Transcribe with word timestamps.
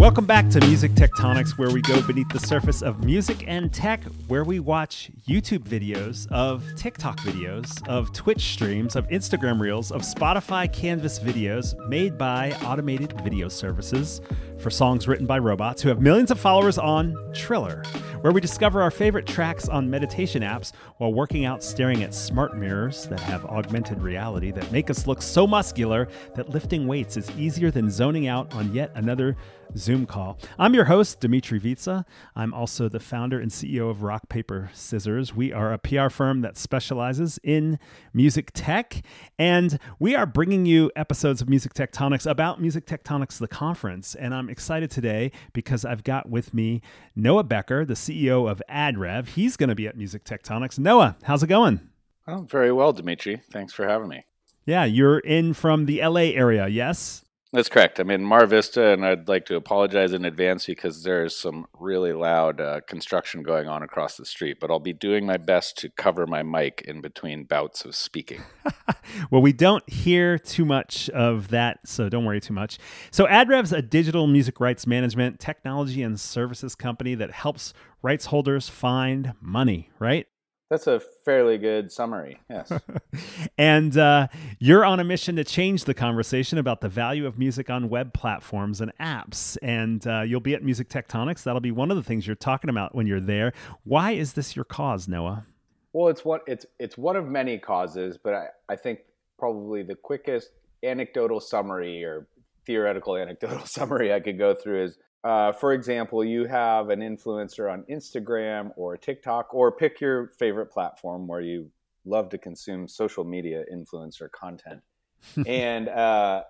Welcome 0.00 0.24
back 0.24 0.48
to 0.48 0.60
Music 0.60 0.92
Tectonics, 0.92 1.58
where 1.58 1.68
we 1.68 1.82
go 1.82 2.00
beneath 2.00 2.30
the 2.30 2.40
surface 2.40 2.80
of 2.80 3.04
music 3.04 3.44
and 3.46 3.70
tech, 3.70 4.02
where 4.28 4.44
we 4.44 4.58
watch 4.58 5.10
YouTube 5.28 5.58
videos, 5.58 6.26
of 6.32 6.64
TikTok 6.74 7.20
videos, 7.20 7.86
of 7.86 8.10
Twitch 8.14 8.54
streams, 8.54 8.96
of 8.96 9.06
Instagram 9.08 9.60
reels, 9.60 9.92
of 9.92 10.00
Spotify 10.00 10.72
Canvas 10.72 11.18
videos 11.18 11.76
made 11.86 12.16
by 12.16 12.52
automated 12.64 13.12
video 13.20 13.48
services 13.48 14.22
for 14.58 14.70
songs 14.70 15.06
written 15.06 15.26
by 15.26 15.38
robots 15.38 15.82
who 15.82 15.90
have 15.90 16.00
millions 16.00 16.30
of 16.30 16.40
followers 16.40 16.78
on 16.78 17.14
Triller, 17.34 17.82
where 18.22 18.32
we 18.32 18.40
discover 18.40 18.80
our 18.80 18.90
favorite 18.90 19.26
tracks 19.26 19.68
on 19.68 19.90
meditation 19.90 20.42
apps 20.42 20.72
while 20.96 21.12
working 21.12 21.44
out 21.44 21.62
staring 21.62 22.02
at 22.02 22.14
smart 22.14 22.56
mirrors 22.56 23.06
that 23.08 23.20
have 23.20 23.44
augmented 23.44 24.00
reality 24.00 24.50
that 24.50 24.72
make 24.72 24.88
us 24.88 25.06
look 25.06 25.20
so 25.20 25.46
muscular 25.46 26.08
that 26.34 26.48
lifting 26.48 26.86
weights 26.86 27.18
is 27.18 27.30
easier 27.32 27.70
than 27.70 27.90
zoning 27.90 28.28
out 28.28 28.54
on 28.54 28.72
yet 28.72 28.90
another 28.94 29.36
Zoom 29.76 30.06
call. 30.06 30.38
I'm 30.58 30.74
your 30.74 30.86
host, 30.86 31.20
Dmitri 31.20 31.60
Vietze. 31.60 32.04
I'm 32.34 32.52
also 32.52 32.88
the 32.88 33.00
founder 33.00 33.40
and 33.40 33.50
CEO 33.50 33.90
of 33.90 34.02
Rock 34.02 34.28
Paper 34.28 34.70
Scissors. 34.72 35.34
We 35.34 35.52
are 35.52 35.72
a 35.72 35.78
PR 35.78 36.08
firm 36.08 36.40
that 36.40 36.56
specializes 36.56 37.38
in 37.42 37.78
music 38.12 38.50
tech, 38.52 39.02
and 39.38 39.78
we 39.98 40.14
are 40.14 40.26
bringing 40.26 40.66
you 40.66 40.90
episodes 40.96 41.40
of 41.40 41.48
Music 41.48 41.74
Tectonics 41.74 42.28
about 42.28 42.60
Music 42.60 42.86
Tectonics, 42.86 43.38
the 43.38 43.48
conference. 43.48 44.14
And 44.14 44.34
I'm 44.34 44.48
excited 44.48 44.90
today 44.90 45.32
because 45.52 45.84
I've 45.84 46.04
got 46.04 46.28
with 46.28 46.52
me 46.52 46.82
Noah 47.14 47.44
Becker, 47.44 47.84
the 47.84 47.94
CEO 47.94 48.50
of 48.50 48.62
AdRev. 48.68 49.28
He's 49.28 49.56
going 49.56 49.68
to 49.68 49.74
be 49.74 49.86
at 49.86 49.96
Music 49.96 50.24
Tectonics. 50.24 50.78
Noah, 50.78 51.16
how's 51.22 51.42
it 51.42 51.48
going? 51.48 51.80
Oh, 52.26 52.42
very 52.42 52.72
well, 52.72 52.92
Dmitri. 52.92 53.42
Thanks 53.50 53.72
for 53.72 53.86
having 53.86 54.08
me. 54.08 54.24
Yeah, 54.66 54.84
you're 54.84 55.18
in 55.18 55.54
from 55.54 55.86
the 55.86 56.00
LA 56.06 56.30
area, 56.32 56.68
yes? 56.68 57.24
That's 57.52 57.68
correct. 57.68 57.98
I'm 57.98 58.10
in 58.10 58.24
Mar 58.24 58.46
Vista, 58.46 58.92
and 58.92 59.04
I'd 59.04 59.26
like 59.26 59.44
to 59.46 59.56
apologize 59.56 60.12
in 60.12 60.24
advance 60.24 60.66
because 60.66 61.02
there's 61.02 61.34
some 61.34 61.66
really 61.76 62.12
loud 62.12 62.60
uh, 62.60 62.80
construction 62.86 63.42
going 63.42 63.66
on 63.66 63.82
across 63.82 64.16
the 64.16 64.24
street. 64.24 64.58
But 64.60 64.70
I'll 64.70 64.78
be 64.78 64.92
doing 64.92 65.26
my 65.26 65.36
best 65.36 65.76
to 65.78 65.90
cover 65.90 66.28
my 66.28 66.44
mic 66.44 66.82
in 66.82 67.00
between 67.00 67.42
bouts 67.42 67.84
of 67.84 67.96
speaking. 67.96 68.42
well, 69.32 69.42
we 69.42 69.52
don't 69.52 69.88
hear 69.90 70.38
too 70.38 70.64
much 70.64 71.10
of 71.10 71.48
that, 71.48 71.80
so 71.84 72.08
don't 72.08 72.24
worry 72.24 72.40
too 72.40 72.54
much. 72.54 72.78
So, 73.10 73.26
AdRev's 73.26 73.72
a 73.72 73.82
digital 73.82 74.28
music 74.28 74.60
rights 74.60 74.86
management, 74.86 75.40
technology, 75.40 76.04
and 76.04 76.20
services 76.20 76.76
company 76.76 77.16
that 77.16 77.32
helps 77.32 77.74
rights 78.00 78.26
holders 78.26 78.68
find 78.68 79.32
money, 79.40 79.90
right? 79.98 80.28
That's 80.70 80.86
a 80.86 81.00
fairly 81.24 81.58
good 81.58 81.90
summary. 81.90 82.38
Yes. 82.48 82.72
and 83.58 83.96
uh, 83.98 84.28
you're 84.60 84.84
on 84.84 85.00
a 85.00 85.04
mission 85.04 85.34
to 85.34 85.42
change 85.42 85.84
the 85.84 85.94
conversation 85.94 86.58
about 86.58 86.80
the 86.80 86.88
value 86.88 87.26
of 87.26 87.40
music 87.40 87.68
on 87.68 87.88
web 87.88 88.14
platforms 88.14 88.80
and 88.80 88.92
apps. 89.00 89.58
And 89.62 90.06
uh, 90.06 90.20
you'll 90.20 90.38
be 90.38 90.54
at 90.54 90.62
Music 90.62 90.88
Tectonics. 90.88 91.42
That'll 91.42 91.60
be 91.60 91.72
one 91.72 91.90
of 91.90 91.96
the 91.96 92.04
things 92.04 92.24
you're 92.24 92.36
talking 92.36 92.70
about 92.70 92.94
when 92.94 93.08
you're 93.08 93.20
there. 93.20 93.52
Why 93.82 94.12
is 94.12 94.34
this 94.34 94.54
your 94.54 94.64
cause, 94.64 95.08
Noah? 95.08 95.44
Well, 95.92 96.06
it's 96.06 96.24
one 96.24 96.38
it's 96.46 96.66
it's 96.78 96.96
one 96.96 97.16
of 97.16 97.26
many 97.26 97.58
causes, 97.58 98.16
but 98.16 98.32
I, 98.32 98.46
I 98.68 98.76
think 98.76 99.00
probably 99.40 99.82
the 99.82 99.96
quickest 99.96 100.50
anecdotal 100.84 101.40
summary 101.40 102.04
or 102.04 102.28
theoretical 102.64 103.16
anecdotal 103.16 103.66
summary 103.66 104.12
I 104.12 104.20
could 104.20 104.38
go 104.38 104.54
through 104.54 104.84
is 104.84 104.98
uh, 105.22 105.52
for 105.52 105.72
example, 105.72 106.24
you 106.24 106.46
have 106.46 106.88
an 106.88 107.00
influencer 107.00 107.70
on 107.70 107.84
Instagram 107.90 108.70
or 108.76 108.96
TikTok, 108.96 109.52
or 109.52 109.70
pick 109.72 110.00
your 110.00 110.28
favorite 110.38 110.70
platform 110.70 111.26
where 111.26 111.40
you 111.42 111.70
love 112.06 112.30
to 112.30 112.38
consume 112.38 112.88
social 112.88 113.24
media 113.24 113.64
influencer 113.72 114.30
content. 114.30 114.80
and 115.46 115.88
uh, 115.88 116.42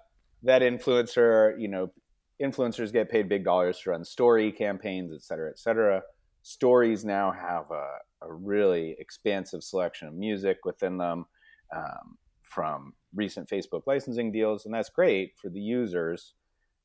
that 0.44 0.62
influencer, 0.62 1.60
you 1.60 1.68
know, 1.68 1.90
influencers 2.40 2.92
get 2.92 3.10
paid 3.10 3.28
big 3.28 3.44
dollars 3.44 3.80
to 3.80 3.90
run 3.90 4.04
story 4.04 4.52
campaigns, 4.52 5.12
et 5.12 5.22
cetera, 5.22 5.50
et 5.50 5.58
cetera. 5.58 6.02
Stories 6.42 7.04
now 7.04 7.32
have 7.32 7.70
a, 7.70 7.98
a 8.22 8.32
really 8.32 8.96
expansive 8.98 9.62
selection 9.62 10.06
of 10.06 10.14
music 10.14 10.58
within 10.64 10.96
them 10.96 11.26
um, 11.74 12.16
from 12.42 12.94
recent 13.14 13.48
Facebook 13.48 13.82
licensing 13.86 14.30
deals, 14.30 14.64
and 14.64 14.72
that's 14.72 14.88
great 14.88 15.32
for 15.36 15.50
the 15.50 15.60
users. 15.60 16.34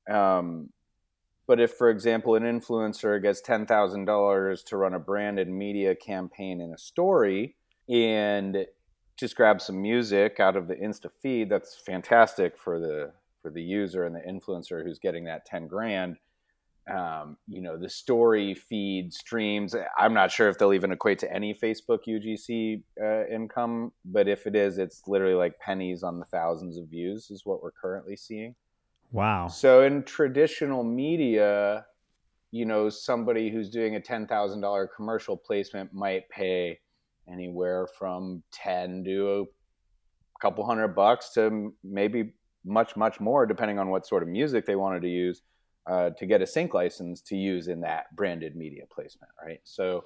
Um, 0.10 0.70
but 1.48 1.60
if, 1.60 1.74
for 1.74 1.90
example, 1.90 2.36
an 2.36 2.44
influencer 2.44 3.22
gets 3.22 3.42
$10,000 3.42 4.66
to 4.66 4.78
run 4.78 4.94
a 4.94 5.00
branded 5.00 5.48
media 5.48 5.96
campaign 5.96 6.60
in 6.60 6.74
a 6.74 6.78
story 6.78 7.56
and 7.88 8.66
just 9.18 9.36
grab 9.36 9.62
some 9.62 9.82
music 9.82 10.40
out 10.40 10.56
of 10.56 10.68
the 10.68 10.76
Insta 10.76 11.10
feed, 11.22 11.50
that's 11.50 11.78
fantastic 11.86 12.58
for 12.58 12.80
the 12.80 13.12
for 13.42 13.52
the 13.52 13.62
user 13.62 14.06
and 14.06 14.16
the 14.16 14.22
influencer 14.22 14.84
who's 14.84 14.98
getting 14.98 15.26
that 15.26 15.46
10 15.46 15.68
grand. 15.68 16.18
Um, 16.92 17.38
you 17.48 17.62
know, 17.62 17.78
the 17.78 17.90
story 17.90 18.56
feed 18.56 19.14
streams. 19.14 19.76
I'm 20.00 20.16
not 20.16 20.32
sure 20.32 20.50
if 20.50 20.58
they'll 20.58 20.74
even 20.74 20.92
equate 20.92 21.20
to 21.20 21.32
any 21.32 21.54
Facebook 21.54 22.00
UGC 22.08 22.82
uh, 23.00 23.28
income, 23.28 23.92
but 24.04 24.28
if 24.28 24.48
it 24.48 24.56
is, 24.56 24.80
it's 24.80 25.04
literally 25.08 25.36
like 25.36 25.60
pennies 25.60 26.02
on 26.02 26.18
the 26.18 26.26
thousands 26.26 26.78
of 26.78 26.88
views, 26.88 27.30
is 27.30 27.46
what 27.46 27.62
we're 27.62 27.72
currently 27.72 28.16
seeing. 28.16 28.56
Wow. 29.16 29.48
So 29.48 29.84
in 29.84 30.04
traditional 30.04 30.84
media, 30.84 31.86
you 32.52 32.66
know, 32.66 32.90
somebody 32.90 33.50
who's 33.50 33.70
doing 33.70 33.96
a 33.96 34.00
$10,000 34.02 34.88
commercial 34.94 35.38
placement 35.38 35.94
might 35.94 36.28
pay 36.30 36.80
anywhere 37.32 37.88
from 37.98 38.44
10 38.52 39.06
to 39.06 39.48
a 39.48 40.40
couple 40.42 40.66
hundred 40.66 40.90
bucks 40.90 41.30
to 41.36 41.74
maybe 41.82 42.34
much, 42.66 42.98
much 42.98 43.22
more, 43.22 43.46
depending 43.46 43.80
on 43.80 43.90
what 43.90 44.06
sort 44.06 44.22
of 44.22 44.28
music 44.28 44.66
they 44.66 44.76
wanted 44.76 45.02
to 45.04 45.10
use 45.10 45.44
uh, 45.90 46.10
to 46.18 46.26
get 46.26 46.42
a 46.42 46.48
sync 46.48 46.74
license 46.74 47.22
to 47.22 47.38
use 47.38 47.70
in 47.70 47.80
that 47.80 48.14
branded 48.18 48.58
media 48.58 48.84
placement, 48.94 49.32
right? 49.42 49.62
So 49.64 50.04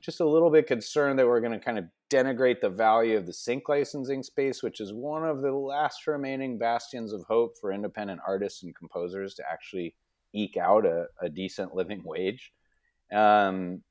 Just 0.00 0.20
a 0.20 0.28
little 0.28 0.50
bit 0.50 0.66
concerned 0.66 1.18
that 1.18 1.26
we're 1.26 1.40
going 1.40 1.58
to 1.58 1.64
kind 1.64 1.78
of 1.78 1.84
denigrate 2.10 2.60
the 2.60 2.68
value 2.68 3.16
of 3.16 3.26
the 3.26 3.32
sync 3.32 3.68
licensing 3.68 4.22
space, 4.22 4.62
which 4.62 4.80
is 4.80 4.92
one 4.92 5.24
of 5.24 5.42
the 5.42 5.52
last 5.52 6.06
remaining 6.06 6.58
bastions 6.58 7.12
of 7.12 7.24
hope 7.24 7.56
for 7.58 7.72
independent 7.72 8.20
artists 8.26 8.62
and 8.62 8.74
composers 8.76 9.34
to 9.34 9.42
actually 9.50 9.94
eke 10.32 10.56
out 10.56 10.84
a, 10.86 11.06
a 11.20 11.28
decent 11.28 11.74
living 11.74 12.02
wage. 12.04 12.52
Um, 13.12 13.82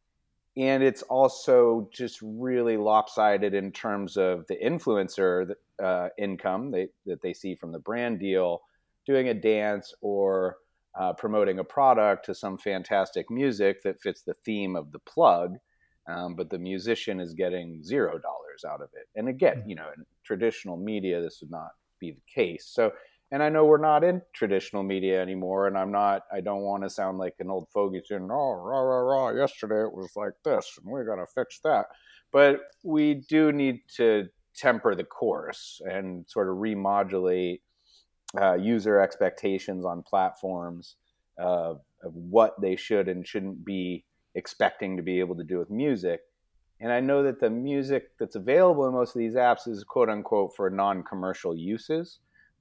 and 0.56 0.81
it's 0.81 1.03
also 1.03 1.90
just 1.94 2.19
really 2.22 2.78
lopsided 2.78 3.53
in 3.53 3.72
terms 3.72 4.18
of 4.18 4.47
the 4.47 4.56
influencer 4.56 5.53
uh, 5.81 6.09
income 6.18 6.72
that 6.72 7.22
they 7.22 7.34
see 7.34 7.53
from 7.56 7.72
the 7.72 7.79
brand 7.79 8.19
deal, 8.19 8.62
doing 9.06 9.29
a 9.29 9.34
dance 9.34 9.94
or 10.01 10.57
uh, 11.00 11.13
promoting 11.13 11.59
a 11.59 11.63
product 11.63 12.25
to 12.25 12.34
some 12.34 12.57
fantastic 12.57 13.29
music 13.29 13.84
that 13.84 14.01
fits 14.01 14.24
the 14.24 14.34
theme 14.45 14.75
of 14.75 14.91
the 14.91 15.00
plug 15.00 15.57
um, 16.07 16.35
but 16.35 16.50
the 16.50 16.57
musician 16.59 17.19
is 17.19 17.34
getting 17.34 17.84
zero 17.84 18.18
dollars 18.18 18.63
out 18.68 18.81
of 18.81 18.90
it. 18.94 19.07
And 19.16 19.28
again, 19.28 19.62
hmm. 19.62 19.69
you 19.69 19.75
know, 19.75 19.88
in 19.95 20.06
traditional 20.23 20.78
media, 20.78 21.22
this 21.22 21.40
would 21.41 21.51
not 21.51 21.72
be 22.00 22.12
the 22.12 22.34
case. 22.34 22.69
So, 22.72 22.91
and 23.31 23.44
I 23.44 23.50
know 23.50 23.66
we're 23.66 23.78
not 23.78 24.03
in 24.06 24.22
traditional 24.34 24.84
media 24.84 25.22
anymore, 25.22 25.68
and 25.68 25.78
I'm 25.78 25.91
not. 25.91 26.22
I 26.31 26.40
don't 26.40 26.62
want 26.62 26.84
to 26.84 26.90
sound 26.90 27.18
like 27.18 27.34
an 27.40 27.50
old 27.50 27.68
fogey 27.73 28.01
saying, 28.06 28.29
"Oh, 28.31 28.53
rah 28.53 28.79
rah 28.79 29.00
rah." 29.00 29.29
Yesterday 29.31 29.81
it 29.81 29.94
was 29.94 30.12
like 30.16 30.34
this, 30.45 30.78
and 30.78 30.91
we 30.91 31.03
got 31.03 31.16
to 31.16 31.25
fix 31.35 31.59
that. 31.66 31.88
But 32.31 32.59
we 32.84 33.16
do 33.16 33.51
need 33.51 33.81
to 33.97 34.28
temper 34.56 34.95
the 34.95 35.03
course 35.03 35.81
and 35.85 36.25
sort 36.28 36.50
of 36.50 36.56
remodulate 36.56 37.59
uh, 38.39 38.56
user 38.56 39.00
expectations 39.00 39.85
on 39.85 40.03
platforms 40.03 40.95
uh, 41.39 41.74
of 42.03 42.13
what 42.13 42.59
they 42.62 42.75
should 42.75 43.07
and 43.07 43.28
shouldn't 43.28 43.63
be 43.63 44.03
expecting 44.38 44.96
to 44.96 45.03
be 45.03 45.20
able 45.20 45.36
to 45.36 45.44
do 45.44 45.58
with 45.58 45.70
music. 45.70 46.22
And 46.80 46.92
I 46.92 47.00
know 47.00 47.24
that 47.24 47.40
the 47.40 47.50
music 47.50 48.12
that's 48.20 48.36
available 48.36 48.88
in 48.88 48.94
most 48.94 49.16
of 49.16 49.20
these 49.20 49.34
apps 49.34 49.68
is 49.68 49.84
quote 49.84 50.10
unquote 50.10 50.56
for 50.56 50.69
non 50.69 51.04
commercial 51.04 51.57
uses. 51.57 52.19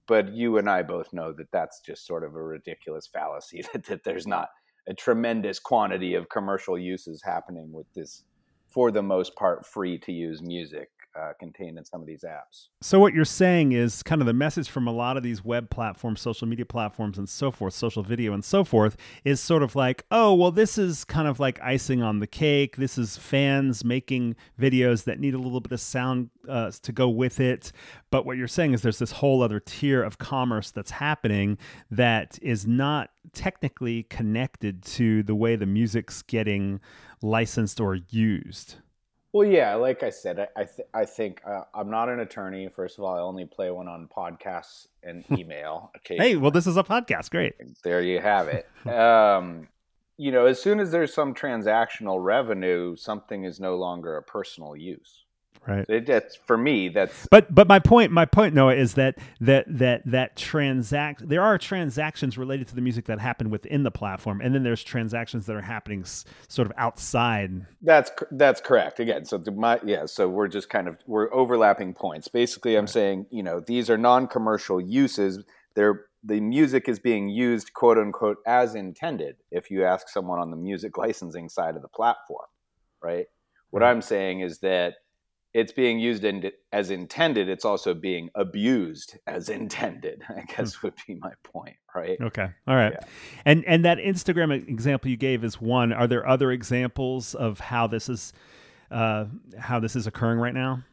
But 0.09 0.33
you 0.33 0.57
and 0.57 0.71
I 0.71 0.83
both 0.83 1.13
know 1.13 1.33
that 1.33 1.51
that's 1.53 1.81
just 1.81 2.07
sort 2.07 2.25
of 2.25 2.35
a 2.35 2.43
ridiculous 2.43 3.07
fallacy 3.07 3.63
that, 3.73 3.85
that 3.87 4.05
there's 4.05 4.27
not 4.27 4.49
a 4.89 4.95
tremendous 4.95 5.59
quantity 5.59 6.15
of 6.15 6.29
commercial 6.29 6.79
uses 6.79 7.23
happening 7.23 7.73
with 7.73 7.93
this, 7.95 8.23
for 8.69 8.91
the 8.91 9.03
most 9.03 9.35
part, 9.35 9.67
free 9.67 9.99
to 9.99 10.13
use 10.13 10.41
music 10.41 10.91
uh, 11.19 11.33
contained 11.39 11.79
in 11.79 11.85
some 11.85 12.01
of 12.01 12.07
these 12.07 12.25
apps. 12.25 12.69
So, 12.81 13.01
what 13.01 13.15
you're 13.15 13.25
saying 13.25 13.73
is 13.73 14.03
kind 14.03 14.21
of 14.21 14.27
the 14.27 14.33
message 14.33 14.69
from 14.69 14.87
a 14.87 14.93
lot 14.93 15.17
of 15.17 15.23
these 15.23 15.45
web 15.45 15.71
platforms, 15.71 16.21
social 16.21 16.47
media 16.47 16.67
platforms, 16.67 17.19
and 17.19 17.29
so 17.29 17.51
forth, 17.51 17.75
social 17.75 18.03
video 18.03 18.33
and 18.33 18.45
so 18.45 18.65
forth, 18.65 18.97
is 19.25 19.41
sort 19.41 19.63
of 19.63 19.75
like, 19.75 20.05
oh, 20.11 20.35
well, 20.35 20.51
this 20.51 20.79
is 20.79 21.05
kind 21.05 21.29
of 21.29 21.41
like 21.41 21.61
icing 21.63 22.03
on 22.03 22.21
the 22.21 22.27
cake. 22.27 22.77
This 22.77 22.99
is 22.99 23.17
fans 23.17 23.85
making 23.85 24.37
videos 24.61 25.05
that 25.05 25.19
need 25.19 25.35
a 25.35 25.39
little 25.39 25.61
bit 25.61 25.73
of 25.73 25.81
sound 25.81 26.31
uh, 26.49 26.71
to 26.83 26.93
go 26.93 27.09
with 27.09 27.41
it. 27.41 27.73
But 28.11 28.27
what 28.27 28.37
you're 28.37 28.49
saying 28.49 28.75
is 28.75 28.83
there's 28.83 28.99
this 28.99 29.13
whole 29.13 29.43
other 29.43 29.61
tier 29.61 30.03
of 30.03 30.19
commerce 30.19 30.71
that's 30.71 30.93
happening 30.93 31.59
that 31.91 32.39
is 32.43 32.67
not 32.67 33.11
technically 33.33 34.05
connected 34.05 34.83
to 34.83 35.23
the 35.23 35.35
way 35.35 35.57
the 35.57 35.67
music's 35.67 36.23
getting 36.23 36.81
licensed 37.23 37.81
or 37.81 37.99
used. 38.11 38.77
Well, 39.37 39.47
yeah, 39.47 39.75
like 39.75 40.03
I 40.03 40.09
said, 40.09 40.39
I 40.41 40.49
I, 40.57 40.65
th- 40.65 40.89
I 40.95 41.05
think 41.05 41.43
uh, 41.47 41.65
I'm 41.75 41.91
not 41.91 42.09
an 42.09 42.21
attorney. 42.21 42.71
First 42.75 42.97
of 42.97 43.05
all, 43.05 43.15
I 43.15 43.21
only 43.21 43.45
play 43.45 43.71
one 43.71 43.87
on 43.87 44.09
podcasts 44.09 44.87
and 45.03 45.27
email. 45.39 45.91
occasionally. 45.95 46.31
Hey, 46.31 46.37
well, 46.37 46.51
this 46.51 46.67
is 46.67 46.79
a 46.79 46.83
podcast. 46.83 47.31
Great. 47.31 47.53
there 47.85 48.01
you 48.01 48.19
have 48.19 48.49
it. 48.49 48.67
Um, 48.91 49.69
you 50.17 50.33
know, 50.33 50.47
as 50.47 50.59
soon 50.63 50.81
as 50.81 50.91
there's 50.91 51.13
some 51.13 51.35
transactional 51.35 52.25
revenue, 52.25 52.97
something 52.97 53.45
is 53.45 53.61
no 53.61 53.77
longer 53.77 54.17
a 54.17 54.23
personal 54.23 54.75
use. 54.75 55.26
Right. 55.67 55.85
It, 55.89 56.07
that's 56.07 56.37
for 56.37 56.57
me. 56.57 56.89
That's 56.89 57.27
But 57.31 57.55
but 57.55 57.69
my 57.69 57.79
point 57.79 58.13
my 58.13 58.25
point 58.25 58.55
Noah 58.55 58.75
is 58.75 58.95
that 58.95 59.19
that 59.41 59.65
that 59.69 60.03
that 60.07 60.37
transact 60.37 61.29
there 61.29 61.43
are 61.43 61.59
transactions 61.59 62.39
related 62.39 62.69
to 62.69 62.75
the 62.75 62.81
music 62.81 63.07
that 63.07 63.19
happen 63.21 63.51
within 63.51 63.83
the 63.83 63.91
platform 63.91 64.41
and 64.41 64.55
then 64.55 64.63
there's 64.63 64.83
transactions 64.85 65.47
that 65.47 65.57
are 65.57 65.61
happening 65.63 66.03
s- 66.03 66.25
sort 66.49 66.67
of 66.67 66.73
outside. 66.77 67.67
that's 67.83 68.11
that's 68.33 68.61
correct. 68.61 69.01
Again, 69.01 69.25
so 69.25 69.43
my 69.55 69.81
yeah. 69.85 70.07
So 70.07 70.29
we're 70.29 70.49
just 70.49 70.69
kind 70.71 70.89
of 70.89 70.99
we're 71.07 71.33
overlapping 71.33 71.95
points. 71.95 72.29
Basically, 72.29 72.77
I'm 72.77 72.87
saying 72.87 73.27
you 73.31 73.43
know 73.43 73.61
these 73.61 73.91
are 73.91 73.99
non-commercial 73.99 74.81
uses. 74.81 75.45
They're 75.75 76.05
the 76.25 76.41
music 76.41 76.89
is 76.89 76.99
being 76.99 77.29
used 77.29 77.73
quote 77.73 77.99
unquote 77.99 78.39
as 78.47 78.75
intended. 78.75 79.37
If 79.51 79.71
you 79.71 79.85
ask 79.85 80.09
someone 80.09 80.39
on 80.41 80.51
the 80.51 80.57
music 80.57 80.97
licensing 80.99 81.49
side 81.49 81.77
of 81.77 81.83
the 81.83 81.89
platform, 81.89 82.47
right? 83.03 83.27
What 83.71 83.83
Right. 83.83 83.91
I'm 83.91 84.03
saying 84.03 84.41
is 84.41 84.59
that 84.61 84.95
it's 85.57 85.73
being 85.73 85.99
used 85.99 86.23
in, 86.23 86.53
as 86.71 86.91
intended. 86.91 87.49
It's 87.49 87.65
also 87.65 87.95
being 87.95 88.29
abused 88.35 89.17
as 89.27 89.49
intended. 89.49 90.23
I 90.29 90.43
guess 90.43 90.83
would 90.83 90.93
be 91.07 91.15
my 91.15 91.33
point, 91.43 91.77
right? 91.95 92.19
Okay. 92.21 92.49
All 92.69 92.77
right. 92.77 92.93
Yeah. 92.93 93.07
And 93.47 93.65
and 93.65 93.85
that 93.87 93.97
Instagram 93.97 94.53
example 94.69 95.11
you 95.11 95.17
gave 95.17 95.43
is 95.43 95.59
one. 95.59 95.95
Are 95.95 96.07
there 96.07 96.29
other 96.29 96.53
examples 96.53 97.35
of 97.35 97.59
how 97.59 97.87
this 97.87 98.11
is 98.11 98.35
uh, 98.91 99.25
how 99.59 99.81
this 99.81 99.97
is 99.97 100.07
occurring 100.07 100.39
right 100.39 100.53
now? 100.55 100.85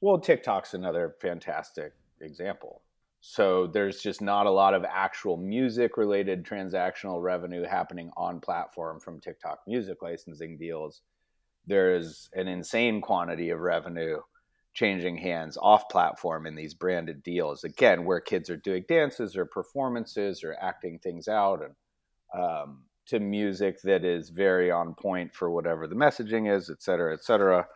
Well, 0.00 0.20
TikTok's 0.20 0.74
another 0.74 1.16
fantastic 1.20 1.92
example. 2.20 2.82
So 3.20 3.66
there's 3.66 4.00
just 4.00 4.22
not 4.22 4.46
a 4.46 4.50
lot 4.50 4.74
of 4.74 4.84
actual 4.84 5.36
music 5.36 5.96
related 5.96 6.44
transactional 6.44 7.22
revenue 7.22 7.64
happening 7.64 8.10
on 8.16 8.40
platform 8.40 9.00
from 9.00 9.20
TikTok 9.20 9.60
music 9.66 10.00
licensing 10.00 10.58
deals. 10.58 11.02
There's 11.66 12.28
an 12.34 12.48
insane 12.48 13.00
quantity 13.00 13.50
of 13.50 13.60
revenue 13.60 14.18
changing 14.74 15.18
hands 15.18 15.58
off 15.60 15.88
platform 15.90 16.46
in 16.46 16.54
these 16.54 16.74
branded 16.74 17.22
deals. 17.22 17.62
Again, 17.64 18.04
where 18.04 18.20
kids 18.20 18.48
are 18.50 18.56
doing 18.56 18.84
dances 18.88 19.36
or 19.36 19.44
performances 19.44 20.42
or 20.42 20.56
acting 20.60 20.98
things 20.98 21.28
out 21.28 21.62
and 21.62 21.74
um, 22.34 22.84
to 23.06 23.20
music 23.20 23.82
that 23.82 24.04
is 24.04 24.30
very 24.30 24.70
on 24.70 24.94
point 24.94 25.34
for 25.34 25.50
whatever 25.50 25.86
the 25.86 25.94
messaging 25.94 26.50
is, 26.54 26.70
et 26.70 26.82
cetera, 26.82 27.12
et 27.12 27.22
cetera. 27.22 27.66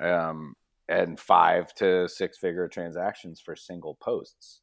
Um, 0.00 0.54
and 0.88 1.18
five 1.18 1.74
to 1.74 2.08
six 2.08 2.38
figure 2.38 2.68
transactions 2.68 3.40
for 3.40 3.56
single 3.56 3.96
posts. 3.96 4.60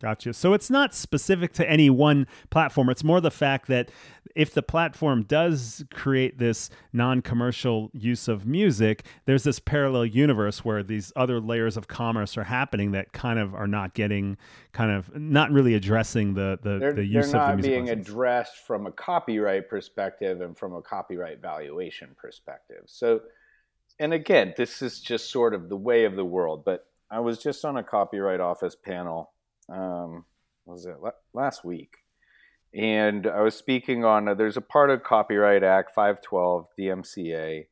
Gotcha. 0.00 0.34
So 0.34 0.52
it's 0.52 0.68
not 0.68 0.94
specific 0.94 1.54
to 1.54 1.68
any 1.68 1.88
one 1.88 2.26
platform. 2.50 2.90
It's 2.90 3.02
more 3.02 3.18
the 3.20 3.30
fact 3.30 3.66
that 3.68 3.90
if 4.34 4.52
the 4.52 4.62
platform 4.62 5.22
does 5.22 5.82
create 5.90 6.36
this 6.38 6.68
non 6.92 7.22
commercial 7.22 7.90
use 7.94 8.28
of 8.28 8.44
music, 8.44 9.06
there's 9.24 9.44
this 9.44 9.58
parallel 9.58 10.04
universe 10.04 10.62
where 10.62 10.82
these 10.82 11.14
other 11.16 11.40
layers 11.40 11.78
of 11.78 11.88
commerce 11.88 12.36
are 12.36 12.44
happening 12.44 12.90
that 12.90 13.14
kind 13.14 13.38
of 13.38 13.54
are 13.54 13.66
not 13.66 13.94
getting, 13.94 14.36
kind 14.72 14.90
of 14.90 15.16
not 15.16 15.50
really 15.50 15.72
addressing 15.72 16.34
the, 16.34 16.58
the, 16.62 16.78
They're, 16.78 16.90
the 16.90 16.96
they're 16.96 17.02
use 17.02 17.26
of 17.28 17.32
the 17.32 17.38
not 17.38 17.54
music. 17.56 17.72
being 17.72 17.86
license. 17.86 18.08
addressed 18.08 18.56
from 18.66 18.86
a 18.86 18.92
copyright 18.92 19.70
perspective 19.70 20.42
and 20.42 20.58
from 20.58 20.74
a 20.74 20.82
copyright 20.82 21.40
valuation 21.40 22.10
perspective. 22.18 22.82
So, 22.84 23.20
and 23.98 24.12
again, 24.12 24.52
this 24.58 24.82
is 24.82 25.00
just 25.00 25.30
sort 25.30 25.54
of 25.54 25.70
the 25.70 25.76
way 25.78 26.04
of 26.04 26.16
the 26.16 26.24
world. 26.26 26.66
But 26.66 26.86
I 27.10 27.20
was 27.20 27.38
just 27.38 27.64
on 27.64 27.78
a 27.78 27.82
copyright 27.82 28.40
office 28.40 28.76
panel. 28.76 29.30
Um, 29.68 30.24
was 30.64 30.86
it 30.86 30.96
last 31.32 31.64
week? 31.64 31.98
And 32.74 33.26
I 33.26 33.40
was 33.40 33.54
speaking 33.54 34.04
on. 34.04 34.28
Uh, 34.28 34.34
there's 34.34 34.56
a 34.56 34.62
part 34.62 34.90
of 34.90 35.02
Copyright 35.02 35.62
Act 35.62 35.92
512 35.94 36.66
DMCA 36.78 37.66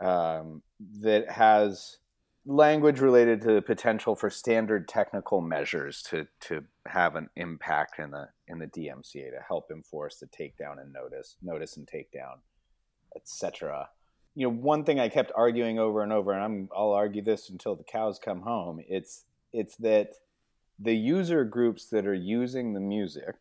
um, 0.00 0.62
that 1.02 1.30
has 1.30 1.98
language 2.46 3.00
related 3.00 3.42
to 3.42 3.52
the 3.52 3.60
potential 3.60 4.16
for 4.16 4.30
standard 4.30 4.88
technical 4.88 5.40
measures 5.40 6.02
to 6.02 6.26
to 6.40 6.64
have 6.86 7.14
an 7.14 7.28
impact 7.36 7.98
in 7.98 8.10
the 8.10 8.28
in 8.46 8.58
the 8.58 8.66
DMCA 8.66 9.30
to 9.30 9.40
help 9.46 9.70
enforce 9.70 10.18
the 10.18 10.26
takedown 10.26 10.80
and 10.80 10.92
notice 10.92 11.36
notice 11.42 11.76
and 11.76 11.86
takedown, 11.86 12.38
etc. 13.14 13.90
You 14.34 14.46
know, 14.46 14.54
one 14.54 14.84
thing 14.84 14.98
I 14.98 15.08
kept 15.08 15.32
arguing 15.36 15.78
over 15.78 16.02
and 16.02 16.12
over, 16.12 16.32
and 16.32 16.42
I'm 16.42 16.68
I'll 16.74 16.92
argue 16.92 17.22
this 17.22 17.50
until 17.50 17.76
the 17.76 17.84
cows 17.84 18.18
come 18.18 18.40
home. 18.42 18.80
It's 18.88 19.24
it's 19.52 19.76
that 19.76 20.14
the 20.78 20.94
user 20.96 21.44
groups 21.44 21.88
that 21.90 22.06
are 22.06 22.14
using 22.14 22.72
the 22.74 22.80
music, 22.80 23.36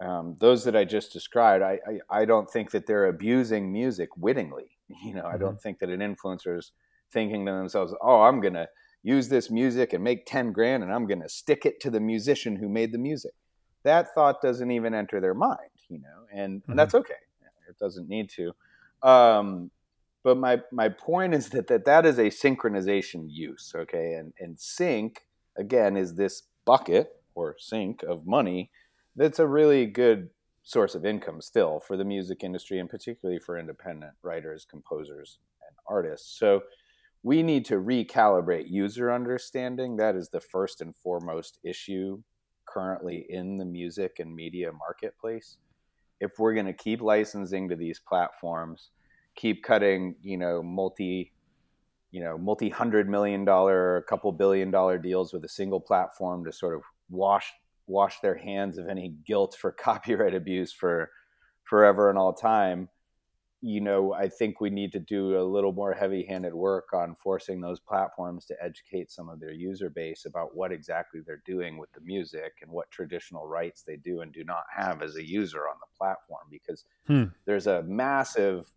um, 0.00 0.36
those 0.38 0.64
that 0.64 0.76
I 0.76 0.84
just 0.84 1.12
described, 1.12 1.62
I, 1.64 1.80
I 2.10 2.20
I 2.20 2.24
don't 2.24 2.50
think 2.50 2.70
that 2.70 2.86
they're 2.86 3.06
abusing 3.06 3.72
music 3.72 4.10
wittingly. 4.16 4.70
You 5.04 5.14
know, 5.14 5.26
I 5.26 5.36
don't 5.36 5.60
think 5.60 5.80
that 5.80 5.90
an 5.90 6.00
influencer 6.00 6.58
is 6.58 6.72
thinking 7.12 7.44
to 7.46 7.52
themselves, 7.52 7.94
"Oh, 8.00 8.22
I'm 8.22 8.40
gonna 8.40 8.68
use 9.02 9.28
this 9.28 9.50
music 9.50 9.92
and 9.92 10.02
make 10.02 10.24
ten 10.26 10.50
grand, 10.52 10.82
and 10.82 10.92
I'm 10.92 11.06
gonna 11.06 11.28
stick 11.28 11.66
it 11.66 11.78
to 11.80 11.90
the 11.90 12.00
musician 12.00 12.56
who 12.56 12.68
made 12.70 12.92
the 12.92 12.98
music." 12.98 13.34
That 13.84 14.08
thought 14.14 14.40
doesn't 14.42 14.70
even 14.70 14.94
enter 14.94 15.20
their 15.20 15.34
mind, 15.34 15.70
you 15.88 15.98
know, 16.00 16.26
and, 16.32 16.62
Mhm. 16.62 16.68
and 16.70 16.78
that's 16.78 16.94
okay. 16.94 17.14
It 17.68 17.78
doesn't 17.78 18.08
need 18.08 18.30
to. 18.30 18.52
Um, 19.02 19.70
but 20.24 20.38
my 20.38 20.62
my 20.72 20.88
point 20.88 21.34
is 21.34 21.50
that 21.50 21.66
that, 21.68 21.84
that 21.84 22.06
is 22.06 22.18
a 22.18 22.30
synchronization 22.30 23.26
use, 23.28 23.72
okay, 23.76 24.14
and 24.14 24.32
and 24.40 24.58
sync 24.58 25.27
again 25.58 25.96
is 25.96 26.14
this 26.14 26.42
bucket 26.64 27.10
or 27.34 27.56
sink 27.58 28.02
of 28.02 28.26
money 28.26 28.70
that's 29.16 29.38
a 29.38 29.46
really 29.46 29.84
good 29.84 30.30
source 30.62 30.94
of 30.94 31.06
income 31.06 31.40
still 31.40 31.80
for 31.80 31.96
the 31.96 32.04
music 32.04 32.44
industry 32.44 32.78
and 32.78 32.90
particularly 32.90 33.38
for 33.38 33.58
independent 33.58 34.12
writers, 34.22 34.66
composers, 34.68 35.38
and 35.66 35.76
artists. 35.88 36.38
So 36.38 36.60
we 37.22 37.42
need 37.42 37.64
to 37.66 37.76
recalibrate 37.76 38.68
user 38.68 39.10
understanding. 39.10 39.96
That 39.96 40.14
is 40.14 40.28
the 40.28 40.40
first 40.40 40.82
and 40.82 40.94
foremost 40.94 41.58
issue 41.64 42.22
currently 42.68 43.26
in 43.30 43.56
the 43.56 43.64
music 43.64 44.16
and 44.18 44.34
media 44.34 44.70
marketplace. 44.72 45.56
If 46.20 46.32
we're 46.38 46.54
going 46.54 46.66
to 46.66 46.74
keep 46.74 47.00
licensing 47.00 47.70
to 47.70 47.76
these 47.76 48.00
platforms, 48.06 48.90
keep 49.36 49.62
cutting, 49.62 50.16
you 50.20 50.36
know, 50.36 50.62
multi 50.62 51.32
you 52.10 52.22
know, 52.22 52.38
multi 52.38 52.68
hundred 52.68 53.08
million 53.08 53.44
dollar, 53.44 53.96
a 53.96 54.02
couple 54.02 54.32
billion 54.32 54.70
dollar 54.70 54.98
deals 54.98 55.32
with 55.32 55.44
a 55.44 55.48
single 55.48 55.80
platform 55.80 56.44
to 56.44 56.52
sort 56.52 56.74
of 56.74 56.82
wash 57.10 57.52
wash 57.86 58.20
their 58.20 58.36
hands 58.36 58.78
of 58.78 58.88
any 58.88 59.14
guilt 59.26 59.56
for 59.58 59.72
copyright 59.86 60.34
abuse 60.34 60.72
for 60.72 61.10
forever 61.64 62.08
and 62.10 62.18
all 62.18 62.32
time. 62.32 62.88
You 63.60 63.80
know, 63.80 64.12
I 64.14 64.28
think 64.28 64.60
we 64.60 64.70
need 64.70 64.92
to 64.92 65.00
do 65.00 65.36
a 65.36 65.42
little 65.42 65.72
more 65.72 65.92
heavy 65.92 66.24
handed 66.24 66.54
work 66.54 66.92
on 66.94 67.16
forcing 67.16 67.60
those 67.60 67.80
platforms 67.80 68.46
to 68.46 68.56
educate 68.62 69.10
some 69.10 69.28
of 69.28 69.40
their 69.40 69.50
user 69.52 69.90
base 69.90 70.26
about 70.26 70.54
what 70.54 70.70
exactly 70.70 71.20
they're 71.26 71.42
doing 71.44 71.76
with 71.76 71.90
the 71.92 72.00
music 72.02 72.58
and 72.62 72.70
what 72.70 72.88
traditional 72.92 73.48
rights 73.48 73.82
they 73.82 73.96
do 73.96 74.20
and 74.20 74.32
do 74.32 74.44
not 74.44 74.62
have 74.72 75.02
as 75.02 75.16
a 75.16 75.26
user 75.26 75.68
on 75.68 75.74
the 75.80 75.96
platform 75.98 76.46
because 76.50 76.84
Hmm. 77.08 77.24
there's 77.46 77.66
a 77.66 77.82
massive 77.82 78.72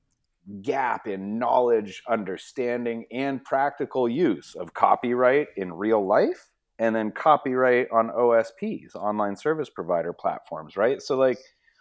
gap 0.62 1.08
in 1.08 1.38
knowledge, 1.38 2.02
understanding, 2.08 3.06
and 3.12 3.44
practical 3.44 4.10
use 4.10 4.56
of 4.56 4.74
copyright 4.74 5.48
in 5.56 5.74
real 5.74 6.06
life, 6.06 6.50
and 6.80 6.96
then 6.96 7.12
copyright 7.12 7.88
on 7.92 8.10
OSPs, 8.10 8.96
online 8.96 9.36
service 9.36 9.70
provider 9.70 10.14
platforms, 10.14 10.76
right? 10.76 11.02
So, 11.02 11.16
like, 11.16 11.38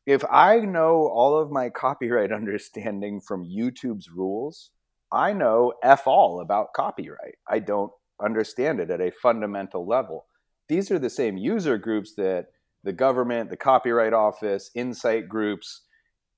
if 0.06 0.24
I 0.30 0.60
know 0.60 1.08
all 1.08 1.38
of 1.38 1.50
my 1.50 1.70
copyright 1.74 2.32
understanding 2.32 3.20
from 3.20 3.44
YouTube's 3.44 4.10
rules, 4.10 4.70
I 5.12 5.32
know 5.32 5.72
F 5.82 6.06
all 6.06 6.40
about 6.40 6.72
copyright. 6.74 7.36
I 7.48 7.58
don't 7.58 7.92
understand 8.22 8.80
it 8.80 8.90
at 8.90 9.00
a 9.00 9.10
fundamental 9.10 9.86
level. 9.86 10.26
These 10.68 10.90
are 10.90 10.98
the 10.98 11.10
same 11.10 11.36
user 11.36 11.78
groups 11.78 12.14
that 12.14 12.46
the 12.84 12.92
government, 12.92 13.50
the 13.50 13.56
Copyright 13.56 14.12
Office, 14.12 14.70
insight 14.74 15.28
groups, 15.28 15.82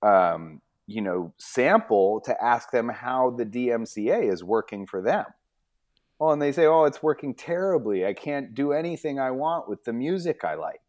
um, 0.02 0.60
you 0.86 1.00
know, 1.00 1.32
sample 1.38 2.20
to 2.22 2.44
ask 2.44 2.70
them 2.70 2.88
how 2.88 3.30
the 3.30 3.46
DMCA 3.46 4.30
is 4.30 4.42
working 4.42 4.86
for 4.86 5.00
them. 5.02 5.26
Well, 6.18 6.32
and 6.32 6.40
they 6.40 6.52
say, 6.52 6.66
"Oh, 6.66 6.84
it's 6.84 7.02
working 7.02 7.34
terribly. 7.34 8.06
I 8.06 8.12
can't 8.12 8.54
do 8.54 8.72
anything 8.72 9.18
I 9.18 9.30
want 9.32 9.68
with 9.68 9.84
the 9.84 9.92
music 9.92 10.44
I 10.44 10.54
like." 10.54 10.80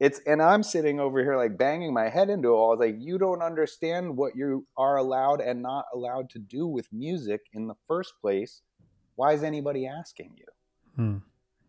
It's 0.00 0.18
and 0.20 0.40
I'm 0.40 0.62
sitting 0.62 0.98
over 0.98 1.22
here 1.22 1.36
like 1.36 1.58
banging 1.58 1.92
my 1.92 2.08
head 2.08 2.30
into 2.30 2.48
it 2.48 2.52
all. 2.52 2.78
Like 2.78 2.96
you 2.98 3.18
don't 3.18 3.42
understand 3.42 4.16
what 4.16 4.34
you 4.34 4.66
are 4.76 4.96
allowed 4.96 5.42
and 5.42 5.62
not 5.62 5.84
allowed 5.94 6.30
to 6.30 6.38
do 6.38 6.66
with 6.66 6.92
music 6.92 7.42
in 7.52 7.66
the 7.68 7.74
first 7.86 8.14
place. 8.20 8.62
Why 9.16 9.34
is 9.34 9.42
anybody 9.42 9.86
asking 9.86 10.32
you? 10.38 10.46
Hmm. 10.96 11.18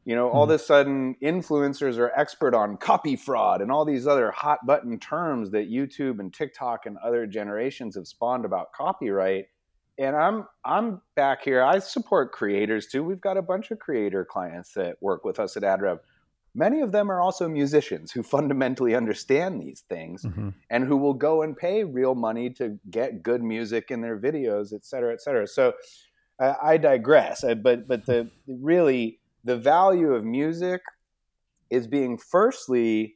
You 0.04 0.16
know, 0.16 0.30
all 0.30 0.46
Hmm. 0.46 0.52
of 0.52 0.56
a 0.56 0.64
sudden, 0.64 1.16
influencers 1.22 1.98
are 2.00 2.12
expert 2.16 2.56
on 2.56 2.78
copy 2.78 3.16
fraud 3.16 3.62
and 3.62 3.72
all 3.72 3.86
these 3.86 4.08
other 4.08 4.32
hot 4.32 4.66
button 4.66 4.98
terms 5.00 5.52
that 5.52 5.70
YouTube 5.70 6.20
and 6.20 6.34
TikTok 6.34 6.86
and 6.88 6.98
other 6.98 7.28
generations 7.28 7.96
have 7.96 8.08
spawned 8.08 8.46
about 8.46 8.74
copyright. 8.74 9.46
and 10.00 10.16
I'm 10.16 10.48
I'm 10.66 11.02
back 11.16 11.44
here. 11.44 11.62
I 11.64 11.78
support 11.78 12.32
creators 12.32 12.88
too. 12.88 13.04
We've 13.04 13.22
got 13.22 13.38
a 13.38 13.42
bunch 13.44 13.70
of 13.70 13.78
creator 13.78 14.26
clients 14.26 14.74
that 14.74 14.96
work 15.02 15.24
with 15.24 15.40
us 15.40 15.56
at 15.58 15.64
AdRev. 15.64 16.00
Many 16.56 16.82
of 16.82 16.92
them 16.92 17.12
are 17.12 17.22
also 17.22 17.48
musicians 17.48 18.12
who 18.12 18.24
fundamentally 18.24 18.96
understand 18.96 19.62
these 19.62 19.82
things 19.88 20.24
Mm-hmm. 20.26 20.50
and 20.72 20.86
who 20.86 20.98
will 20.98 21.14
go 21.14 21.44
and 21.44 21.56
pay 21.56 21.84
real 21.84 22.16
money 22.16 22.50
to 22.52 22.80
get 22.90 23.22
good 23.22 23.44
music 23.44 23.92
in 23.92 24.02
their 24.02 24.18
videos, 24.18 24.74
et 24.74 24.84
cetera, 24.86 25.14
et 25.14 25.22
cetera. 25.22 25.46
So 25.46 25.74
uh, 26.40 26.56
I 26.62 26.78
digress. 26.78 27.44
Uh, 27.44 27.54
But 27.56 27.88
but 27.88 28.06
the 28.08 28.32
really 28.48 29.20
the 29.44 29.58
value 29.58 30.14
of 30.14 30.24
music 30.24 30.82
is 31.70 31.88
being 31.88 32.18
firstly, 32.18 33.16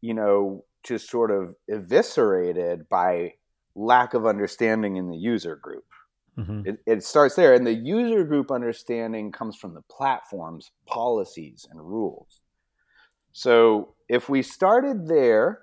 you 0.00 0.14
know, 0.14 0.64
just 0.82 1.08
sort 1.08 1.30
of 1.30 1.54
eviscerated 1.68 2.88
by 2.88 3.34
lack 3.74 4.14
of 4.14 4.26
understanding 4.26 4.96
in 4.96 5.08
the 5.08 5.16
user 5.16 5.56
group. 5.56 5.84
Mm-hmm. 6.38 6.62
It, 6.66 6.78
it 6.86 7.04
starts 7.04 7.36
there, 7.36 7.54
and 7.54 7.66
the 7.66 7.74
user 7.74 8.24
group 8.24 8.50
understanding 8.50 9.32
comes 9.32 9.56
from 9.56 9.74
the 9.74 9.82
platform's 9.82 10.70
policies 10.86 11.66
and 11.70 11.78
rules. 11.80 12.40
So 13.32 13.94
if 14.08 14.28
we 14.28 14.42
started 14.42 15.06
there, 15.06 15.60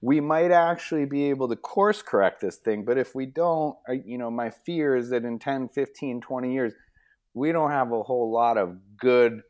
we 0.00 0.20
might 0.20 0.50
actually 0.50 1.04
be 1.04 1.24
able 1.30 1.48
to 1.48 1.56
course 1.56 2.02
correct 2.02 2.40
this 2.40 2.56
thing. 2.56 2.84
But 2.84 2.98
if 2.98 3.14
we 3.14 3.26
don't, 3.26 3.76
you 4.04 4.18
know, 4.18 4.30
my 4.30 4.50
fear 4.50 4.96
is 4.96 5.10
that 5.10 5.24
in 5.24 5.38
10, 5.38 5.68
15, 5.68 6.20
20 6.20 6.52
years, 6.52 6.72
we 7.36 7.52
don't 7.52 7.70
have 7.70 7.92
a 7.92 8.02
whole 8.02 8.32
lot 8.32 8.56
of 8.56 8.78
good 8.96 9.42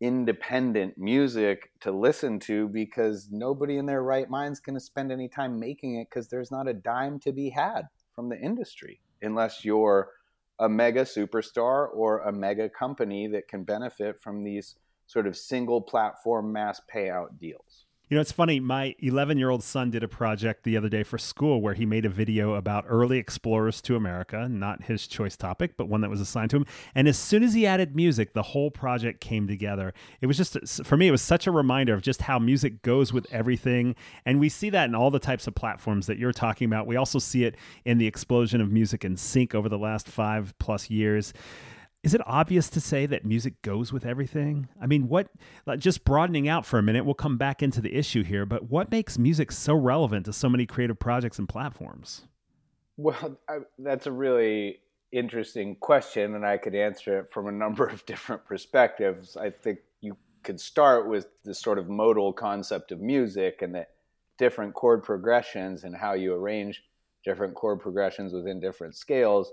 independent 0.00 0.96
music 0.96 1.70
to 1.80 1.90
listen 1.90 2.38
to 2.38 2.68
because 2.68 3.28
nobody 3.32 3.78
in 3.78 3.86
their 3.86 4.02
right 4.04 4.30
mind's 4.30 4.60
going 4.60 4.74
to 4.74 4.80
spend 4.80 5.10
any 5.10 5.28
time 5.28 5.58
making 5.58 5.96
it 5.96 6.06
because 6.08 6.28
there's 6.28 6.52
not 6.52 6.68
a 6.68 6.72
dime 6.72 7.18
to 7.18 7.32
be 7.32 7.50
had 7.50 7.82
from 8.14 8.28
the 8.28 8.38
industry 8.38 9.00
unless 9.22 9.64
you're 9.64 10.10
a 10.60 10.68
mega 10.68 11.02
superstar 11.02 11.88
or 11.92 12.20
a 12.20 12.32
mega 12.32 12.68
company 12.68 13.26
that 13.26 13.48
can 13.48 13.64
benefit 13.64 14.22
from 14.22 14.44
these 14.44 14.76
sort 15.08 15.26
of 15.26 15.36
single 15.36 15.80
platform 15.80 16.52
mass 16.52 16.80
payout 16.94 17.40
deals. 17.40 17.85
You 18.08 18.14
know, 18.14 18.20
it's 18.20 18.30
funny. 18.30 18.60
My 18.60 18.94
11 19.00 19.36
year 19.36 19.50
old 19.50 19.64
son 19.64 19.90
did 19.90 20.04
a 20.04 20.08
project 20.08 20.62
the 20.62 20.76
other 20.76 20.88
day 20.88 21.02
for 21.02 21.18
school 21.18 21.60
where 21.60 21.74
he 21.74 21.84
made 21.84 22.04
a 22.04 22.08
video 22.08 22.54
about 22.54 22.84
early 22.86 23.18
explorers 23.18 23.80
to 23.82 23.96
America, 23.96 24.48
not 24.48 24.84
his 24.84 25.08
choice 25.08 25.36
topic, 25.36 25.76
but 25.76 25.88
one 25.88 26.02
that 26.02 26.10
was 26.10 26.20
assigned 26.20 26.50
to 26.50 26.58
him. 26.58 26.66
And 26.94 27.08
as 27.08 27.18
soon 27.18 27.42
as 27.42 27.54
he 27.54 27.66
added 27.66 27.96
music, 27.96 28.32
the 28.32 28.44
whole 28.44 28.70
project 28.70 29.20
came 29.20 29.48
together. 29.48 29.92
It 30.20 30.26
was 30.26 30.36
just, 30.36 30.56
for 30.84 30.96
me, 30.96 31.08
it 31.08 31.10
was 31.10 31.20
such 31.22 31.48
a 31.48 31.50
reminder 31.50 31.94
of 31.94 32.02
just 32.02 32.22
how 32.22 32.38
music 32.38 32.80
goes 32.82 33.12
with 33.12 33.26
everything. 33.32 33.96
And 34.24 34.38
we 34.38 34.50
see 34.50 34.70
that 34.70 34.88
in 34.88 34.94
all 34.94 35.10
the 35.10 35.18
types 35.18 35.48
of 35.48 35.56
platforms 35.56 36.06
that 36.06 36.16
you're 36.16 36.32
talking 36.32 36.66
about. 36.66 36.86
We 36.86 36.94
also 36.94 37.18
see 37.18 37.42
it 37.42 37.56
in 37.84 37.98
the 37.98 38.06
explosion 38.06 38.60
of 38.60 38.70
music 38.70 39.02
and 39.02 39.18
sync 39.18 39.52
over 39.52 39.68
the 39.68 39.78
last 39.78 40.06
five 40.06 40.54
plus 40.60 40.90
years 40.90 41.32
is 42.06 42.14
it 42.14 42.20
obvious 42.24 42.68
to 42.70 42.80
say 42.80 43.04
that 43.04 43.24
music 43.24 43.60
goes 43.62 43.92
with 43.92 44.06
everything? 44.06 44.68
I 44.80 44.86
mean, 44.86 45.08
what, 45.08 45.28
just 45.76 46.04
broadening 46.04 46.48
out 46.48 46.64
for 46.64 46.78
a 46.78 46.82
minute, 46.82 47.04
we'll 47.04 47.14
come 47.14 47.36
back 47.36 47.64
into 47.64 47.80
the 47.80 47.92
issue 47.92 48.22
here, 48.22 48.46
but 48.46 48.70
what 48.70 48.92
makes 48.92 49.18
music 49.18 49.50
so 49.50 49.74
relevant 49.74 50.26
to 50.26 50.32
so 50.32 50.48
many 50.48 50.66
creative 50.66 51.00
projects 51.00 51.40
and 51.40 51.48
platforms? 51.48 52.28
Well, 52.96 53.36
I, 53.48 53.58
that's 53.80 54.06
a 54.06 54.12
really 54.12 54.78
interesting 55.10 55.74
question, 55.74 56.36
and 56.36 56.46
I 56.46 56.58
could 56.58 56.76
answer 56.76 57.18
it 57.18 57.32
from 57.32 57.48
a 57.48 57.52
number 57.52 57.88
of 57.88 58.06
different 58.06 58.44
perspectives. 58.44 59.36
I 59.36 59.50
think 59.50 59.80
you 60.00 60.16
could 60.44 60.60
start 60.60 61.08
with 61.08 61.26
the 61.42 61.54
sort 61.54 61.76
of 61.76 61.88
modal 61.88 62.32
concept 62.32 62.92
of 62.92 63.00
music 63.00 63.62
and 63.62 63.74
that 63.74 63.90
different 64.38 64.74
chord 64.74 65.02
progressions 65.02 65.82
and 65.82 65.96
how 65.96 66.12
you 66.12 66.34
arrange 66.34 66.84
different 67.24 67.56
chord 67.56 67.80
progressions 67.80 68.32
within 68.32 68.60
different 68.60 68.94
scales 68.94 69.50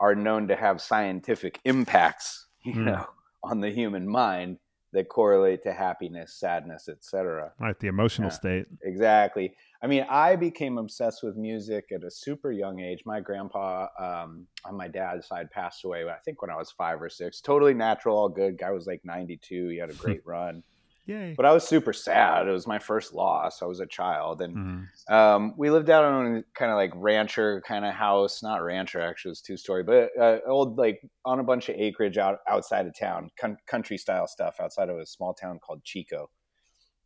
are 0.00 0.14
known 0.14 0.48
to 0.48 0.56
have 0.56 0.80
scientific 0.80 1.60
impacts, 1.64 2.46
you 2.64 2.74
Hmm. 2.74 2.84
know, 2.86 3.06
on 3.42 3.60
the 3.60 3.70
human 3.70 4.08
mind 4.08 4.58
that 4.92 5.08
correlate 5.08 5.62
to 5.62 5.72
happiness, 5.72 6.34
sadness, 6.34 6.88
etc. 6.88 7.52
Right, 7.60 7.78
the 7.78 7.88
emotional 7.88 8.28
Yeah. 8.28 8.34
state. 8.34 8.66
Exactly. 8.82 9.54
I 9.82 9.86
mean, 9.86 10.06
I 10.08 10.34
became 10.34 10.78
obsessed 10.78 11.22
with 11.22 11.36
music 11.36 11.92
at 11.92 12.02
a 12.02 12.10
super 12.10 12.50
young 12.50 12.80
age. 12.80 13.02
My 13.04 13.20
grandpa 13.20 13.88
um, 13.98 14.46
on 14.64 14.76
my 14.76 14.88
dad's 14.88 15.26
side 15.28 15.50
passed 15.50 15.84
away, 15.84 16.08
I 16.08 16.16
think, 16.24 16.40
when 16.40 16.50
I 16.50 16.56
was 16.56 16.70
five 16.70 17.00
or 17.02 17.10
six. 17.10 17.40
Totally 17.42 17.74
natural, 17.74 18.16
all 18.16 18.28
good. 18.30 18.56
Guy 18.58 18.70
was 18.70 18.86
like 18.86 19.02
92. 19.04 19.68
He 19.68 19.76
had 19.76 19.90
a 19.90 19.94
great 19.94 20.24
run. 20.26 20.62
Yay. 21.08 21.32
But 21.36 21.46
I 21.46 21.52
was 21.52 21.66
super 21.66 21.92
sad. 21.94 22.46
It 22.46 22.52
was 22.52 22.66
my 22.66 22.78
first 22.78 23.14
loss. 23.14 23.62
I 23.62 23.64
was 23.64 23.80
a 23.80 23.86
child. 23.86 24.42
And 24.42 24.54
Mhm. 24.56 25.12
um, 25.12 25.54
we 25.56 25.70
lived 25.70 25.88
out 25.88 26.04
on 26.04 26.36
a 26.36 26.42
kind 26.54 26.70
of 26.70 26.76
like 26.76 26.92
rancher 26.94 27.62
kind 27.66 27.84
of 27.86 27.94
house. 27.94 28.42
Not 28.42 28.62
rancher, 28.62 29.00
actually, 29.00 29.30
it 29.30 29.32
was 29.32 29.40
two 29.40 29.56
story, 29.56 29.82
but 29.82 30.10
uh, 30.20 30.38
old, 30.46 30.76
like 30.76 31.00
on 31.24 31.40
a 31.40 31.42
bunch 31.44 31.70
of 31.70 31.76
acreage 31.76 32.18
out 32.18 32.40
outside 32.46 32.86
of 32.86 32.94
town, 32.94 33.30
con- 33.40 33.56
country 33.66 33.96
style 33.96 34.26
stuff 34.26 34.60
outside 34.60 34.90
of 34.90 34.98
a 34.98 35.06
small 35.06 35.32
town 35.32 35.58
called 35.58 35.82
Chico. 35.82 36.28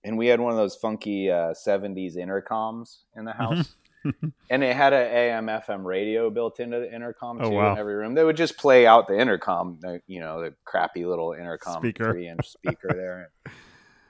And 0.05 0.19
we 0.19 0.27
had 0.27 0.41
one 0.41 0.51
of 0.51 0.59
those 0.59 0.75
funky 0.75 1.31
uh, 1.31 1.55
70s 1.55 2.17
intercoms 2.17 3.05
in 3.17 3.25
the 3.25 3.33
house. 3.33 3.77
and 4.51 4.65
it 4.65 4.75
had 4.75 4.93
an 4.93 5.07
AM 5.07 5.47
FM 5.47 5.85
radio 5.85 6.29
built 6.29 6.59
into 6.59 6.81
the 6.81 6.93
intercom 6.93 7.39
Oh, 7.41 7.51
too 7.51 7.55
wow. 7.55 7.73
in 7.75 7.79
every 7.79 7.95
room. 7.95 8.15
They 8.15 8.25
would 8.25 8.37
just 8.37 8.57
play 8.59 8.85
out 8.85 9.07
the 9.07 9.17
intercom, 9.17 9.79
the, 9.81 10.01
you 10.09 10.19
know, 10.19 10.41
the 10.43 10.57
crappy 10.65 11.05
little 11.07 11.35
intercom 11.35 11.83
Speaker. 11.83 12.11
three 12.11 12.27
inch 12.27 12.49
speaker 12.49 12.89
there. 12.89 13.31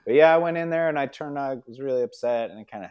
But 0.05 0.15
yeah, 0.15 0.33
I 0.33 0.37
went 0.37 0.57
in 0.57 0.69
there 0.69 0.89
and 0.89 0.99
I 0.99 1.05
turned. 1.05 1.39
I 1.39 1.57
was 1.67 1.79
really 1.79 2.03
upset 2.03 2.51
and 2.51 2.67
kind 2.67 2.85
of. 2.85 2.89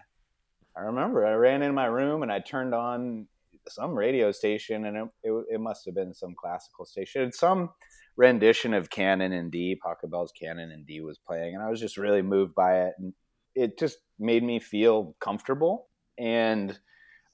I 0.77 0.81
remember 0.81 1.27
I 1.27 1.35
ran 1.35 1.63
in 1.63 1.75
my 1.75 1.85
room 1.85 2.23
and 2.23 2.33
I 2.33 2.39
turned 2.39 2.75
on 2.75 3.27
some 3.69 3.95
radio 3.95 4.33
station 4.33 4.87
and 4.87 4.97
it, 4.97 5.09
it, 5.23 5.45
it 5.55 5.61
must 5.61 5.85
have 5.85 5.95
been 5.95 6.15
some 6.15 6.35
classical 6.35 6.87
station. 6.87 7.23
It's 7.23 7.39
some 7.39 7.71
rendition 8.17 8.75
of 8.75 8.91
Canon 8.91 9.33
in 9.33 9.51
D. 9.51 9.79
Pachelbel's 9.85 10.33
Canon 10.33 10.71
in 10.71 10.85
D 10.85 11.01
was 11.01 11.19
playing, 11.19 11.55
and 11.55 11.63
I 11.63 11.71
was 11.71 11.81
just 11.81 11.97
really 11.97 12.23
moved 12.23 12.55
by 12.55 12.83
it, 12.83 12.95
and 12.99 13.13
it 13.55 13.79
just 13.79 13.99
made 14.19 14.43
me 14.43 14.61
feel 14.61 15.17
comfortable. 15.21 15.89
And 16.19 16.79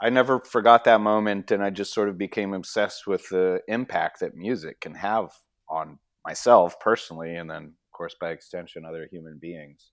I 0.01 0.11
never 0.11 0.41
forgot 0.41 0.85
that 0.85 1.01
moment, 1.01 1.51
and 1.51 1.63
I 1.63 1.71
just 1.71 1.93
sort 1.93 2.09
of 2.09 2.19
became 2.19 2.55
obsessed 2.55 3.07
with 3.07 3.29
the 3.29 3.61
impact 3.69 4.21
that 4.21 4.37
music 4.37 4.81
can 4.81 4.95
have 4.95 5.31
on 5.69 5.99
myself 6.25 6.79
personally, 6.81 7.35
and 7.35 7.51
then, 7.51 7.75
course, 7.99 8.17
by 8.21 8.31
extension, 8.31 8.85
other 8.85 9.09
human 9.11 9.37
beings. 9.39 9.91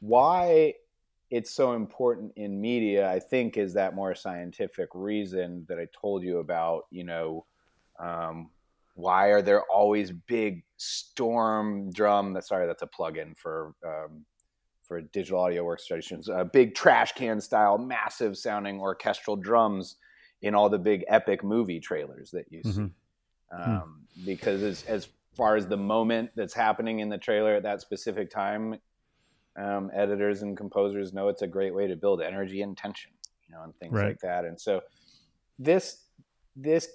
Why 0.00 0.74
it's 1.30 1.50
so 1.50 1.72
important 1.72 2.32
in 2.36 2.60
media, 2.60 3.10
I 3.10 3.18
think, 3.18 3.56
is 3.56 3.74
that 3.74 3.94
more 3.94 4.14
scientific 4.14 4.90
reason 4.94 5.64
that 5.68 5.78
I 5.78 5.86
told 6.00 6.22
you 6.22 6.38
about. 6.38 6.82
You 6.90 7.04
know, 7.04 7.46
um, 7.98 8.50
why 8.94 9.28
are 9.28 9.42
there 9.42 9.62
always 9.62 10.12
big 10.12 10.62
Stormdrum? 10.78 12.34
That 12.34 12.44
sorry, 12.44 12.66
that's 12.66 12.82
a 12.82 12.86
plugin 12.86 13.36
for 13.36 13.74
um, 13.84 14.24
for 14.82 15.00
digital 15.00 15.40
audio 15.40 15.64
workstations. 15.64 16.28
Uh, 16.28 16.44
big 16.44 16.74
trash 16.74 17.12
can 17.12 17.40
style, 17.40 17.78
massive 17.78 18.36
sounding 18.36 18.80
orchestral 18.80 19.36
drums 19.36 19.96
in 20.42 20.54
all 20.54 20.68
the 20.68 20.78
big 20.78 21.04
epic 21.08 21.42
movie 21.42 21.80
trailers 21.80 22.30
that 22.30 22.44
you 22.50 22.62
see. 22.62 22.80
Mhm. 22.82 22.90
Um, 23.50 24.06
Because 24.24 24.62
as, 24.62 24.84
as 24.84 25.08
far 25.36 25.56
as 25.56 25.66
the 25.66 25.76
moment 25.76 26.30
that's 26.36 26.54
happening 26.54 27.00
in 27.00 27.08
the 27.08 27.18
trailer 27.18 27.54
at 27.54 27.62
that 27.62 27.80
specific 27.80 28.30
time, 28.30 28.76
um, 29.56 29.90
editors 29.94 30.42
and 30.42 30.56
composers 30.56 31.12
know 31.12 31.28
it's 31.28 31.42
a 31.42 31.46
great 31.46 31.74
way 31.74 31.86
to 31.86 31.96
build 31.96 32.20
energy 32.20 32.62
and 32.62 32.76
tension, 32.76 33.12
you 33.48 33.54
know, 33.54 33.62
and 33.62 33.74
things 33.76 33.92
Right. 33.92 34.08
like 34.08 34.20
that. 34.20 34.44
And 34.44 34.60
so 34.60 34.82
this 35.58 36.00
this 36.56 36.88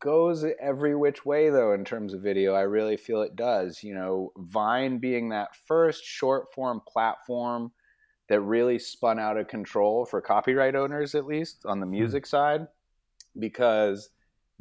goes 0.00 0.44
every 0.60 0.96
which 0.96 1.24
way 1.24 1.48
though 1.48 1.72
in 1.74 1.84
terms 1.84 2.12
of 2.12 2.20
video. 2.20 2.54
I 2.54 2.62
really 2.62 2.96
feel 2.96 3.22
it 3.22 3.36
does. 3.36 3.82
You 3.82 3.94
know, 3.94 4.32
Vine 4.36 4.98
being 4.98 5.28
that 5.28 5.54
first 5.54 6.04
short 6.04 6.52
form 6.52 6.80
platform 6.88 7.72
that 8.28 8.40
really 8.40 8.78
spun 8.78 9.18
out 9.18 9.36
of 9.36 9.46
control 9.48 10.04
for 10.04 10.20
copyright 10.20 10.74
owners, 10.74 11.14
at 11.14 11.26
least 11.26 11.64
on 11.66 11.80
the 11.80 11.86
music 11.86 12.26
side, 12.26 12.66
because 13.38 14.10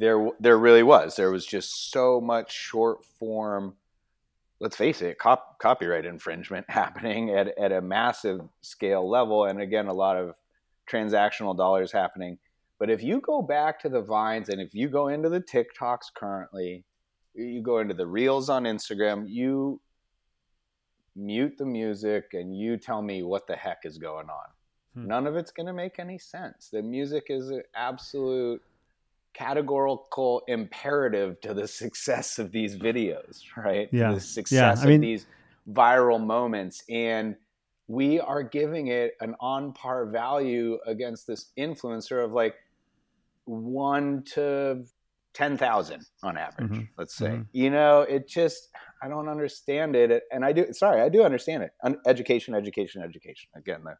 there 0.01 0.29
there 0.39 0.57
really 0.57 0.83
was. 0.83 1.15
There 1.15 1.31
was 1.31 1.45
just 1.45 1.91
so 1.91 2.19
much 2.19 2.51
short 2.51 3.05
form 3.05 3.75
let's 4.59 4.75
face 4.75 5.01
it 5.01 5.17
cop, 5.17 5.57
copyright 5.59 6.05
infringement 6.05 6.65
happening 6.69 7.31
at, 7.31 7.55
at 7.57 7.71
a 7.71 7.81
massive 7.81 8.41
scale 8.61 9.07
level 9.07 9.45
and 9.45 9.61
again 9.61 9.87
a 9.87 9.93
lot 9.93 10.17
of 10.17 10.35
transactional 10.89 11.55
dollars 11.55 11.91
happening. 11.91 12.37
But 12.79 12.89
if 12.89 13.03
you 13.03 13.21
go 13.21 13.43
back 13.43 13.79
to 13.81 13.89
the 13.89 14.01
vines 14.01 14.49
and 14.49 14.59
if 14.59 14.73
you 14.73 14.89
go 14.89 15.07
into 15.07 15.29
the 15.29 15.41
tiktoks 15.41 16.13
currently 16.15 16.83
you 17.35 17.61
go 17.61 17.77
into 17.77 17.93
the 17.93 18.07
reels 18.07 18.49
on 18.49 18.63
instagram 18.63 19.23
you 19.29 19.79
mute 21.15 21.57
the 21.57 21.65
music 21.65 22.25
and 22.33 22.57
you 22.57 22.75
tell 22.75 23.01
me 23.01 23.23
what 23.23 23.47
the 23.47 23.55
heck 23.55 23.79
is 23.83 23.97
going 23.97 24.29
on. 24.29 24.47
Hmm. 24.95 25.07
none 25.07 25.27
of 25.27 25.35
it's 25.37 25.51
going 25.51 25.67
to 25.67 25.73
make 25.73 25.99
any 25.99 26.17
sense. 26.17 26.69
The 26.71 26.81
music 26.81 27.27
is 27.29 27.49
an 27.49 27.63
absolute 27.75 28.61
categorical 29.33 30.41
imperative 30.47 31.39
to 31.41 31.53
the 31.53 31.67
success 31.81 32.39
of 32.39 32.51
these 32.51 32.75
videos, 32.77 33.41
right? 33.57 33.89
Yeah. 33.91 34.13
The 34.13 34.19
success 34.19 34.81
I 34.81 34.85
mean- 34.85 34.95
of 34.95 35.01
these 35.01 35.25
viral 35.69 36.23
moments. 36.23 36.83
And 36.89 37.35
we 37.87 38.19
are 38.19 38.41
giving 38.43 38.87
it 38.87 39.13
an 39.19 39.35
on 39.39 39.73
par 39.73 40.05
value 40.05 40.77
against 40.85 41.27
this 41.27 41.51
influencer 41.57 42.23
of 42.23 42.31
like 42.31 42.55
one 43.45 44.23
to 44.33 44.83
10,000 45.33 46.05
on 46.23 46.37
average, 46.37 46.71
Mhm. 46.71 46.87
let's 46.97 47.15
say. 47.15 47.27
Mhm. 47.29 47.47
You 47.53 47.69
know, 47.69 48.01
it 48.01 48.27
just, 48.27 48.69
I 49.01 49.07
don't 49.07 49.29
understand 49.29 49.95
it. 49.95 50.23
And 50.31 50.43
I 50.45 50.51
do, 50.51 50.71
sorry, 50.73 51.01
I 51.01 51.09
do 51.09 51.23
understand 51.23 51.63
it. 51.63 51.71
Education, 52.05 52.53
education, 52.53 53.01
education. 53.01 53.49
Again, 53.55 53.83
the 53.83 53.97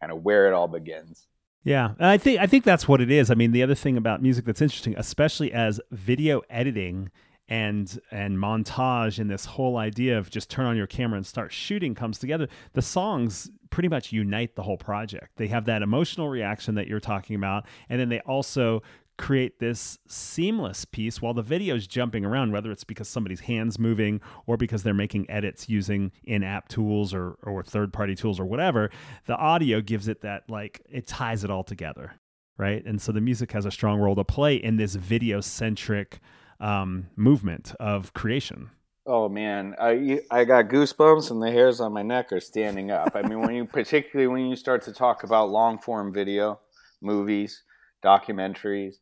kind 0.00 0.12
of 0.12 0.22
where 0.22 0.46
it 0.46 0.52
all 0.52 0.68
begins. 0.68 1.28
Yeah, 1.66 1.94
I 1.98 2.16
think 2.16 2.38
I 2.38 2.46
think 2.46 2.62
that's 2.62 2.86
what 2.86 3.00
it 3.00 3.10
is. 3.10 3.28
I 3.28 3.34
mean, 3.34 3.50
the 3.50 3.64
other 3.64 3.74
thing 3.74 3.96
about 3.96 4.22
music 4.22 4.44
that's 4.44 4.62
interesting, 4.62 4.94
especially 4.96 5.52
as 5.52 5.80
video 5.90 6.42
editing 6.48 7.10
and 7.48 7.98
and 8.12 8.38
montage 8.38 9.18
and 9.18 9.28
this 9.28 9.46
whole 9.46 9.76
idea 9.76 10.16
of 10.16 10.30
just 10.30 10.48
turn 10.48 10.66
on 10.66 10.76
your 10.76 10.86
camera 10.86 11.16
and 11.16 11.26
start 11.26 11.52
shooting 11.52 11.92
comes 11.92 12.20
together, 12.20 12.46
the 12.74 12.82
songs 12.82 13.50
pretty 13.70 13.88
much 13.88 14.12
unite 14.12 14.54
the 14.54 14.62
whole 14.62 14.76
project. 14.76 15.38
They 15.38 15.48
have 15.48 15.64
that 15.64 15.82
emotional 15.82 16.28
reaction 16.28 16.76
that 16.76 16.86
you're 16.86 17.00
talking 17.00 17.34
about, 17.34 17.66
and 17.88 17.98
then 17.98 18.10
they 18.10 18.20
also 18.20 18.84
create 19.18 19.58
this 19.58 19.98
seamless 20.06 20.84
piece 20.84 21.22
while 21.22 21.34
the 21.34 21.42
video's 21.42 21.86
jumping 21.86 22.24
around, 22.24 22.52
whether 22.52 22.70
it's 22.70 22.84
because 22.84 23.08
somebody's 23.08 23.40
hands 23.40 23.78
moving 23.78 24.20
or 24.46 24.56
because 24.56 24.82
they're 24.82 24.94
making 24.94 25.30
edits 25.30 25.68
using 25.68 26.12
in-app 26.24 26.68
tools 26.68 27.14
or 27.14 27.36
or 27.42 27.62
third-party 27.62 28.14
tools 28.14 28.38
or 28.38 28.44
whatever. 28.44 28.90
The 29.26 29.36
audio 29.36 29.80
gives 29.80 30.08
it 30.08 30.20
that 30.22 30.48
like 30.48 30.82
it 30.90 31.06
ties 31.06 31.44
it 31.44 31.50
all 31.50 31.64
together, 31.64 32.12
right? 32.58 32.84
And 32.84 33.00
so 33.00 33.12
the 33.12 33.20
music 33.20 33.52
has 33.52 33.64
a 33.64 33.70
strong 33.70 33.98
role 33.98 34.16
to 34.16 34.24
play 34.24 34.56
in 34.56 34.76
this 34.76 34.94
video-centric 34.94 36.20
um, 36.60 37.08
movement 37.16 37.74
of 37.80 38.12
creation. 38.12 38.70
Oh 39.06 39.28
man, 39.28 39.76
I 39.80 40.20
I 40.30 40.44
got 40.44 40.68
goosebumps 40.68 41.30
and 41.30 41.40
the 41.40 41.50
hairs 41.50 41.80
on 41.80 41.92
my 41.92 42.02
neck 42.02 42.32
are 42.32 42.40
standing 42.40 42.90
up. 42.90 43.12
I 43.14 43.22
mean, 43.22 43.40
when 43.40 43.54
you 43.54 43.64
particularly 43.72 44.26
when 44.26 44.46
you 44.46 44.56
start 44.56 44.82
to 44.82 44.92
talk 44.92 45.22
about 45.22 45.48
long 45.48 45.78
form 45.78 46.12
video, 46.12 46.60
movies, 47.00 47.62
documentaries, 48.02 48.96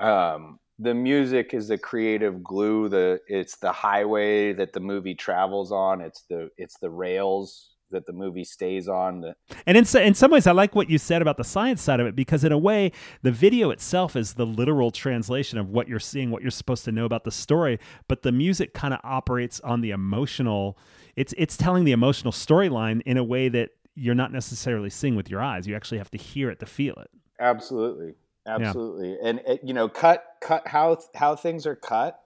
um, 0.00 0.58
the 0.78 0.94
music 0.94 1.52
is 1.54 1.68
the 1.68 1.78
creative 1.78 2.42
glue. 2.42 2.88
The 2.88 3.20
it's 3.28 3.56
the 3.58 3.72
highway 3.72 4.52
that 4.54 4.72
the 4.72 4.80
movie 4.80 5.14
travels 5.14 5.72
on. 5.72 6.00
It's 6.00 6.22
the 6.22 6.50
it's 6.56 6.78
the 6.78 6.90
rails 6.90 7.70
that 7.90 8.06
the 8.06 8.12
movie 8.12 8.44
stays 8.44 8.88
on. 8.88 9.20
The, 9.20 9.34
And 9.66 9.76
in, 9.76 9.84
in 10.00 10.14
some 10.14 10.30
ways, 10.30 10.46
I 10.46 10.52
like 10.52 10.74
what 10.74 10.88
you 10.88 10.98
said 10.98 11.22
about 11.22 11.36
the 11.36 11.44
science 11.44 11.82
side 11.82 12.00
of 12.00 12.06
it 12.06 12.16
because, 12.16 12.44
in 12.44 12.52
a 12.52 12.58
way, 12.58 12.92
the 13.22 13.32
video 13.32 13.70
itself 13.70 14.16
is 14.16 14.34
the 14.34 14.46
literal 14.46 14.90
translation 14.90 15.58
of 15.58 15.68
what 15.68 15.88
you're 15.88 15.98
seeing, 15.98 16.30
what 16.30 16.42
you're 16.42 16.50
supposed 16.50 16.84
to 16.84 16.92
know 16.92 17.04
about 17.04 17.24
the 17.24 17.30
story. 17.30 17.78
But 18.08 18.22
the 18.22 18.32
music 18.32 18.74
kind 18.74 18.94
of 18.94 19.00
operates 19.04 19.60
on 19.60 19.80
the 19.80 19.90
emotional. 19.90 20.78
It's 21.16 21.34
it's 21.36 21.56
telling 21.56 21.84
the 21.84 21.92
emotional 21.92 22.32
storyline 22.32 23.02
in 23.04 23.16
a 23.16 23.24
way 23.24 23.48
that 23.48 23.70
you're 23.94 24.14
not 24.14 24.32
necessarily 24.32 24.90
seeing 24.90 25.16
with 25.16 25.28
your 25.28 25.42
eyes. 25.42 25.66
You 25.66 25.76
actually 25.76 25.98
have 25.98 26.10
to 26.12 26.18
hear 26.18 26.50
it 26.50 26.60
to 26.60 26.66
feel 26.66 26.94
it. 26.94 27.10
Absolutely, 27.40 28.14
absolutely, 28.46 29.16
and 29.22 29.40
it, 29.46 29.60
you 29.62 29.74
know, 29.74 29.88
cut 29.88 30.24
cut 30.40 30.66
how 30.66 30.98
how 31.14 31.36
things 31.36 31.66
are 31.66 31.76
cut, 31.76 32.20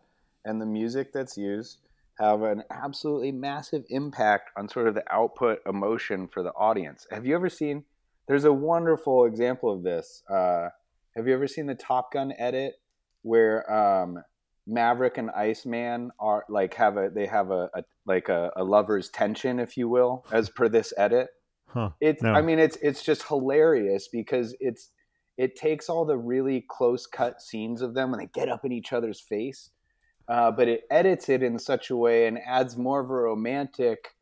and 0.45 0.61
the 0.61 0.67
music 0.67 1.13
that's 1.13 1.37
used 1.37 1.79
have 2.19 2.43
an 2.43 2.63
absolutely 2.71 3.33
massive 3.33 3.85
impact 3.89 4.51
on 4.57 4.69
sort 4.69 4.87
of 4.87 4.95
the 4.95 5.05
output 5.13 5.59
emotion 5.67 6.29
for 6.29 6.43
the 6.43 6.53
audience. 6.53 7.07
Have 7.11 7.27
you 7.27 7.35
ever 7.35 7.49
seen? 7.49 7.85
There's 8.29 8.45
a 8.45 8.53
wonderful 8.53 9.25
example 9.27 9.73
of 9.73 9.83
this. 9.83 10.23
Uh, 10.31 10.69
have 11.17 11.27
you 11.27 11.35
ever 11.35 11.47
seen 11.47 11.67
the 11.67 11.75
Top 11.75 12.13
Gun 12.13 12.33
edit 12.39 12.75
where 13.23 13.71
um, 13.73 14.23
Maverick 14.67 15.19
and 15.19 15.31
Iceman 15.31 16.11
are 16.19 16.45
like 16.49 16.75
have 16.75 16.97
a 16.97 17.11
they 17.11 17.27
have 17.27 17.51
a, 17.51 17.71
a 17.75 17.85
like 18.07 18.29
a, 18.29 18.51
a 18.57 18.65
lover's 18.65 19.11
tension, 19.11 19.59
if 19.59 19.77
you 19.77 19.89
will, 19.89 20.25
as 20.33 20.49
per 20.49 20.69
this 20.69 20.93
edit? 20.97 21.29
Huh. 21.67 21.91
It's 22.01 22.23
No. 22.23 22.33
I 22.33 22.43
mean 22.43 22.59
it's 22.59 22.77
it's 22.81 23.03
just 23.03 23.27
hilarious 23.27 24.09
because 24.09 24.55
it's 24.61 24.91
it 25.37 25.57
takes 25.57 25.89
all 25.89 26.05
the 26.05 26.17
really 26.17 26.65
close 26.69 27.07
cut 27.07 27.41
scenes 27.41 27.83
of 27.83 27.95
them 27.95 28.11
when 28.11 28.21
they 28.21 28.29
get 28.33 28.49
up 28.49 28.65
in 28.65 28.73
each 28.73 28.93
other's 28.93 29.21
face, 29.21 29.71
uh, 30.29 30.51
but 30.51 30.69
it 30.69 30.83
edits 30.91 31.29
it 31.29 31.43
in 31.43 31.59
such 31.59 31.91
a 31.91 31.97
way 31.97 32.27
and 32.27 32.39
adds 32.47 32.77
more 32.77 33.01
of 33.01 33.11
a 33.11 33.15
romantic 33.15 34.15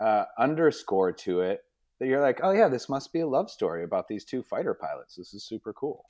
uh, 0.00 0.24
underscore 0.38 1.12
to 1.12 1.40
it 1.40 1.64
that 1.98 2.06
you're 2.06 2.20
like, 2.20 2.40
oh 2.42 2.52
yeah, 2.52 2.68
this 2.68 2.88
must 2.88 3.12
be 3.12 3.20
a 3.20 3.26
love 3.26 3.50
story 3.50 3.84
about 3.84 4.08
these 4.08 4.24
two 4.24 4.42
fighter 4.42 4.74
pilots. 4.74 5.16
This 5.16 5.34
is 5.34 5.44
super 5.44 5.72
cool, 5.72 6.06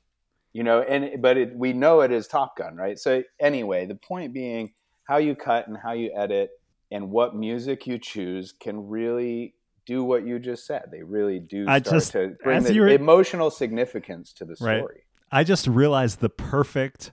you 0.52 0.62
know. 0.62 0.82
And 0.82 1.20
but 1.20 1.36
it, 1.36 1.56
we 1.56 1.72
know 1.72 2.00
it 2.00 2.12
is 2.12 2.28
Top 2.28 2.56
Gun, 2.56 2.76
right? 2.76 2.98
So 2.98 3.24
anyway, 3.40 3.86
the 3.86 3.96
point 3.96 4.32
being, 4.32 4.72
how 5.04 5.16
you 5.16 5.34
cut 5.34 5.66
and 5.66 5.76
how 5.76 5.92
you 5.92 6.12
edit 6.14 6.50
and 6.92 7.10
what 7.10 7.34
music 7.34 7.86
you 7.86 7.98
choose 7.98 8.52
can 8.52 8.88
really 8.88 9.54
do 9.90 10.04
what 10.04 10.24
you 10.26 10.38
just 10.38 10.66
said. 10.66 10.84
They 10.92 11.02
really 11.02 11.40
do 11.40 11.64
I 11.68 11.80
start 11.80 11.94
just- 11.96 12.12
to 12.12 12.36
bring 12.44 12.62
the 12.62 12.78
were- 12.78 12.88
emotional 12.88 13.50
significance 13.50 14.32
to 14.34 14.44
the 14.44 14.56
Right. 14.60 14.78
story. 14.78 15.02
I 15.32 15.42
just 15.44 15.66
realized 15.66 16.20
the 16.20 16.28
perfect 16.30 17.12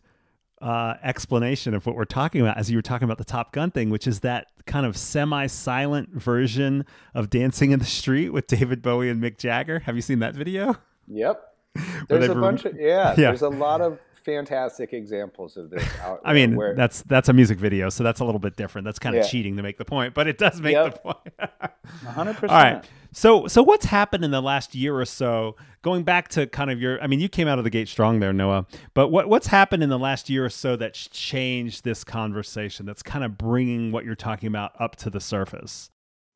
uh, 0.60 0.96
explanation 1.04 1.76
of 1.76 1.86
what 1.86 1.96
we're 1.96 2.04
talking 2.06 2.42
about 2.42 2.58
as 2.58 2.72
you 2.72 2.78
were 2.80 2.82
talking 2.82 3.06
about 3.06 3.20
the 3.20 3.24
Top 3.24 3.52
Gun 3.54 3.70
thing, 3.70 3.92
which 3.92 4.08
is 4.08 4.22
that 4.22 4.48
kind 4.66 4.88
of 4.88 4.98
semi-silent 4.98 6.10
version 6.16 6.84
of 7.14 7.30
Dancing 7.30 7.70
in 7.70 7.78
the 7.78 7.86
Street 7.86 8.30
with 8.30 8.48
David 8.48 8.82
Bowie 8.82 9.10
and 9.12 9.22
Mick 9.22 9.38
Jagger. 9.38 9.80
Have 9.82 9.96
you 9.96 10.02
seen 10.02 10.18
that 10.20 10.34
video? 10.34 10.76
Yep. 11.08 11.40
There's 12.10 12.28
a 12.30 12.34
bunch 12.34 12.66
of 12.66 12.76
yeah, 12.76 13.10
Yeah. 13.12 13.16
There's 13.16 13.44
a 13.44 13.50
lot 13.50 13.82
of 13.82 14.00
fantastic 14.28 14.94
examples 14.94 15.56
of 15.58 15.70
this 15.70 15.84
out 16.02 16.20
I 16.26 16.34
mean, 16.34 16.56
where 16.56 16.76
that's 16.76 17.02
that's 17.04 17.30
a 17.30 17.34
music 17.34 17.58
video, 17.58 17.90
so 17.90 18.04
that's 18.04 18.20
a 18.20 18.26
little 18.26 18.40
bit 18.40 18.58
different. 18.58 18.86
That's 18.86 19.00
kind 19.00 19.16
of 19.16 19.24
Yeah. 19.24 19.30
cheating 19.30 19.56
to 19.56 19.64
make 19.64 19.78
the 19.78 19.86
point, 19.86 20.14
but 20.14 20.28
it 20.28 20.38
does 20.38 20.62
make 20.62 20.74
Yep. 20.74 20.94
the 20.94 21.00
point. 21.00 21.18
100%. 22.06 22.50
All 22.52 22.58
right. 22.58 22.86
So 23.14 23.48
so 23.48 23.64
what's 23.64 23.86
happened 23.86 24.24
in 24.26 24.32
the 24.32 24.42
last 24.42 24.76
year 24.76 25.00
or 25.00 25.06
so? 25.06 25.56
Going 25.82 26.04
back 26.04 26.28
to 26.30 26.46
kind 26.48 26.70
of 26.70 26.82
your, 26.82 27.02
I 27.02 27.08
mean, 27.08 27.22
you 27.22 27.30
came 27.30 27.48
out 27.48 27.58
of 27.58 27.64
the 27.64 27.70
gate 27.70 27.88
strong 27.88 28.20
there, 28.20 28.34
Noah. 28.34 28.66
But 28.94 29.08
what 29.08 29.30
what's 29.30 29.48
happened 29.48 29.82
in 29.82 29.90
the 29.90 29.98
last 29.98 30.30
year 30.30 30.46
or 30.46 30.50
so 30.50 30.76
that's 30.76 31.08
changed 31.08 31.86
this 31.86 32.04
conversation? 32.04 32.86
That's 32.86 33.02
kind 33.02 33.24
of 33.24 33.38
bringing 33.38 33.92
what 33.94 34.04
you're 34.04 34.16
talking 34.16 34.48
about 34.48 34.74
up 34.80 34.98
to 34.98 35.10
the 35.10 35.22
surface. 35.22 35.90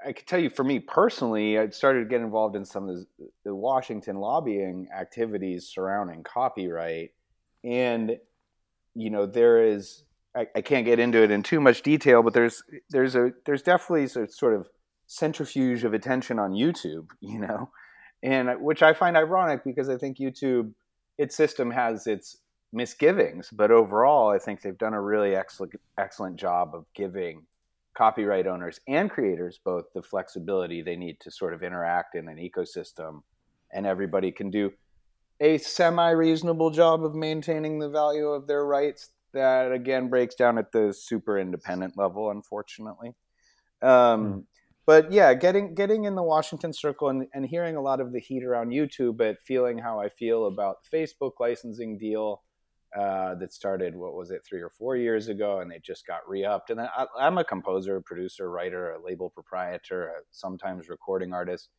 I 0.04 0.14
can 0.14 0.26
tell 0.26 0.40
you, 0.40 0.50
for 0.50 0.64
me 0.64 0.80
personally, 0.80 1.60
I 1.60 1.70
started 1.70 2.00
to 2.00 2.06
get 2.06 2.22
involved 2.22 2.56
in 2.56 2.66
some 2.66 2.90
of 2.90 2.96
the, 2.96 3.06
the 3.46 3.54
Washington 3.54 4.16
lobbying 4.16 4.88
activities 4.98 5.68
surrounding 5.68 6.24
copyright, 6.24 7.12
and 7.64 8.18
you 8.96 9.10
know 9.10 9.26
there 9.26 9.64
is. 9.64 10.04
I, 10.34 10.48
I 10.56 10.62
can't 10.62 10.86
get 10.86 10.98
into 10.98 11.22
it 11.22 11.30
in 11.30 11.44
too 11.44 11.60
much 11.60 11.82
detail, 11.82 12.24
but 12.24 12.34
there's 12.34 12.64
there's 12.90 13.16
a 13.16 13.32
there's 13.46 13.62
definitely 13.62 14.06
a 14.06 14.28
sort 14.28 14.54
of 14.54 14.70
centrifuge 15.08 15.84
of 15.84 15.94
attention 15.94 16.40
on 16.40 16.52
YouTube, 16.52 17.08
you 17.20 17.40
know, 17.40 17.70
and 18.24 18.50
which 18.62 18.82
I 18.82 18.94
find 18.94 19.18
ironic 19.18 19.64
because 19.64 19.90
I 19.90 19.98
think 19.98 20.18
YouTube, 20.18 20.74
its 21.18 21.36
system 21.36 21.72
has 21.72 22.08
its 22.08 22.38
misgivings, 22.72 23.50
but 23.52 23.72
overall, 23.72 24.30
I 24.30 24.40
think 24.40 24.62
they've 24.62 24.78
done 24.78 24.94
a 24.94 25.02
really 25.02 25.36
excellent 25.36 25.74
excellent 25.98 26.38
job 26.38 26.72
of 26.74 26.86
giving 26.96 27.46
copyright 27.94 28.48
owners 28.48 28.80
and 28.88 29.10
creators 29.10 29.60
both 29.64 29.86
the 29.94 30.02
flexibility 30.02 30.82
they 30.82 30.96
need 30.96 31.20
to 31.20 31.30
sort 31.30 31.54
of 31.54 31.62
interact 31.62 32.16
in 32.16 32.30
an 32.30 32.38
ecosystem 32.38 33.22
and 33.74 33.86
everybody 33.86 34.32
can 34.32 34.50
do 34.50 34.72
a 35.42 35.58
semi 35.58 36.12
reasonable 36.12 36.70
job 36.70 37.04
of 37.04 37.14
maintaining 37.14 37.80
the 37.80 37.90
value 37.90 38.28
of 38.28 38.48
their 38.48 38.66
rights 38.66 39.10
that 39.34 39.74
again 39.74 40.08
breaks 40.08 40.36
down 40.36 40.58
at 40.58 40.72
the 40.72 40.94
super 40.94 41.38
independent 41.38 41.98
level 41.98 42.32
unfortunately. 42.32 43.14
Um, 43.82 44.46
but 44.86 45.12
yeah 45.12 45.34
getting 45.34 45.74
getting 45.74 46.06
in 46.06 46.16
the 46.16 46.24
washington 46.24 46.74
circle 46.74 47.10
and, 47.10 47.28
and 47.34 47.46
hearing 47.46 47.76
a 47.76 47.82
lot 47.82 48.00
of 48.00 48.12
the 48.12 48.20
heat 48.20 48.44
around 48.44 48.70
youtube 48.70 49.16
but 49.18 49.40
feeling 49.42 49.78
how 49.78 50.00
i 50.00 50.10
feel 50.10 50.48
about 50.48 50.78
the 50.84 50.98
facebook 50.98 51.34
licensing 51.40 51.98
deal 51.98 52.42
uh, 52.96 53.36
that 53.36 53.54
started 53.54 53.96
what 53.96 54.16
was 54.16 54.32
it 54.32 54.44
three 54.46 54.62
or 54.62 54.70
four 54.70 54.98
years 54.98 55.30
ago 55.30 55.60
and 55.60 55.72
they 55.72 55.80
just 55.80 56.06
got 56.06 56.28
re-upped. 56.28 56.72
And 56.72 56.80
then 56.80 56.90
I, 56.96 57.06
i'm 57.18 57.38
a 57.38 57.44
composer 57.44 58.02
producer 58.02 58.52
writer 58.52 58.92
a 58.92 59.02
label 59.02 59.30
proprietor 59.30 60.08
a 60.08 60.14
sometimes 60.32 60.90
recording 60.90 61.34
artist. 61.34 61.70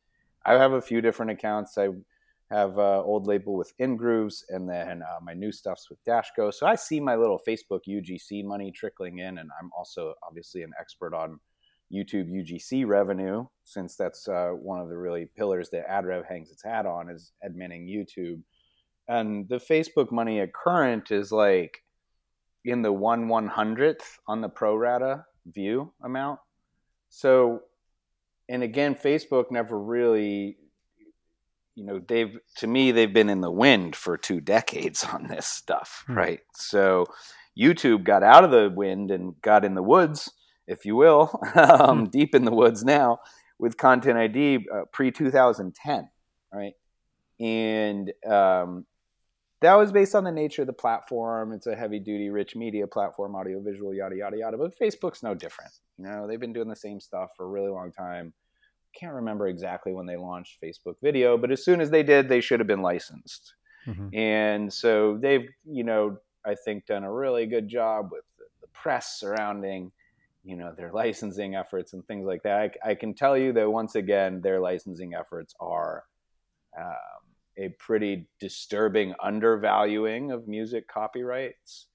I 0.45 0.55
have 0.55 0.73
a 0.73 0.81
few 0.81 1.03
different 1.03 1.33
accounts. 1.33 1.77
I 1.77 1.89
have 2.53 2.79
uh, 2.79 3.03
old 3.03 3.27
label 3.27 3.57
with 3.57 3.73
ingrooves 3.79 4.45
and 4.51 4.69
then 4.69 5.03
uh, 5.03 5.19
my 5.23 5.33
new 5.33 5.51
stuff's 5.51 5.89
with 5.89 6.03
dashgo 6.05 6.53
so 6.53 6.67
i 6.67 6.75
see 6.75 7.01
my 7.01 7.17
little 7.17 7.41
facebook 7.47 7.81
ugc 7.89 8.45
money 8.45 8.71
trickling 8.71 9.19
in 9.19 9.39
and 9.39 9.51
i'm 9.61 9.71
also 9.77 10.15
obviously 10.27 10.63
an 10.63 10.73
expert 10.79 11.15
on 11.15 11.41
youtube 11.93 12.31
ugc 12.31 12.87
revenue 12.87 13.45
since 13.65 13.97
that's 13.97 14.29
uh, 14.29 14.51
one 14.51 14.81
of 14.81 14.89
the 14.89 14.97
really 14.97 15.27
pillars 15.37 15.71
that 15.71 15.89
adrev 15.89 16.27
hangs 16.29 16.51
its 16.51 16.63
hat 16.63 16.87
on 16.87 17.09
is 17.09 17.33
admitting 17.43 17.87
youtube 17.87 18.41
and 19.09 19.49
the 19.49 19.57
Facebook 19.57 20.13
money 20.13 20.41
at 20.41 20.55
current 20.55 21.11
is 21.11 21.33
like 21.33 21.83
in 22.65 22.83
the 22.83 22.93
one 22.93 23.29
one 23.29 23.49
hundredth 23.49 24.19
on 24.27 24.41
the 24.41 24.49
pro 24.49 24.77
rata 24.77 25.25
view 25.47 25.93
amount. 26.03 26.39
So, 27.09 27.61
and 28.49 28.63
again, 28.63 28.95
Facebook 28.95 29.51
never 29.51 29.79
really, 29.79 30.57
you 31.75 31.85
know, 31.85 32.01
they've 32.07 32.37
to 32.57 32.67
me 32.67 32.93
they've 32.93 33.13
been 33.13 33.31
in 33.31 33.41
the 33.41 33.51
wind 33.51 33.97
for 33.97 34.17
two 34.17 34.41
decades 34.41 35.05
on 35.13 35.27
this 35.29 35.47
stuff, 35.47 36.05
Hmm. 36.07 36.15
right? 36.15 36.41
So, 36.55 37.07
YouTube 37.59 38.05
got 38.05 38.23
out 38.23 38.45
of 38.45 38.51
the 38.51 38.73
wind 38.75 39.11
and 39.11 39.35
got 39.43 39.65
in 39.65 39.75
the 39.75 39.83
woods, 39.83 40.31
if 40.67 40.85
you 40.87 40.97
will, 40.97 41.39
um, 41.55 42.09
deep 42.09 42.35
in 42.35 42.45
the 42.45 42.53
woods 42.55 42.85
now 42.85 43.19
with 43.59 43.77
Content 43.77 44.19
ID 44.19 44.67
uh, 44.75 44.83
pre 44.93 45.11
two 45.11 45.31
thousand 45.31 45.75
ten, 45.75 46.09
right? 46.53 46.75
And 47.41 48.13
um, 48.29 48.87
that 49.61 49.75
was 49.75 49.93
based 49.93 50.15
on 50.15 50.25
the 50.25 50.33
nature 50.33 50.63
of 50.63 50.67
the 50.67 50.73
platform. 50.73 51.53
It's 51.53 51.67
a 51.67 51.75
heavy 51.77 51.99
duty, 51.99 52.31
rich 52.31 52.55
media 52.57 52.87
platform, 52.87 53.35
audio, 53.35 53.61
visual, 53.61 53.95
yada 53.95 54.17
yada 54.17 54.37
yada. 54.37 54.57
But 54.57 54.79
Facebook's 54.79 55.23
no 55.23 55.35
different. 55.35 55.73
You 55.99 56.05
know, 56.05 56.27
they've 56.27 56.41
been 56.41 56.53
doing 56.53 56.69
the 56.69 56.77
same 56.77 57.01
stuff 57.01 57.31
for 57.37 57.45
a 57.45 57.49
really 57.49 57.71
long 57.71 57.93
time. 57.93 58.33
Can't 58.95 59.15
remember 59.15 59.49
exactly 59.49 59.93
when 59.93 60.07
they 60.07 60.17
launched 60.17 60.59
Facebook 60.63 60.97
Video, 61.03 61.37
but 61.39 61.51
as 61.51 61.65
soon 61.65 61.81
as 61.81 61.91
they 61.91 62.03
did, 62.03 62.29
they 62.29 62.41
should 62.41 62.61
have 62.61 62.67
been 62.67 62.83
licensed. 62.83 63.55
Mm-hmm. 63.87 64.15
And 64.15 64.73
so 64.73 65.19
they've, 65.21 65.49
you 65.65 65.85
know, 65.85 66.19
I 66.45 66.55
think 66.55 66.87
done 66.87 67.05
a 67.05 67.13
really 67.13 67.47
good 67.47 67.69
job 67.69 68.11
with 68.13 68.25
the, 68.39 68.45
the 68.61 68.67
press 68.69 69.19
surrounding, 69.19 69.93
you 70.45 70.57
know, 70.57 70.73
their 70.77 70.93
licensing 70.93 71.55
efforts 71.55 71.93
and 71.93 72.07
things 72.07 72.27
like 72.27 72.43
that. 72.43 72.73
I, 72.85 72.91
I, 72.91 72.95
can 72.95 73.15
tell 73.15 73.37
you 73.37 73.53
that 73.55 73.71
once 73.71 73.95
again, 73.95 74.41
their 74.41 74.61
licensing 74.61 75.15
efforts 75.15 75.55
are 75.61 76.05
um, 76.79 77.23
a 77.57 77.69
pretty 77.79 78.29
disturbing 78.41 79.15
undervaluing 79.23 80.31
of 80.31 80.49
music 80.49 80.89
copyrights 80.89 81.87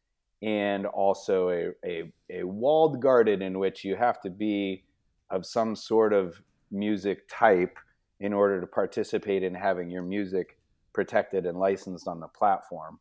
and 0.41 0.85
also 0.85 1.49
a, 1.49 1.69
a, 1.85 2.11
a 2.29 2.43
walled 2.43 3.01
garden 3.01 3.41
in 3.41 3.59
which 3.59 3.83
you 3.83 3.95
have 3.95 4.21
to 4.21 4.29
be 4.29 4.83
of 5.29 5.45
some 5.45 5.75
sort 5.75 6.13
of 6.13 6.41
music 6.71 7.27
type 7.29 7.77
in 8.19 8.33
order 8.33 8.59
to 8.61 8.67
participate 8.67 9.43
in 9.43 9.53
having 9.53 9.89
your 9.89 10.01
music 10.01 10.57
protected 10.93 11.45
and 11.45 11.59
licensed 11.59 12.07
on 12.07 12.19
the 12.19 12.27
platform. 12.27 12.99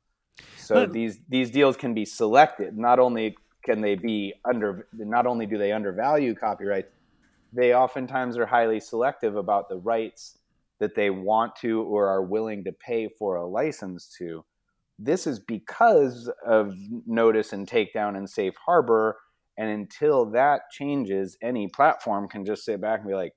So 0.56 0.74
but, 0.74 0.92
these 0.92 1.18
these 1.28 1.50
deals 1.50 1.76
can 1.76 1.94
be 1.94 2.04
selected. 2.04 2.76
Not 2.76 2.98
only 2.98 3.36
can 3.64 3.80
they 3.80 3.94
be 3.94 4.34
under, 4.44 4.86
not 4.92 5.26
only 5.26 5.46
do 5.46 5.58
they 5.58 5.72
undervalue 5.72 6.34
copyright, 6.34 6.86
they 7.52 7.74
oftentimes 7.74 8.36
are 8.36 8.46
highly 8.46 8.80
selective 8.80 9.36
about 9.36 9.68
the 9.68 9.76
rights 9.76 10.38
that 10.78 10.94
they 10.94 11.10
want 11.10 11.56
to 11.56 11.82
or 11.82 12.06
are 12.06 12.22
willing 12.22 12.64
to 12.64 12.72
pay 12.72 13.08
for 13.18 13.36
a 13.36 13.46
license 13.46 14.14
to. 14.18 14.44
This 14.98 15.26
is 15.26 15.38
because 15.38 16.30
of 16.46 16.74
notice 17.06 17.52
and 17.52 17.66
takedown 17.66 18.16
and 18.16 18.28
safe 18.28 18.54
harbor. 18.64 19.16
And 19.58 19.70
until 19.70 20.26
that 20.32 20.70
changes, 20.70 21.38
any 21.42 21.68
platform 21.68 22.28
can 22.28 22.44
just 22.44 22.64
sit 22.64 22.80
back 22.80 23.00
and 23.00 23.08
be 23.08 23.14
like, 23.14 23.32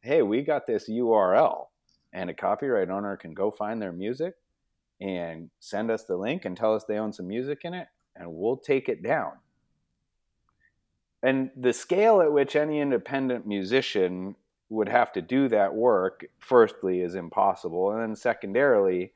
hey, 0.00 0.22
we 0.22 0.42
got 0.42 0.66
this 0.66 0.88
URL. 0.88 1.66
And 2.12 2.28
a 2.28 2.34
copyright 2.34 2.90
owner 2.90 3.16
can 3.16 3.34
go 3.34 3.50
find 3.50 3.80
their 3.80 3.92
music 3.92 4.34
and 5.00 5.50
send 5.60 5.90
us 5.90 6.04
the 6.04 6.16
link 6.16 6.44
and 6.44 6.56
tell 6.56 6.74
us 6.74 6.84
they 6.84 6.98
own 6.98 7.12
some 7.12 7.28
music 7.28 7.60
in 7.64 7.72
it, 7.72 7.88
and 8.16 8.32
we'll 8.32 8.56
take 8.56 8.88
it 8.88 9.02
down. 9.02 9.32
And 11.22 11.50
the 11.56 11.72
scale 11.72 12.20
at 12.20 12.32
which 12.32 12.56
any 12.56 12.80
independent 12.80 13.46
musician 13.46 14.36
would 14.70 14.88
have 14.88 15.12
to 15.12 15.22
do 15.22 15.48
that 15.48 15.74
work, 15.74 16.26
firstly, 16.38 17.00
is 17.00 17.14
impossible. 17.14 17.90
And 17.92 18.00
then 18.00 18.16
secondarily, 18.16 19.12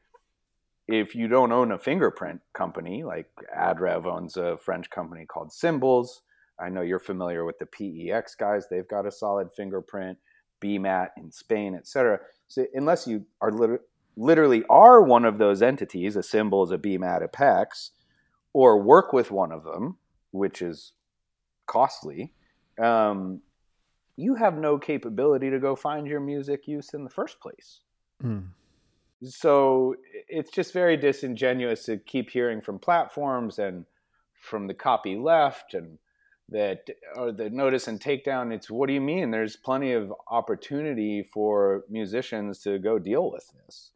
if 0.86 1.14
you 1.14 1.28
don't 1.28 1.52
own 1.52 1.72
a 1.72 1.78
fingerprint 1.78 2.40
company, 2.52 3.04
like 3.04 3.28
Adrev 3.56 4.04
owns 4.06 4.36
a 4.36 4.58
French 4.58 4.90
company 4.90 5.24
called 5.24 5.50
Simbals. 5.50 6.20
I 6.58 6.68
know 6.68 6.82
you're 6.82 6.98
familiar 6.98 7.44
with 7.44 7.58
the 7.58 7.66
PEX 7.66 8.36
guys. 8.38 8.68
They've 8.68 8.86
got 8.86 9.06
a 9.06 9.12
solid 9.12 9.52
fingerprint, 9.56 10.18
BMAT 10.62 11.10
in 11.16 11.30
Spain, 11.30 11.74
etc. 11.74 12.20
So 12.48 12.66
unless 12.74 13.06
you 13.06 13.26
are 13.40 13.52
lit- 13.52 13.82
literally 14.16 14.64
are 14.68 15.02
one 15.02 15.24
of 15.24 15.38
those 15.38 15.62
entities, 15.62 16.16
a 16.16 16.20
Simbals, 16.20 16.72
a 16.72 16.78
BMAT, 16.78 17.22
a 17.24 17.28
PEX, 17.28 17.90
or 18.52 18.80
work 18.80 19.12
with 19.12 19.30
one 19.30 19.52
of 19.52 19.64
them, 19.64 19.98
which 20.30 20.62
is 20.62 20.92
costly, 21.66 22.32
um, 22.82 23.40
you 24.16 24.36
have 24.36 24.56
no 24.56 24.78
capability 24.78 25.50
to 25.50 25.58
go 25.58 25.74
find 25.74 26.06
your 26.06 26.20
music 26.20 26.68
use 26.68 26.94
in 26.94 27.04
the 27.04 27.10
first 27.10 27.40
place. 27.40 27.80
Mm. 28.22 28.48
So 29.24 29.96
it's 30.28 30.50
just 30.50 30.72
very 30.72 30.96
disingenuous 30.96 31.84
to 31.84 31.96
keep 31.96 32.30
hearing 32.30 32.60
from 32.60 32.78
platforms 32.78 33.58
and 33.58 33.86
from 34.40 34.66
the 34.66 34.74
copy 34.74 35.16
left 35.16 35.74
and 35.74 35.98
that 36.50 36.86
or 37.16 37.32
the 37.32 37.48
notice 37.48 37.88
and 37.88 38.00
takedown 38.00 38.52
it's 38.52 38.70
what 38.70 38.86
do 38.86 38.92
you 38.92 39.00
mean 39.00 39.30
there's 39.30 39.56
plenty 39.56 39.92
of 39.92 40.12
opportunity 40.30 41.22
for 41.32 41.84
musicians 41.88 42.60
to 42.60 42.78
go 42.78 42.98
deal 42.98 43.30
with 43.30 43.50
this 43.64 43.92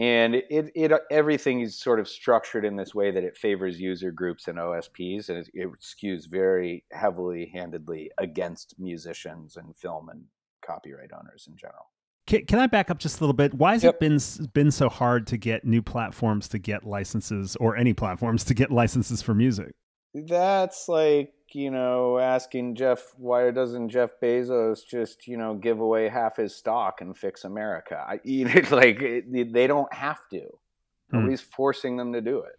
and 0.00 0.34
it, 0.34 0.70
it 0.74 0.92
everything 1.10 1.60
is 1.60 1.78
sort 1.78 2.00
of 2.00 2.08
structured 2.08 2.64
in 2.64 2.76
this 2.76 2.94
way 2.94 3.10
that 3.10 3.22
it 3.22 3.36
favors 3.36 3.78
user 3.78 4.10
groups 4.10 4.48
and 4.48 4.56
OSPs, 4.56 5.28
and 5.28 5.38
it, 5.38 5.50
it 5.52 5.68
skews 5.80 6.26
very 6.26 6.84
heavily 6.90 7.50
handedly 7.52 8.10
against 8.18 8.74
musicians 8.78 9.56
and 9.56 9.76
film 9.76 10.08
and 10.08 10.24
copyright 10.64 11.10
owners 11.12 11.46
in 11.50 11.56
general. 11.56 11.90
Can, 12.26 12.46
can 12.46 12.58
I 12.60 12.66
back 12.66 12.90
up 12.90 12.98
just 12.98 13.18
a 13.18 13.20
little 13.20 13.34
bit? 13.34 13.52
Why 13.52 13.72
has 13.72 13.82
yep. 13.82 13.94
it 13.94 14.00
been 14.00 14.18
been 14.54 14.70
so 14.70 14.88
hard 14.88 15.26
to 15.28 15.36
get 15.36 15.66
new 15.66 15.82
platforms 15.82 16.48
to 16.48 16.58
get 16.58 16.84
licenses, 16.84 17.56
or 17.56 17.76
any 17.76 17.92
platforms 17.92 18.44
to 18.44 18.54
get 18.54 18.70
licenses 18.70 19.20
for 19.20 19.34
music? 19.34 19.74
That's 20.14 20.88
like 20.88 21.34
you 21.54 21.70
know, 21.70 22.18
asking 22.18 22.74
Jeff, 22.74 23.12
why 23.16 23.50
doesn't 23.50 23.88
Jeff 23.88 24.10
Bezos 24.22 24.86
just, 24.86 25.26
you 25.26 25.36
know, 25.36 25.54
give 25.54 25.80
away 25.80 26.08
half 26.08 26.36
his 26.36 26.54
stock 26.54 27.00
and 27.00 27.16
fix 27.16 27.44
America? 27.44 28.04
I, 28.06 28.20
you 28.24 28.46
know, 28.46 28.60
like 28.70 28.98
they 28.98 29.66
don't 29.66 29.92
have 29.92 30.20
to. 30.30 30.40
Hmm. 31.10 31.18
Nobody's 31.18 31.40
forcing 31.40 31.96
them 31.96 32.12
to 32.12 32.20
do 32.20 32.40
it. 32.40 32.56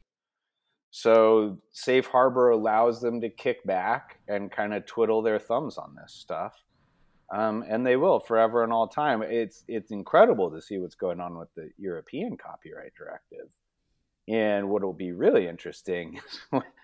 So 0.92 1.58
Safe 1.72 2.06
Harbor 2.08 2.50
allows 2.50 3.02
them 3.02 3.22
to 3.22 3.30
kick 3.30 3.64
back 3.66 4.20
and 4.28 4.52
kind 4.52 4.74
of 4.74 4.86
twiddle 4.86 5.22
their 5.22 5.40
thumbs 5.40 5.78
on 5.78 5.96
this 5.96 6.14
stuff. 6.14 6.54
Um, 7.34 7.64
and 7.68 7.86
they 7.86 7.96
will 7.96 8.20
forever 8.20 8.62
and 8.64 8.74
all 8.74 8.90
time. 8.90 9.22
It's 9.22 9.64
it's 9.70 9.92
incredible 9.92 10.52
to 10.52 10.62
see 10.62 10.80
what's 10.80 10.96
going 10.96 11.22
on 11.22 11.38
with 11.38 11.48
the 11.56 11.70
European 11.78 12.36
copyright 12.36 12.92
directive. 12.98 13.56
And 14.28 14.70
what 14.70 14.84
will 14.84 14.94
be 14.94 15.14
really 15.14 15.48
interesting 15.48 16.20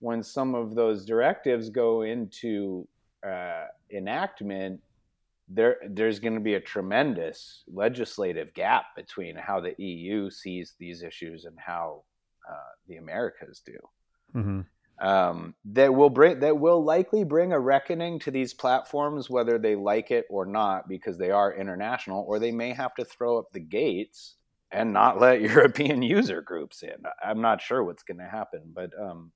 when 0.00 0.22
some 0.22 0.54
of 0.54 0.74
those 0.74 1.04
directives 1.04 1.70
go 1.70 2.02
into 2.02 2.88
uh, 3.26 3.66
enactment, 3.92 4.80
there 5.48 5.76
there's 5.88 6.18
going 6.18 6.34
to 6.34 6.40
be 6.40 6.54
a 6.54 6.60
tremendous 6.60 7.64
legislative 7.68 8.52
gap 8.54 8.84
between 8.96 9.36
how 9.36 9.60
the 9.60 9.74
EU 9.78 10.30
sees 10.30 10.74
these 10.78 11.02
issues 11.02 11.44
and 11.44 11.56
how 11.58 12.02
uh, 12.50 12.72
the 12.88 12.96
Americas 12.96 13.62
do. 13.64 13.78
Mm-hmm. 14.34 14.60
Um, 15.06 15.54
that 15.64 15.94
will 15.94 16.10
bring 16.10 16.40
that 16.40 16.58
will 16.58 16.84
likely 16.84 17.24
bring 17.24 17.52
a 17.52 17.60
reckoning 17.60 18.18
to 18.20 18.30
these 18.30 18.54
platforms, 18.54 19.30
whether 19.30 19.58
they 19.58 19.74
like 19.74 20.10
it 20.10 20.26
or 20.30 20.46
not, 20.46 20.88
because 20.88 21.18
they 21.18 21.30
are 21.30 21.54
international, 21.54 22.24
or 22.28 22.38
they 22.38 22.52
may 22.52 22.72
have 22.72 22.94
to 22.96 23.04
throw 23.04 23.38
up 23.38 23.52
the 23.52 23.60
gates 23.60 24.36
and 24.70 24.92
not 24.92 25.18
let 25.18 25.40
European 25.40 26.02
user 26.02 26.42
groups 26.42 26.82
in. 26.82 27.02
I'm 27.24 27.40
not 27.40 27.60
sure 27.60 27.82
what's 27.82 28.02
going 28.02 28.18
to 28.18 28.28
happen, 28.28 28.72
but 28.74 28.90
um, 29.00 29.32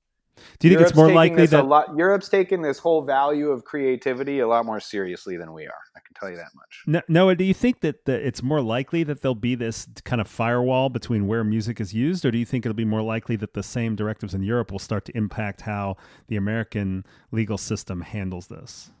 do 0.59 0.67
you 0.67 0.75
think 0.75 0.87
it's 0.87 0.95
more 0.95 1.11
likely 1.11 1.45
that 1.45 1.65
lot, 1.65 1.95
Europe's 1.95 2.29
taking 2.29 2.61
this 2.61 2.77
whole 2.77 3.01
value 3.01 3.49
of 3.49 3.63
creativity 3.63 4.39
a 4.39 4.47
lot 4.47 4.65
more 4.65 4.79
seriously 4.79 5.37
than 5.37 5.53
we 5.53 5.65
are? 5.65 5.73
I 5.95 5.99
can 5.99 6.13
tell 6.19 6.29
you 6.29 6.35
that 6.35 6.51
much. 6.55 7.03
Noah, 7.07 7.35
do 7.35 7.43
you 7.43 7.53
think 7.53 7.81
that 7.81 8.05
the, 8.05 8.13
it's 8.13 8.43
more 8.43 8.61
likely 8.61 9.03
that 9.03 9.21
there'll 9.21 9.35
be 9.35 9.55
this 9.55 9.87
kind 10.03 10.21
of 10.21 10.27
firewall 10.27 10.89
between 10.89 11.27
where 11.27 11.43
music 11.43 11.79
is 11.79 11.93
used, 11.93 12.25
or 12.25 12.31
do 12.31 12.37
you 12.37 12.45
think 12.45 12.65
it'll 12.65 12.73
be 12.73 12.85
more 12.85 13.01
likely 13.01 13.35
that 13.37 13.53
the 13.53 13.63
same 13.63 13.95
directives 13.95 14.33
in 14.33 14.43
Europe 14.43 14.71
will 14.71 14.79
start 14.79 15.05
to 15.05 15.17
impact 15.17 15.61
how 15.61 15.97
the 16.27 16.35
American 16.35 17.05
legal 17.31 17.57
system 17.57 18.01
handles 18.01 18.47
this? 18.47 18.91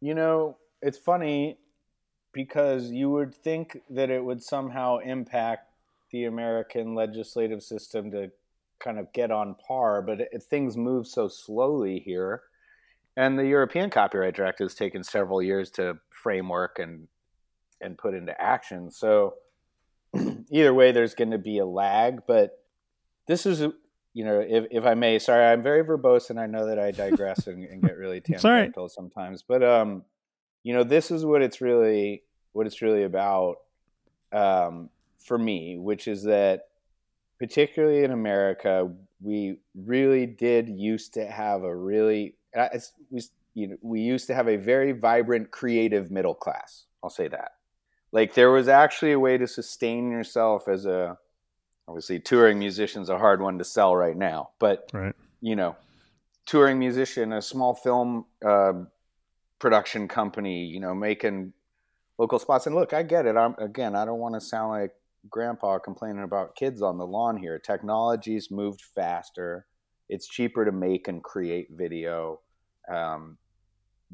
You 0.00 0.14
know, 0.14 0.56
it's 0.80 0.98
funny 0.98 1.58
because 2.32 2.90
you 2.90 3.10
would 3.10 3.34
think 3.34 3.82
that 3.90 4.10
it 4.10 4.24
would 4.24 4.42
somehow 4.42 4.98
impact 4.98 5.68
the 6.10 6.24
American 6.24 6.94
legislative 6.94 7.62
system 7.62 8.10
to 8.10 8.30
kind 8.82 8.98
of 8.98 9.12
get 9.12 9.30
on 9.30 9.54
par, 9.54 10.02
but 10.02 10.20
it, 10.20 10.42
things 10.42 10.76
move 10.76 11.06
so 11.06 11.28
slowly 11.28 12.00
here. 12.00 12.42
And 13.16 13.38
the 13.38 13.46
European 13.46 13.90
Copyright 13.90 14.34
Directive 14.34 14.66
has 14.66 14.74
taken 14.74 15.04
several 15.04 15.42
years 15.42 15.70
to 15.72 15.98
framework 16.10 16.78
and 16.78 17.08
and 17.80 17.98
put 17.98 18.14
into 18.14 18.40
action. 18.40 18.90
So 18.90 19.34
either 20.50 20.72
way, 20.72 20.92
there's 20.92 21.14
going 21.14 21.32
to 21.32 21.38
be 21.38 21.58
a 21.58 21.66
lag. 21.66 22.20
But 22.26 22.58
this 23.26 23.44
is, 23.44 23.60
you 24.14 24.24
know, 24.24 24.40
if, 24.40 24.66
if 24.70 24.84
I 24.86 24.94
may, 24.94 25.18
sorry, 25.18 25.44
I'm 25.44 25.62
very 25.62 25.84
verbose, 25.84 26.30
and 26.30 26.38
I 26.38 26.46
know 26.46 26.66
that 26.66 26.78
I 26.78 26.90
digress 26.90 27.46
and, 27.46 27.64
and, 27.64 27.82
get 27.82 27.96
really 27.96 28.20
tangential 28.40 28.88
sometimes. 28.88 29.42
But 29.42 29.62
um, 29.62 30.04
you 30.62 30.74
know, 30.74 30.84
this 30.84 31.10
is 31.10 31.24
what 31.24 31.42
it's 31.42 31.60
really 31.60 32.22
what 32.52 32.66
it's 32.66 32.82
really 32.82 33.04
about 33.04 33.56
um, 34.32 34.90
for 35.18 35.38
me, 35.38 35.78
which 35.78 36.06
is 36.06 36.22
that 36.24 36.68
particularly 37.42 38.04
in 38.04 38.12
America, 38.12 38.88
we 39.20 39.58
really 39.74 40.26
did 40.26 40.68
used 40.68 41.12
to 41.14 41.26
have 41.26 41.64
a 41.64 41.74
really 41.74 42.36
we 43.10 43.20
you 43.54 43.66
know 43.66 43.76
we 43.82 44.00
used 44.00 44.28
to 44.28 44.34
have 44.34 44.46
a 44.46 44.54
very 44.54 44.92
vibrant 44.92 45.50
creative 45.50 46.08
middle 46.08 46.36
class. 46.36 46.84
I'll 47.02 47.10
say 47.10 47.26
that. 47.26 47.54
Like 48.12 48.34
there 48.34 48.52
was 48.52 48.68
actually 48.68 49.10
a 49.10 49.18
way 49.18 49.38
to 49.38 49.48
sustain 49.48 50.12
yourself 50.12 50.68
as 50.68 50.86
a 50.86 51.18
obviously 51.88 52.20
touring 52.20 52.60
musician's 52.60 53.08
a 53.08 53.18
hard 53.18 53.42
one 53.42 53.58
to 53.58 53.64
sell 53.64 53.96
right 53.96 54.16
now, 54.16 54.50
but 54.60 54.88
right. 54.92 55.16
you 55.40 55.56
know, 55.56 55.74
touring 56.46 56.78
musician, 56.78 57.32
a 57.32 57.42
small 57.42 57.74
film 57.74 58.24
uh, 58.46 58.74
production 59.58 60.06
company, 60.06 60.64
you 60.64 60.78
know, 60.78 60.94
making 60.94 61.54
local 62.18 62.38
spots. 62.38 62.68
And 62.68 62.76
look, 62.76 62.92
I 62.92 63.02
get 63.02 63.26
it. 63.26 63.36
I'm 63.36 63.56
again, 63.58 63.96
I 63.96 64.04
don't 64.04 64.20
want 64.20 64.36
to 64.36 64.40
sound 64.40 64.70
like 64.70 64.92
grandpa 65.30 65.78
complaining 65.78 66.22
about 66.22 66.56
kids 66.56 66.82
on 66.82 66.98
the 66.98 67.06
lawn 67.06 67.36
here. 67.36 67.58
Technology's 67.58 68.50
moved 68.50 68.82
faster. 68.94 69.66
It's 70.08 70.28
cheaper 70.28 70.64
to 70.64 70.72
make 70.72 71.08
and 71.08 71.22
create 71.22 71.68
video. 71.70 72.40
Um, 72.92 73.38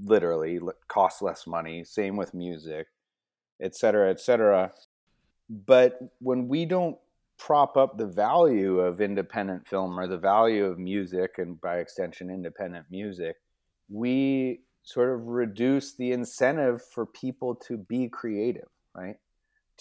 literally, 0.01 0.61
costs 0.89 1.23
less 1.23 1.47
money. 1.47 1.85
Same 1.85 2.17
with 2.17 2.35
music, 2.35 2.87
et 3.61 3.75
cetera, 3.75 4.11
et 4.11 4.21
cetera. 4.21 4.73
But 5.51 5.99
when 6.21 6.49
we 6.49 6.67
don't 6.67 6.99
prop 7.39 7.77
up 7.77 7.97
the 7.97 8.07
value 8.07 8.81
of 8.81 9.01
independent 9.01 9.67
film 9.67 9.99
or 9.99 10.07
the 10.07 10.19
value 10.19 10.65
of 10.65 10.79
music 10.79 11.37
and 11.39 11.61
by 11.61 11.79
extension 11.79 12.31
independent 12.31 12.85
music 12.91 13.37
we 13.89 14.61
sort 14.83 15.15
of 15.15 15.27
reduce 15.27 15.95
the 15.95 16.11
incentive 16.13 16.83
for 16.93 17.07
people 17.07 17.55
to 17.55 17.77
be 17.77 18.09
creative 18.09 18.69
right 18.95 19.17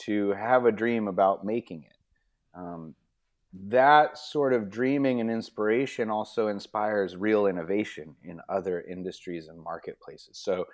to 0.05 0.31
have 0.31 0.65
a 0.65 0.71
dream 0.71 1.07
about 1.07 1.45
making 1.45 1.83
it. 1.83 1.97
Um, 2.57 2.95
that 3.69 4.17
sort 4.17 4.53
of 4.53 4.69
dreaming 4.69 5.21
and 5.21 5.31
inspiration 5.31 6.09
also 6.09 6.47
inspires 6.47 7.15
real 7.15 7.47
innovation 7.47 8.15
in 8.23 8.39
other 8.49 8.81
industries 8.81 9.47
and 9.47 9.59
marketplaces. 9.61 10.37
So 10.37 10.65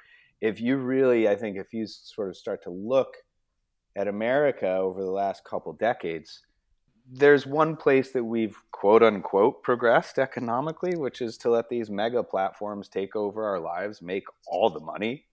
if 0.41 0.59
you 0.59 0.75
really 0.77 1.27
i 1.29 1.35
think 1.35 1.57
if 1.57 1.73
you 1.73 1.87
sort 1.87 2.27
of 2.27 2.35
start 2.35 2.61
to 2.61 2.69
look 2.69 3.15
at 3.95 4.09
america 4.09 4.67
over 4.67 5.01
the 5.01 5.09
last 5.09 5.43
couple 5.45 5.71
decades 5.73 6.41
there's 7.11 7.45
one 7.45 7.75
place 7.75 8.11
that 8.11 8.23
we've 8.23 8.57
quote 8.71 9.03
unquote 9.03 9.61
progressed 9.61 10.17
economically, 10.17 10.95
which 10.95 11.21
is 11.21 11.37
to 11.39 11.49
let 11.49 11.67
these 11.67 11.89
mega 11.89 12.23
platforms 12.23 12.87
take 12.87 13.13
over 13.15 13.45
our 13.45 13.59
lives, 13.59 14.01
make 14.01 14.23
all 14.47 14.69
the 14.69 14.79
money, 14.79 15.25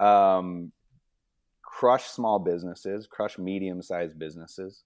um, 0.00 0.72
crush 1.72 2.04
small 2.04 2.38
businesses, 2.38 3.06
crush 3.06 3.38
medium 3.38 3.80
sized 3.82 4.18
businesses. 4.18 4.84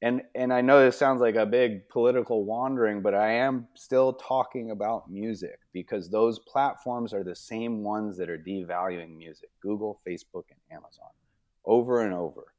And, 0.00 0.22
and 0.34 0.52
I 0.52 0.62
know 0.62 0.84
this 0.84 0.98
sounds 0.98 1.20
like 1.20 1.36
a 1.36 1.46
big 1.46 1.88
political 1.88 2.44
wandering, 2.44 3.02
but 3.02 3.14
I 3.14 3.32
am 3.34 3.68
still 3.74 4.12
talking 4.14 4.70
about 4.70 5.10
music 5.10 5.58
because 5.72 6.08
those 6.08 6.38
platforms 6.40 7.12
are 7.12 7.22
the 7.22 7.36
same 7.36 7.84
ones 7.84 8.16
that 8.18 8.30
are 8.30 8.38
devaluing 8.38 9.16
music 9.16 9.50
Google, 9.60 10.00
Facebook, 10.06 10.44
and 10.50 10.58
Amazon 10.76 11.10
over 11.64 12.04
and 12.04 12.14
over 12.14 12.52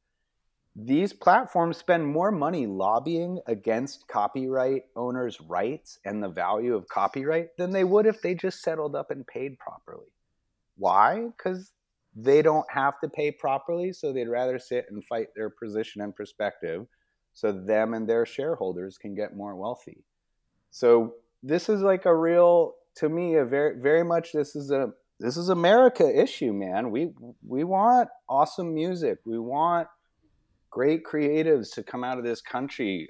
these 0.76 1.14
platforms 1.14 1.78
spend 1.78 2.06
more 2.06 2.32
money 2.32 2.66
lobbying 2.66 3.40
against 3.46 4.08
copyright 4.08 4.84
owners' 4.96 5.40
rights 5.40 6.00
and 6.04 6.22
the 6.22 6.30
value 6.30 6.76
of 6.76 6.88
copyright 6.88 7.56
than 7.58 7.70
they 7.72 7.84
would 7.84 8.08
if 8.08 8.22
they 8.22 8.34
just 8.34 8.62
settled 8.62 8.96
up 8.96 9.12
and 9.12 9.28
paid 9.28 9.60
properly. 9.60 10.08
Why? 10.76 11.28
Because 11.28 11.72
they 12.16 12.42
don't 12.42 12.70
have 12.70 13.00
to 13.02 13.10
pay 13.10 13.32
properly, 13.32 13.94
so 13.94 14.14
they'd 14.14 14.28
rather 14.28 14.60
sit 14.60 14.86
and 14.90 15.04
fight 15.06 15.28
their 15.36 15.50
position 15.50 16.02
and 16.02 16.16
perspective 16.16 16.86
so 17.34 17.52
them 17.52 17.94
and 17.94 18.08
their 18.08 18.26
shareholders 18.26 18.98
can 18.98 19.16
get 19.16 19.36
more 19.36 19.56
wealthy. 19.56 20.04
So 20.72 21.16
this 21.42 21.68
is 21.68 21.82
like 21.82 22.06
a 22.06 22.16
real 22.16 22.76
to 22.98 23.10
me 23.10 23.36
a 23.36 23.46
very 23.46 23.80
very 23.82 24.04
much 24.04 24.32
this 24.34 24.56
is 24.56 24.70
a 24.70 24.92
this 25.20 25.38
is 25.38 25.50
America 25.50 26.22
issue, 26.22 26.54
man. 26.54 26.92
We 26.92 27.12
we 27.46 27.64
want 27.64 28.10
awesome 28.30 28.74
music. 28.74 29.20
We 29.26 29.40
want 29.40 29.88
great 30.70 31.04
creatives 31.04 31.74
to 31.76 31.84
come 31.84 32.04
out 32.04 32.18
of 32.18 32.24
this 32.24 32.42
country. 32.42 33.08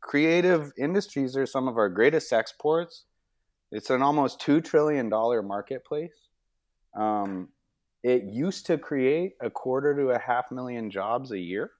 Creative 0.00 0.72
industries 0.76 1.36
are 1.36 1.46
some 1.46 1.68
of 1.68 1.76
our 1.76 1.88
greatest 1.88 2.32
exports. 2.32 3.04
It's 3.70 3.90
an 3.90 4.02
almost 4.02 4.40
$2 4.40 4.62
trillion 4.62 5.08
marketplace. 5.08 6.28
Um, 6.96 7.48
it 8.04 8.24
used 8.24 8.66
to 8.66 8.76
create 8.76 9.32
a 9.40 9.50
quarter 9.50 9.96
to 9.96 10.10
a 10.10 10.18
half 10.18 10.52
million 10.52 10.90
jobs 10.90 11.32
a 11.32 11.38
year 11.38 11.70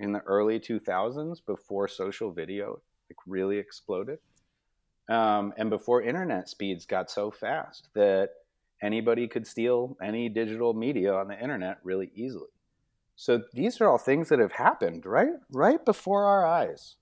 in 0.00 0.12
the 0.12 0.20
early 0.20 0.58
2000s 0.58 1.38
before 1.46 1.86
social 1.86 2.32
video 2.32 2.82
like, 3.08 3.16
really 3.26 3.58
exploded. 3.58 4.18
Um, 5.08 5.54
and 5.56 5.70
before 5.70 6.02
internet 6.02 6.48
speeds 6.48 6.84
got 6.84 7.10
so 7.10 7.30
fast 7.30 7.88
that 7.94 8.30
anybody 8.82 9.28
could 9.28 9.46
steal 9.46 9.96
any 10.02 10.28
digital 10.28 10.74
media 10.74 11.14
on 11.14 11.28
the 11.28 11.40
internet 11.40 11.78
really 11.84 12.10
easily. 12.14 12.50
So 13.14 13.42
these 13.54 13.80
are 13.80 13.88
all 13.88 13.98
things 13.98 14.28
that 14.28 14.40
have 14.40 14.52
happened 14.52 15.06
right 15.06 15.32
right 15.50 15.84
before 15.84 16.24
our 16.24 16.44
eyes 16.44 16.96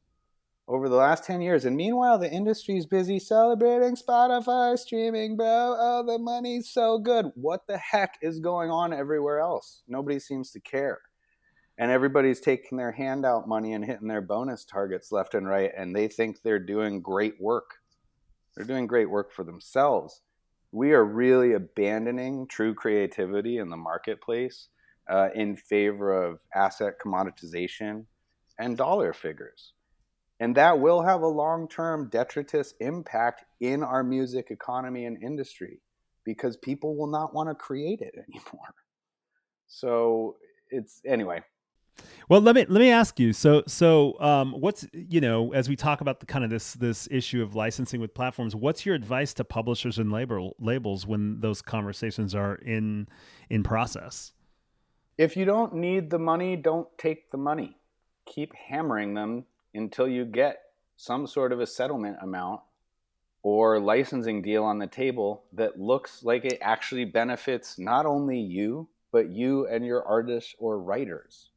over 0.69 0.89
the 0.89 0.97
last 0.97 1.25
10 1.25 1.41
years. 1.41 1.65
And 1.65 1.77
meanwhile, 1.77 2.19
the 2.19 2.31
industry's 2.31 2.87
busy 2.87 3.19
celebrating 3.19 3.97
Spotify 3.97 4.77
streaming, 4.79 5.37
bro. 5.37 5.77
Oh, 5.79 6.05
the 6.07 6.19
money's 6.19 6.69
so 6.69 6.99
good. 6.99 7.27
What 7.35 7.67
the 7.67 7.79
heck 7.79 8.19
is 8.21 8.41
going 8.41 8.71
on 8.71 8.93
everywhere 8.93 9.39
else? 9.39 9.83
Nobody 9.87 10.19
seems 10.19 10.51
to 10.53 10.61
care. 10.61 11.01
And 11.79 11.91
everybody's 11.91 12.41
taking 12.41 12.79
their 12.79 12.93
handout 12.93 13.47
money 13.47 13.75
and 13.75 13.85
hitting 13.85 14.09
their 14.09 14.23
bonus 14.23 14.65
targets 14.65 15.13
left 15.13 15.35
and 15.35 15.47
right, 15.47 15.71
and 15.77 15.95
they 15.95 16.09
think 16.09 16.41
they're 16.41 16.59
doing 16.59 17.03
great 17.03 17.41
work. 17.41 17.75
They're 18.57 18.65
doing 18.65 18.87
great 18.87 19.11
work 19.11 19.31
for 19.31 19.45
themselves. 19.45 20.23
We 20.73 20.93
are 20.93 21.05
really 21.05 21.53
abandoning 21.53 22.49
true 22.49 22.75
creativity 22.75 23.59
in 23.59 23.69
the 23.69 23.77
marketplace 23.77 24.69
uh, 25.09 25.29
in 25.35 25.55
favor 25.55 26.13
of 26.13 26.41
asset 26.55 26.95
commoditization 26.99 28.07
and 28.59 28.77
dollar 28.77 29.13
figures. 29.13 29.75
And 30.39 30.55
that 30.57 30.79
will 30.79 31.03
have 31.03 31.23
a 31.23 31.27
long 31.27 31.69
term 31.69 32.09
detritus 32.11 32.75
impact 32.81 33.45
in 33.61 33.83
our 33.83 34.03
music 34.03 34.51
economy 34.51 35.07
and 35.07 35.23
industry 35.23 35.81
because 36.25 36.57
people 36.59 36.97
will 36.97 37.07
not 37.07 37.35
want 37.35 37.49
to 37.49 37.55
create 37.55 38.01
it 38.01 38.15
anymore. 38.29 38.75
So 39.67 40.37
it's 40.71 41.01
anyway. 41.07 41.43
Well, 42.29 42.41
let 42.41 42.55
me 42.55 42.67
let 42.69 42.81
me 42.81 42.91
ask 42.91 43.19
you. 43.19 43.33
So 43.33 43.63
so 43.67 44.21
um, 44.21 44.53
what's 44.53 44.87
you 44.93 45.21
know 45.21 45.55
as 45.55 45.69
we 45.69 45.77
talk 45.77 46.03
about 46.03 46.21
the 46.21 46.27
kind 46.27 46.45
of 46.45 46.51
this 46.51 46.75
this 46.75 47.09
issue 47.11 47.43
of 47.43 47.55
licensing 47.55 48.01
with 48.01 48.13
platforms, 48.13 48.55
what's 48.55 48.85
your 48.85 48.95
advice 48.95 49.33
to 49.35 49.45
publishers 49.45 49.99
and 49.99 50.13
label 50.13 50.55
labels 50.59 51.07
when 51.07 51.41
those 51.41 51.63
conversations 51.63 52.35
are 52.35 52.57
in 52.57 53.09
in 53.49 53.63
process? 53.63 54.33
If 55.17 55.37
you 55.37 55.47
don't 55.47 55.75
need 55.75 56.11
the 56.11 56.19
money, 56.19 56.57
don't 56.57 56.87
take 56.99 57.31
the 57.31 57.39
money. 57.39 57.79
Keep 58.27 58.55
hammering 58.55 59.15
them 59.15 59.47
until 59.77 60.09
you 60.09 60.25
get 60.25 60.59
some 60.97 61.27
sort 61.27 61.53
of 61.53 61.61
a 61.61 61.67
settlement 61.67 62.17
amount 62.23 62.61
or 63.43 63.79
licensing 63.79 64.43
deal 64.43 64.65
on 64.65 64.79
the 64.79 64.87
table 64.87 65.45
that 65.53 65.79
looks 65.79 66.25
like 66.25 66.45
it 66.45 66.59
actually 66.61 67.05
benefits 67.05 67.79
not 67.79 68.07
only 68.07 68.41
you, 68.41 68.89
but 69.13 69.31
you 69.31 69.67
and 69.69 69.85
your 69.85 70.05
artists 70.05 70.55
or 70.59 70.81
writers. 70.81 71.51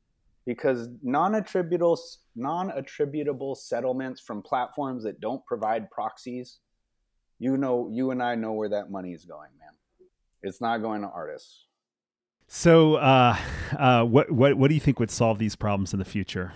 Because 0.45 0.87
non-attributable 1.03 1.99
non-attributable 2.35 3.55
settlements 3.55 4.21
from 4.21 4.41
platforms 4.41 5.03
that 5.03 5.19
don't 5.19 5.45
provide 5.45 5.91
proxies, 5.91 6.59
you 7.39 7.57
know 7.57 7.89
you 7.91 8.11
and 8.11 8.21
I 8.21 8.35
know 8.35 8.53
where 8.53 8.69
that 8.69 8.91
money 8.91 9.13
is 9.13 9.25
going, 9.25 9.49
man. 9.59 10.07
It's 10.41 10.61
not 10.61 10.77
going 10.77 11.01
to 11.01 11.07
artists. 11.07 11.65
So, 12.47 12.95
uh, 12.95 13.37
uh, 13.77 14.03
what 14.03 14.31
what 14.31 14.55
what 14.55 14.67
do 14.69 14.73
you 14.73 14.79
think 14.79 14.99
would 14.99 15.11
solve 15.11 15.37
these 15.37 15.55
problems 15.55 15.93
in 15.93 15.99
the 15.99 16.05
future? 16.05 16.53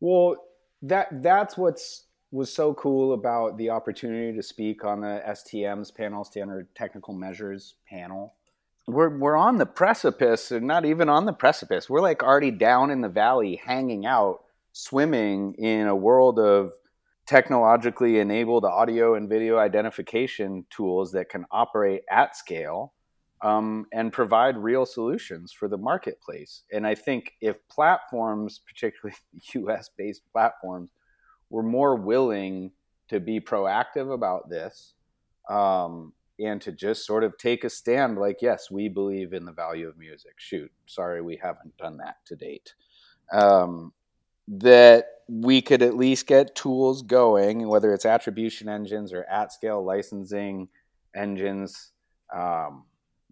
Well, 0.00 0.36
that 0.84 1.22
that's 1.22 1.56
what's 1.56 2.04
was 2.30 2.52
so 2.52 2.74
cool 2.74 3.12
about 3.12 3.56
the 3.58 3.70
opportunity 3.70 4.36
to 4.36 4.42
speak 4.42 4.84
on 4.84 5.00
the 5.00 5.22
STM's 5.28 5.92
panel, 5.92 6.24
Standard 6.24 6.66
Technical 6.74 7.14
Measures 7.14 7.74
panel. 7.88 8.34
We're 8.86 9.16
we're 9.16 9.36
on 9.36 9.56
the 9.56 9.66
precipice, 9.66 10.50
and 10.50 10.66
not 10.66 10.84
even 10.84 11.08
on 11.08 11.24
the 11.26 11.32
precipice. 11.32 11.88
We're 11.88 12.02
like 12.02 12.22
already 12.22 12.50
down 12.50 12.90
in 12.90 13.00
the 13.00 13.08
valley, 13.08 13.60
hanging 13.64 14.04
out, 14.04 14.40
swimming 14.72 15.54
in 15.54 15.86
a 15.86 15.96
world 15.96 16.38
of 16.38 16.72
technologically 17.26 18.18
enabled 18.18 18.66
audio 18.66 19.14
and 19.14 19.28
video 19.28 19.56
identification 19.56 20.66
tools 20.68 21.12
that 21.12 21.30
can 21.30 21.46
operate 21.50 22.02
at 22.10 22.36
scale 22.36 22.92
um, 23.44 23.86
and 23.92 24.10
provide 24.10 24.56
real 24.56 24.86
solutions 24.86 25.52
for 25.52 25.68
the 25.68 25.76
marketplace. 25.76 26.62
And 26.72 26.86
I 26.86 26.94
think 26.94 27.34
if 27.42 27.56
platforms, 27.68 28.60
particularly 28.66 29.16
US 29.54 29.90
based 29.96 30.22
platforms, 30.32 30.90
were 31.50 31.62
more 31.62 31.94
willing 31.94 32.72
to 33.10 33.20
be 33.20 33.38
proactive 33.38 34.12
about 34.12 34.48
this 34.48 34.94
um, 35.50 36.14
and 36.40 36.58
to 36.62 36.72
just 36.72 37.06
sort 37.06 37.22
of 37.22 37.36
take 37.36 37.64
a 37.64 37.70
stand 37.70 38.16
like, 38.16 38.38
yes, 38.40 38.70
we 38.70 38.88
believe 38.88 39.34
in 39.34 39.44
the 39.44 39.52
value 39.52 39.88
of 39.88 39.98
music. 39.98 40.32
Shoot, 40.38 40.72
sorry, 40.86 41.20
we 41.20 41.38
haven't 41.40 41.76
done 41.76 41.98
that 41.98 42.16
to 42.26 42.36
date. 42.36 42.72
Um, 43.30 43.92
that 44.48 45.04
we 45.28 45.60
could 45.60 45.82
at 45.82 45.96
least 45.96 46.26
get 46.26 46.54
tools 46.54 47.02
going, 47.02 47.68
whether 47.68 47.92
it's 47.92 48.06
attribution 48.06 48.70
engines 48.70 49.12
or 49.12 49.24
at 49.24 49.52
scale 49.52 49.84
licensing 49.84 50.68
engines. 51.14 51.92
Um, 52.34 52.84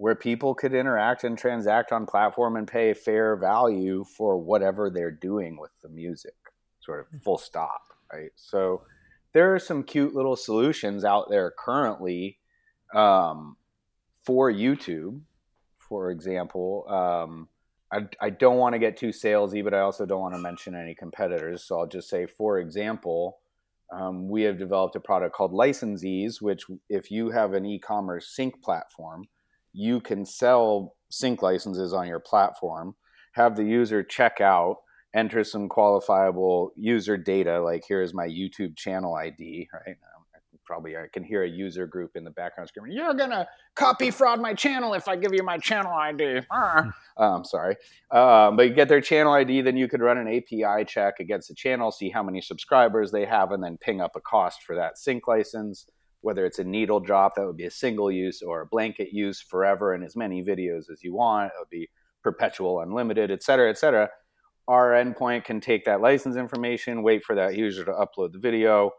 where 0.03 0.17
people 0.17 0.53
could 0.53 0.75
interact 0.75 1.23
and 1.23 1.39
transact 1.39 1.93
on 1.93 2.07
platform 2.07 2.57
and 2.57 2.67
pay 2.67 2.93
fair 2.93 3.37
value 3.37 4.03
for 4.03 4.37
whatever 4.37 4.91
they're 4.91 5.13
doing 5.13 5.57
with 5.57 5.71
the 5.81 5.89
music 5.89 6.35
sort 6.81 6.99
of 6.99 7.23
full 7.23 7.39
stop 7.39 7.83
right 8.13 8.33
so 8.35 8.83
there 9.33 9.55
are 9.55 9.61
some 9.61 9.85
cute 9.85 10.13
little 10.13 10.35
solutions 10.35 11.05
out 11.05 11.31
there 11.31 11.53
currently 11.57 12.37
um, 12.93 13.57
for 14.25 14.51
youtube 14.51 15.21
for 15.79 16.11
example 16.11 16.85
um, 16.89 17.49
I, 17.93 18.27
I 18.27 18.31
don't 18.31 18.57
want 18.57 18.73
to 18.73 18.79
get 18.79 18.97
too 18.97 19.11
salesy, 19.11 19.63
but 19.63 19.75
I 19.75 19.81
also 19.81 20.07
don't 20.07 20.23
want 20.23 20.35
to 20.35 20.41
mention 20.41 20.75
any 20.75 20.95
competitors. 20.95 21.63
So 21.63 21.79
I'll 21.79 21.87
just 21.87 22.09
say, 22.09 22.25
for 22.25 22.59
example, 22.59 23.41
um, 23.93 24.31
we 24.31 24.45
have 24.45 24.59
developed 24.59 24.97
a 24.97 25.01
product 25.01 25.35
called 25.35 25.53
Licensees, 25.53 26.41
which, 26.41 26.65
if 26.89 27.11
you 27.11 27.29
have 27.29 27.53
an 27.53 27.67
e 27.67 27.79
commerce 27.79 28.35
sync 28.35 28.63
platform, 28.63 29.29
you 29.73 30.01
can 30.01 30.25
sell 30.25 30.95
sync 31.11 31.43
licenses 31.43 31.93
on 31.93 32.07
your 32.07 32.21
platform, 32.21 32.95
have 33.33 33.57
the 33.57 33.65
user 33.65 34.03
check 34.03 34.41
out, 34.41 34.77
enter 35.15 35.45
some 35.45 35.69
qualifiable 35.69 36.69
user 36.77 37.17
data, 37.17 37.61
like 37.63 37.85
here's 37.87 38.15
my 38.15 38.27
YouTube 38.27 38.77
channel 38.77 39.15
ID, 39.15 39.69
right? 39.73 39.97
probably 40.73 40.97
I 40.97 41.07
can 41.13 41.23
hear 41.23 41.43
a 41.43 41.49
user 41.49 41.87
group 41.87 42.13
in 42.15 42.25
the 42.25 42.31
background 42.31 42.69
screaming, 42.69 42.93
"You're 42.93 43.15
gonna 43.15 43.47
copy 43.75 44.11
fraud 44.11 44.41
my 44.41 44.55
channel 44.55 44.95
if 44.95 45.09
I 45.09 45.17
give 45.17 45.35
you 45.35 45.43
my 45.43 45.59
channel 45.59 45.93
ID." 45.93 46.41
Ah. 46.51 46.91
um, 47.19 47.45
sorry, 47.45 47.77
um, 48.11 48.57
but 48.57 48.69
you 48.69 48.75
get 48.75 48.89
their 48.89 49.01
channel 49.01 49.33
ID, 49.33 49.61
then 49.61 49.77
you 49.77 49.89
could 49.89 50.01
run 50.01 50.19
an 50.19 50.29
API 50.29 50.85
check 50.85 51.21
against 51.21 51.49
the 51.49 51.55
channel, 51.55 51.91
see 51.91 52.11
how 52.11 52.23
many 52.23 52.41
subscribers 52.41 53.11
they 53.11 53.27
have, 53.27 53.53
and 53.53 53.63
then 53.63 53.77
ping 53.77 54.01
up 54.01 54.13
a 54.17 54.21
cost 54.21 54.63
for 54.63 54.75
that 54.77 54.99
sync 54.99 55.29
license. 55.29 55.87
Whether 56.23 56.47
it's 56.47 56.59
a 56.59 56.65
needle 56.65 57.01
drop, 57.01 57.35
that 57.35 57.47
would 57.47 57.57
be 57.57 57.67
a 57.67 57.71
single 57.71 58.11
use, 58.11 58.43
or 58.43 58.63
a 58.63 58.67
blanket 58.67 59.13
use 59.13 59.41
forever 59.41 59.93
and 59.93 60.03
as 60.03 60.17
many 60.17 60.43
videos 60.43 60.91
as 60.91 61.03
you 61.03 61.15
want. 61.15 61.49
It 61.49 61.59
would 61.59 61.71
be 61.71 61.91
perpetual, 62.23 62.81
unlimited, 62.81 63.31
et 63.31 63.43
cetera, 63.43 63.69
et 63.69 63.79
cetera. 63.79 64.09
Our 64.69 64.93
endpoint 64.93 65.45
can 65.45 65.61
take 65.61 65.85
that 65.85 66.01
license 66.01 66.37
information, 66.37 67.03
wait 67.03 67.25
for 67.25 67.35
that 67.35 67.57
user 67.57 67.85
to 67.85 67.93
upload 67.93 68.33
the 68.33 68.39
video, 68.39 68.93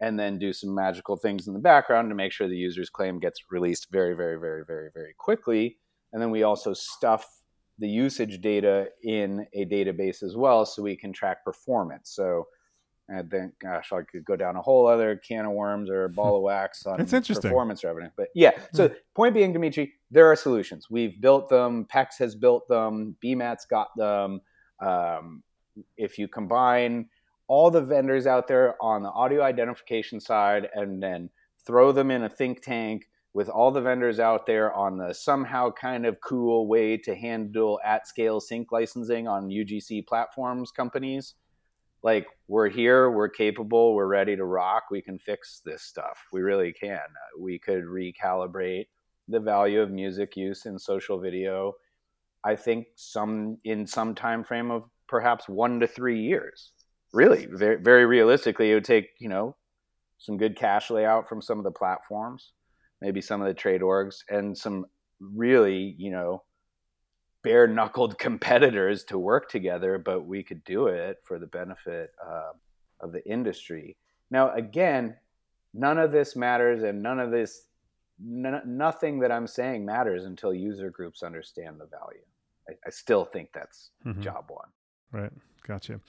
and 0.00 0.18
then 0.18 0.38
do 0.38 0.52
some 0.52 0.74
magical 0.74 1.16
things 1.16 1.46
in 1.46 1.54
the 1.54 1.60
background 1.60 2.10
to 2.10 2.14
make 2.14 2.32
sure 2.32 2.48
the 2.48 2.56
user's 2.56 2.90
claim 2.90 3.18
gets 3.18 3.40
released 3.50 3.86
very, 3.90 4.14
very, 4.14 4.38
very, 4.38 4.64
very, 4.66 4.90
very 4.92 5.14
quickly. 5.16 5.78
And 6.12 6.20
then 6.20 6.30
we 6.30 6.42
also 6.42 6.74
stuff 6.74 7.24
the 7.78 7.88
usage 7.88 8.40
data 8.40 8.88
in 9.02 9.46
a 9.54 9.64
database 9.66 10.22
as 10.22 10.34
well 10.36 10.66
so 10.66 10.82
we 10.82 10.96
can 10.96 11.12
track 11.12 11.44
performance. 11.44 12.10
So 12.10 12.48
I 13.08 13.22
think, 13.22 13.52
gosh, 13.60 13.92
I 13.92 14.02
could 14.02 14.24
go 14.24 14.34
down 14.34 14.56
a 14.56 14.62
whole 14.62 14.86
other 14.86 15.16
can 15.16 15.46
of 15.46 15.52
worms 15.52 15.88
or 15.90 16.04
a 16.04 16.08
ball 16.08 16.36
of 16.36 16.42
wax 16.44 16.86
on 16.86 16.98
That's 16.98 17.12
interesting. 17.12 17.42
performance 17.42 17.84
revenue. 17.84 18.10
But 18.16 18.28
yeah, 18.34 18.52
so 18.72 18.90
point 19.14 19.34
being, 19.34 19.52
Dmitri, 19.52 19.92
there 20.10 20.30
are 20.30 20.36
solutions. 20.36 20.88
We've 20.90 21.20
built 21.20 21.48
them. 21.48 21.86
PEX 21.86 22.18
has 22.18 22.34
built 22.34 22.66
them. 22.68 23.16
BMAT's 23.24 23.64
got 23.66 23.88
them. 23.96 24.40
Um, 24.80 25.42
if 25.96 26.18
you 26.18 26.26
combine 26.26 27.08
all 27.48 27.70
the 27.70 27.80
vendors 27.80 28.26
out 28.26 28.48
there 28.48 28.74
on 28.82 29.02
the 29.02 29.10
audio 29.10 29.42
identification 29.42 30.20
side 30.20 30.68
and 30.74 31.02
then 31.02 31.30
throw 31.64 31.92
them 31.92 32.10
in 32.10 32.24
a 32.24 32.28
think 32.28 32.62
tank 32.62 33.08
with 33.34 33.48
all 33.48 33.70
the 33.70 33.80
vendors 33.80 34.18
out 34.18 34.46
there 34.46 34.72
on 34.72 34.96
the 34.96 35.12
somehow 35.12 35.70
kind 35.70 36.06
of 36.06 36.20
cool 36.22 36.66
way 36.66 36.96
to 36.96 37.14
handle 37.14 37.78
at 37.84 38.08
scale 38.08 38.40
sync 38.40 38.72
licensing 38.72 39.28
on 39.28 39.48
UGC 39.48 40.06
platforms 40.06 40.72
companies. 40.72 41.34
Like, 42.02 42.26
we're 42.48 42.68
here, 42.68 43.10
we're 43.10 43.28
capable, 43.28 43.94
we're 43.94 44.06
ready 44.06 44.36
to 44.36 44.44
rock, 44.44 44.84
we 44.90 45.02
can 45.02 45.18
fix 45.18 45.60
this 45.64 45.82
stuff. 45.82 46.18
We 46.32 46.40
really 46.42 46.72
can. 46.72 47.00
We 47.38 47.58
could 47.58 47.84
recalibrate 47.84 48.86
the 49.28 49.40
value 49.40 49.80
of 49.80 49.90
music 49.90 50.36
use 50.36 50.66
in 50.66 50.78
social 50.78 51.18
video. 51.18 51.74
I 52.44 52.54
think 52.54 52.86
some 52.94 53.58
in 53.64 53.86
some 53.86 54.14
time 54.14 54.44
frame 54.44 54.70
of 54.70 54.84
perhaps 55.08 55.48
one 55.48 55.80
to 55.80 55.86
three 55.86 56.20
years 56.20 56.70
really 57.12 57.46
very, 57.50 57.76
very 57.76 58.06
realistically, 58.06 58.70
it 58.70 58.74
would 58.74 58.84
take 58.84 59.08
you 59.18 59.28
know 59.28 59.56
some 60.18 60.36
good 60.36 60.56
cash 60.56 60.90
layout 60.90 61.28
from 61.28 61.42
some 61.42 61.58
of 61.58 61.64
the 61.64 61.70
platforms, 61.70 62.52
maybe 63.00 63.20
some 63.20 63.40
of 63.40 63.48
the 63.48 63.54
trade 63.54 63.80
orgs, 63.80 64.16
and 64.28 64.56
some 64.56 64.86
really 65.20 65.94
you 65.98 66.10
know 66.10 66.42
bare 67.46 67.68
knuckled 67.68 68.18
competitors 68.28 69.04
to 69.04 69.18
work 69.18 69.48
together. 69.48 69.98
But 69.98 70.26
we 70.26 70.42
could 70.42 70.64
do 70.64 70.88
it 70.88 71.18
for 71.24 71.38
the 71.38 71.46
benefit 71.46 72.10
uh, 72.24 72.52
of 73.00 73.12
the 73.12 73.24
industry. 73.26 73.96
Now, 74.30 74.52
again, 74.52 75.16
none 75.72 75.98
of 75.98 76.10
this 76.10 76.34
matters, 76.34 76.82
and 76.82 77.02
none 77.02 77.20
of 77.20 77.30
this, 77.30 77.68
n- 78.20 78.62
nothing 78.66 79.20
that 79.20 79.30
I'm 79.30 79.46
saying 79.46 79.84
matters 79.84 80.24
until 80.24 80.52
user 80.52 80.90
groups 80.90 81.22
understand 81.22 81.78
the 81.78 81.86
value. 81.86 82.24
I, 82.68 82.72
I 82.84 82.90
still 82.90 83.24
think 83.24 83.50
that's 83.54 83.90
mm-hmm. 84.04 84.20
job 84.20 84.46
one. 84.48 84.68
Right. 85.16 85.32
Gotcha. 85.66 86.00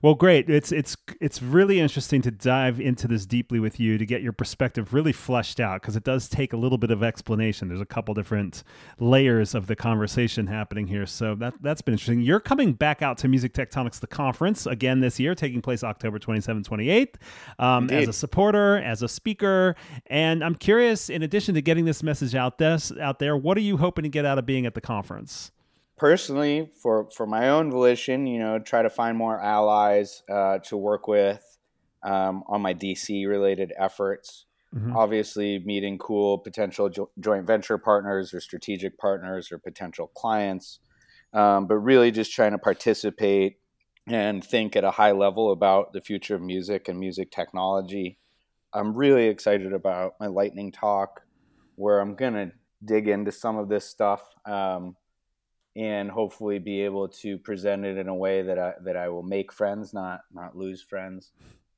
Well, 0.00 0.14
great. 0.14 0.48
It's 0.48 0.72
it's 0.72 0.96
it's 1.20 1.42
really 1.42 1.80
interesting 1.80 2.22
to 2.22 2.30
dive 2.30 2.80
into 2.80 3.06
this 3.06 3.26
deeply 3.26 3.60
with 3.60 3.78
you 3.78 3.98
to 3.98 4.06
get 4.06 4.22
your 4.22 4.32
perspective 4.32 4.94
really 4.94 5.12
fleshed 5.12 5.60
out 5.60 5.82
because 5.82 5.96
it 5.96 6.04
does 6.04 6.30
take 6.30 6.54
a 6.54 6.56
little 6.56 6.78
bit 6.78 6.90
of 6.90 7.02
explanation. 7.02 7.68
There's 7.68 7.82
a 7.82 7.86
couple 7.86 8.14
different 8.14 8.62
layers 8.98 9.54
of 9.54 9.66
the 9.66 9.76
conversation 9.76 10.46
happening 10.46 10.86
here, 10.86 11.04
so 11.04 11.34
that 11.34 11.52
that's 11.60 11.82
been 11.82 11.92
interesting. 11.92 12.22
You're 12.22 12.40
coming 12.40 12.72
back 12.72 13.02
out 13.02 13.18
to 13.18 13.28
Music 13.28 13.52
Tectonics, 13.52 14.00
the 14.00 14.06
conference 14.06 14.64
again 14.64 15.00
this 15.00 15.20
year, 15.20 15.34
taking 15.34 15.60
place 15.60 15.84
October 15.84 16.18
27th, 16.18 16.66
28th, 16.66 17.16
um, 17.62 17.90
as 17.90 18.08
a 18.08 18.14
supporter, 18.14 18.78
as 18.78 19.02
a 19.02 19.08
speaker, 19.08 19.76
and 20.06 20.42
I'm 20.42 20.54
curious. 20.54 21.10
In 21.10 21.22
addition 21.22 21.54
to 21.54 21.60
getting 21.60 21.84
this 21.84 22.02
message 22.02 22.34
out 22.34 22.56
this 22.56 22.90
out 22.98 23.18
there, 23.18 23.36
what 23.36 23.58
are 23.58 23.62
you 23.62 23.76
hoping 23.76 24.04
to 24.04 24.08
get 24.08 24.24
out 24.24 24.38
of 24.38 24.46
being 24.46 24.64
at 24.64 24.72
the 24.72 24.80
conference? 24.80 25.52
Personally, 26.02 26.68
for 26.82 27.08
for 27.14 27.28
my 27.28 27.50
own 27.50 27.70
volition, 27.70 28.26
you 28.26 28.40
know, 28.40 28.58
try 28.58 28.82
to 28.82 28.90
find 28.90 29.16
more 29.16 29.40
allies 29.40 30.24
uh, 30.28 30.58
to 30.58 30.76
work 30.76 31.06
with 31.06 31.58
um, 32.02 32.42
on 32.48 32.60
my 32.60 32.74
DC 32.74 33.28
related 33.28 33.72
efforts. 33.78 34.46
Mm-hmm. 34.74 34.96
Obviously, 34.96 35.60
meeting 35.60 35.98
cool 35.98 36.38
potential 36.38 36.88
jo- 36.88 37.10
joint 37.20 37.46
venture 37.46 37.78
partners 37.78 38.34
or 38.34 38.40
strategic 38.40 38.98
partners 38.98 39.52
or 39.52 39.58
potential 39.58 40.08
clients, 40.08 40.80
um, 41.34 41.68
but 41.68 41.76
really 41.76 42.10
just 42.10 42.32
trying 42.32 42.50
to 42.50 42.58
participate 42.58 43.58
and 44.08 44.42
think 44.44 44.74
at 44.74 44.82
a 44.82 44.90
high 44.90 45.12
level 45.12 45.52
about 45.52 45.92
the 45.92 46.00
future 46.00 46.34
of 46.34 46.42
music 46.42 46.88
and 46.88 46.98
music 46.98 47.30
technology. 47.30 48.18
I'm 48.74 48.92
really 48.92 49.28
excited 49.28 49.72
about 49.72 50.14
my 50.18 50.26
lightning 50.26 50.72
talk, 50.72 51.20
where 51.76 52.00
I'm 52.00 52.16
gonna 52.16 52.50
dig 52.84 53.06
into 53.06 53.30
some 53.30 53.56
of 53.56 53.68
this 53.68 53.88
stuff. 53.88 54.24
Um, 54.44 54.96
and 55.74 56.10
hopefully 56.10 56.58
be 56.58 56.82
able 56.82 57.08
to 57.08 57.38
present 57.38 57.84
it 57.84 57.96
in 57.96 58.08
a 58.08 58.14
way 58.14 58.42
that 58.42 58.58
I 58.58 58.74
that 58.84 58.96
I 58.96 59.08
will 59.08 59.22
make 59.22 59.52
friends, 59.52 59.94
not 59.94 60.20
not 60.32 60.56
lose 60.56 60.82
friends. 60.82 61.32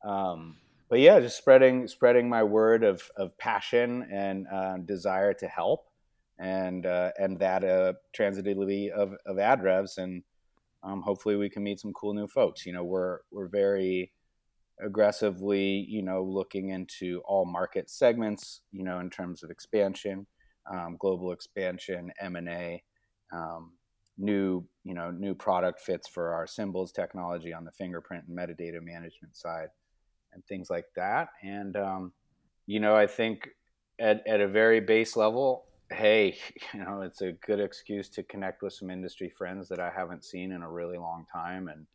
Um, 0.05 0.57
but 0.89 1.01
yeah, 1.01 1.21
just 1.21 1.39
spreading 1.39 1.89
spreading 1.89 2.29
my 2.29 2.43
word 2.43 2.85
of 2.85 3.09
of 3.17 3.37
passion 3.39 4.07
and 4.11 4.47
uh, 4.53 4.79
desire 4.79 5.33
to 5.35 5.49
help, 5.49 5.89
and 6.39 6.87
uh, 6.87 7.13
and 7.19 7.39
that 7.39 7.65
uh, 7.65 7.95
transitively 8.17 8.91
of 8.91 9.15
of 9.27 9.37
AdRev's, 9.37 9.99
and 9.99 10.23
um, 10.83 11.03
hopefully 11.03 11.37
we 11.37 11.49
can 11.49 11.63
meet 11.63 11.81
some 11.81 11.93
cool 11.93 12.15
new 12.15 12.27
folks. 12.27 12.67
You 12.67 12.73
know, 12.73 12.85
we're 12.85 13.21
we're 13.31 13.49
very 13.49 14.13
aggressively, 14.81 15.87
you 15.89 16.03
know, 16.03 16.23
looking 16.23 16.71
into 16.71 17.23
all 17.25 17.45
market 17.45 17.89
segments. 17.89 18.61
You 18.73 18.83
know, 18.83 18.99
in 18.99 19.09
terms 19.09 19.45
of 19.45 19.51
expansion, 19.51 20.27
um, 20.71 20.97
global 20.99 21.31
expansion, 21.33 22.13
M 22.21 22.37
and 22.37 22.49
A. 22.49 22.83
Um, 23.33 23.73
new 24.19 24.65
you 24.85 24.95
know 24.95 25.11
new 25.11 25.35
product 25.35 25.81
fits 25.81 26.09
for 26.09 26.33
our 26.33 26.47
Simbals 26.47 26.93
technology 26.93 27.53
on 27.53 27.65
the 27.65 27.73
fingerprint 27.73 28.25
and 28.29 28.37
metadata 28.37 28.83
management 28.83 29.37
side 29.37 29.69
and 30.33 30.45
things 30.47 30.71
like 30.71 30.87
that 30.97 31.29
and 31.43 31.77
um, 31.77 32.13
you 32.67 32.81
know 32.81 32.95
i 32.95 33.07
think 33.07 33.49
at, 33.99 34.27
at 34.27 34.41
a 34.41 34.49
very 34.49 34.81
base 34.81 35.17
level 35.17 35.65
hey 35.91 36.37
you 36.75 36.81
know 36.81 37.01
it's 37.01 37.23
a 37.23 37.33
good 37.33 37.61
excuse 37.61 38.09
to 38.09 38.23
connect 38.23 38.63
with 38.63 38.73
some 38.73 38.91
industry 38.91 39.29
friends 39.37 39.69
that 39.69 39.81
i 39.81 39.91
haven't 39.91 40.25
seen 40.25 40.53
in 40.53 40.63
a 40.63 40.71
really 40.71 40.99
long 40.99 41.25
time 41.33 41.69
and 41.69 41.87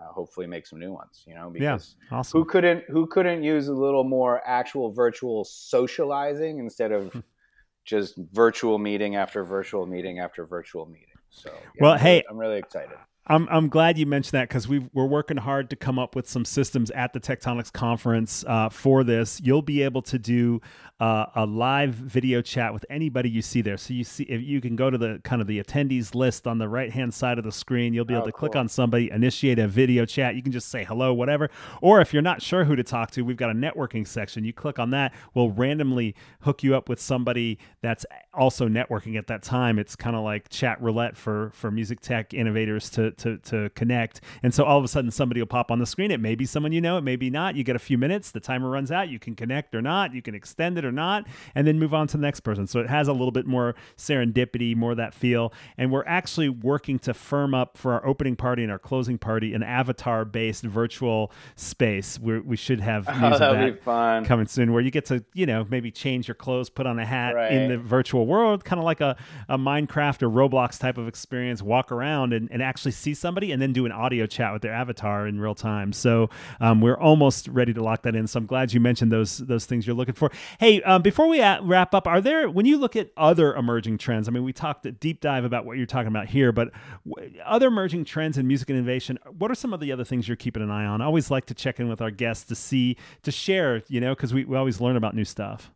uh, 0.00 0.12
hopefully 0.12 0.46
make 0.46 0.66
some 0.66 0.80
new 0.80 0.92
ones 0.92 1.22
you 1.26 1.34
know 1.34 1.50
because 1.50 1.96
yeah, 2.10 2.18
awesome. 2.18 2.40
who 2.40 2.44
couldn't 2.44 2.82
who 2.88 3.06
couldn't 3.06 3.42
use 3.42 3.68
a 3.68 3.72
little 3.72 4.04
more 4.04 4.42
actual 4.44 4.92
virtual 4.92 5.44
socializing 5.44 6.58
instead 6.58 6.90
of 6.90 7.22
just 7.84 8.16
virtual 8.32 8.78
meeting 8.78 9.14
after 9.14 9.44
virtual 9.44 9.86
meeting 9.86 10.18
after 10.18 10.44
virtual 10.44 10.86
meeting 10.86 11.13
so, 11.34 11.50
yeah, 11.74 11.82
well, 11.82 11.92
I'm 11.94 11.98
hey, 11.98 12.12
really, 12.14 12.24
I'm 12.30 12.38
really 12.38 12.58
excited. 12.58 12.96
I'm 13.26 13.48
I'm 13.50 13.68
glad 13.68 13.96
you 13.96 14.04
mentioned 14.04 14.32
that 14.32 14.48
because 14.48 14.68
we 14.68 14.80
we're 14.92 15.06
working 15.06 15.38
hard 15.38 15.70
to 15.70 15.76
come 15.76 15.98
up 15.98 16.14
with 16.14 16.28
some 16.28 16.44
systems 16.44 16.90
at 16.90 17.14
the 17.14 17.20
Tectonics 17.20 17.72
conference 17.72 18.44
uh, 18.46 18.68
for 18.68 19.02
this. 19.02 19.40
You'll 19.42 19.62
be 19.62 19.82
able 19.82 20.02
to 20.02 20.18
do 20.18 20.60
uh, 21.00 21.26
a 21.34 21.46
live 21.46 21.94
video 21.94 22.42
chat 22.42 22.72
with 22.72 22.84
anybody 22.90 23.30
you 23.30 23.40
see 23.40 23.62
there. 23.62 23.78
So 23.78 23.94
you 23.94 24.04
see 24.04 24.24
if 24.24 24.42
you 24.42 24.60
can 24.60 24.76
go 24.76 24.90
to 24.90 24.98
the 24.98 25.20
kind 25.24 25.40
of 25.40 25.48
the 25.48 25.62
attendees 25.62 26.14
list 26.14 26.46
on 26.46 26.58
the 26.58 26.68
right 26.68 26.92
hand 26.92 27.14
side 27.14 27.38
of 27.38 27.44
the 27.44 27.52
screen. 27.52 27.94
You'll 27.94 28.04
be 28.04 28.14
able 28.14 28.24
oh, 28.24 28.26
to 28.26 28.32
cool. 28.32 28.50
click 28.50 28.56
on 28.56 28.68
somebody, 28.68 29.10
initiate 29.10 29.58
a 29.58 29.66
video 29.66 30.04
chat. 30.04 30.34
You 30.34 30.42
can 30.42 30.52
just 30.52 30.68
say 30.68 30.84
hello, 30.84 31.14
whatever. 31.14 31.50
Or 31.80 32.00
if 32.00 32.12
you're 32.12 32.22
not 32.22 32.42
sure 32.42 32.64
who 32.64 32.76
to 32.76 32.84
talk 32.84 33.10
to, 33.12 33.22
we've 33.22 33.36
got 33.36 33.50
a 33.50 33.54
networking 33.54 34.06
section. 34.06 34.44
You 34.44 34.52
click 34.52 34.78
on 34.78 34.90
that. 34.90 35.14
We'll 35.32 35.50
randomly 35.50 36.14
hook 36.40 36.62
you 36.62 36.76
up 36.76 36.88
with 36.88 37.00
somebody 37.00 37.58
that's 37.80 38.04
also 38.34 38.68
networking 38.68 39.16
at 39.16 39.26
that 39.28 39.42
time. 39.42 39.78
It's 39.78 39.96
kind 39.96 40.14
of 40.14 40.22
like 40.22 40.48
chat 40.50 40.80
roulette 40.80 41.16
for 41.16 41.50
for 41.54 41.70
music 41.70 42.00
tech 42.00 42.34
innovators 42.34 42.90
to 42.90 43.13
to 43.18 43.38
to 43.38 43.70
connect. 43.70 44.20
And 44.42 44.52
so 44.54 44.64
all 44.64 44.78
of 44.78 44.84
a 44.84 44.88
sudden 44.88 45.10
somebody 45.10 45.40
will 45.40 45.46
pop 45.46 45.70
on 45.70 45.78
the 45.78 45.86
screen. 45.86 46.10
It 46.10 46.20
may 46.20 46.34
be 46.34 46.44
someone 46.46 46.72
you 46.72 46.80
know, 46.80 46.96
it 46.98 47.02
may 47.02 47.16
be 47.16 47.30
not. 47.30 47.56
You 47.56 47.64
get 47.64 47.76
a 47.76 47.80
few 47.80 47.98
minutes, 47.98 48.30
the 48.30 48.40
timer 48.40 48.68
runs 48.70 48.90
out, 48.92 49.08
you 49.08 49.18
can 49.18 49.34
connect 49.34 49.74
or 49.74 49.82
not, 49.82 50.14
you 50.14 50.22
can 50.22 50.34
extend 50.34 50.78
it 50.78 50.84
or 50.84 50.92
not, 50.92 51.26
and 51.54 51.66
then 51.66 51.78
move 51.78 51.94
on 51.94 52.06
to 52.08 52.16
the 52.16 52.22
next 52.22 52.40
person. 52.40 52.66
So 52.66 52.80
it 52.80 52.88
has 52.88 53.08
a 53.08 53.12
little 53.12 53.30
bit 53.32 53.46
more 53.46 53.74
serendipity, 53.96 54.76
more 54.76 54.94
that 54.94 55.14
feel. 55.14 55.52
And 55.76 55.90
we're 55.90 56.04
actually 56.06 56.48
working 56.48 56.98
to 57.00 57.14
firm 57.14 57.54
up 57.54 57.76
for 57.76 57.92
our 57.92 58.06
opening 58.06 58.36
party 58.36 58.62
and 58.62 58.70
our 58.72 58.78
closing 58.78 59.18
party 59.18 59.54
an 59.54 59.62
avatar 59.62 60.24
based 60.24 60.64
virtual 60.64 61.30
space 61.56 62.18
where 62.18 62.40
we 62.40 62.56
should 62.56 62.80
have 62.80 63.06
Oh, 63.08 63.12
news 63.12 63.32
of 63.34 63.38
that'd 63.40 63.74
that 63.74 63.82
coming 64.24 64.46
soon 64.46 64.72
where 64.72 64.82
you 64.82 64.90
get 64.90 65.04
to 65.06 65.24
you 65.34 65.46
know 65.46 65.66
maybe 65.70 65.90
change 65.90 66.28
your 66.28 66.34
clothes 66.34 66.70
put 66.70 66.86
on 66.86 66.98
a 66.98 67.04
hat 67.06 67.34
Right. 67.34 67.52
in 67.52 67.68
the 67.70 67.78
virtual 67.78 68.26
world 68.26 68.64
kind 68.64 68.78
of 68.78 68.84
like 68.84 69.00
a, 69.00 69.16
a 69.48 69.56
minecraft 69.58 70.22
or 70.22 70.28
roblox 70.30 70.78
type 70.78 70.98
of 70.98 71.08
experience 71.08 71.62
walk 71.62 71.90
around 71.92 72.32
and, 72.32 72.48
and 72.50 72.62
actually 72.62 72.92
see 73.04 73.14
somebody 73.14 73.52
and 73.52 73.60
then 73.62 73.72
do 73.72 73.86
an 73.86 73.92
audio 73.92 74.26
chat 74.26 74.52
with 74.52 74.62
their 74.62 74.72
avatar 74.72 75.26
in 75.26 75.40
real 75.40 75.54
time. 75.54 75.92
So 75.92 76.30
um, 76.60 76.80
we're 76.80 76.98
almost 76.98 77.48
ready 77.48 77.72
to 77.74 77.82
lock 77.82 78.02
that 78.02 78.14
in. 78.14 78.26
So 78.26 78.38
i'm 78.38 78.46
glad 78.46 78.72
you 78.72 78.80
mentioned 78.80 79.12
those 79.12 79.38
those 79.38 79.66
things 79.66 79.86
you're 79.86 79.96
looking 79.96 80.14
for. 80.14 80.30
Hey 80.58 80.82
um, 80.82 81.02
before 81.02 81.28
we 81.28 81.40
at, 81.40 81.62
wrap 81.62 81.94
up 81.94 82.06
are 82.06 82.20
there 82.20 82.50
when 82.50 82.66
you 82.66 82.78
look 82.78 82.96
at 82.96 83.10
other 83.16 83.54
emerging 83.54 83.98
trends 83.98 84.28
i 84.28 84.30
mean 84.30 84.44
we 84.44 84.52
talked 84.52 84.86
a 84.86 84.92
deep 84.92 85.20
dive 85.20 85.44
about 85.44 85.64
what 85.64 85.76
you're 85.76 85.86
talking 85.86 86.08
about 86.08 86.26
here 86.26 86.52
but 86.52 86.70
w- 87.06 87.40
other 87.44 87.68
emerging 87.68 88.04
trends 88.04 88.38
in 88.38 88.46
music 88.46 88.70
innovation 88.70 89.18
what 89.38 89.50
are 89.50 89.54
some 89.54 89.72
of 89.72 89.80
the 89.80 89.92
other 89.92 90.04
things 90.04 90.28
you're 90.28 90.36
keeping 90.36 90.62
an 90.62 90.70
eye 90.70 90.86
on? 90.86 91.00
I 91.00 91.04
always 91.04 91.30
like 91.30 91.46
to 91.46 91.54
check 91.54 91.80
in 91.80 91.88
with 91.88 92.00
our 92.00 92.10
guests 92.10 92.44
to 92.48 92.54
see 92.54 92.96
to 93.22 93.30
share 93.30 93.82
you 93.88 94.00
know 94.00 94.14
because 94.14 94.32
we, 94.32 94.44
we 94.44 94.56
always 94.56 94.80
learn 94.80 94.96
about 94.96 95.14
new 95.14 95.24
stuff. 95.24 95.70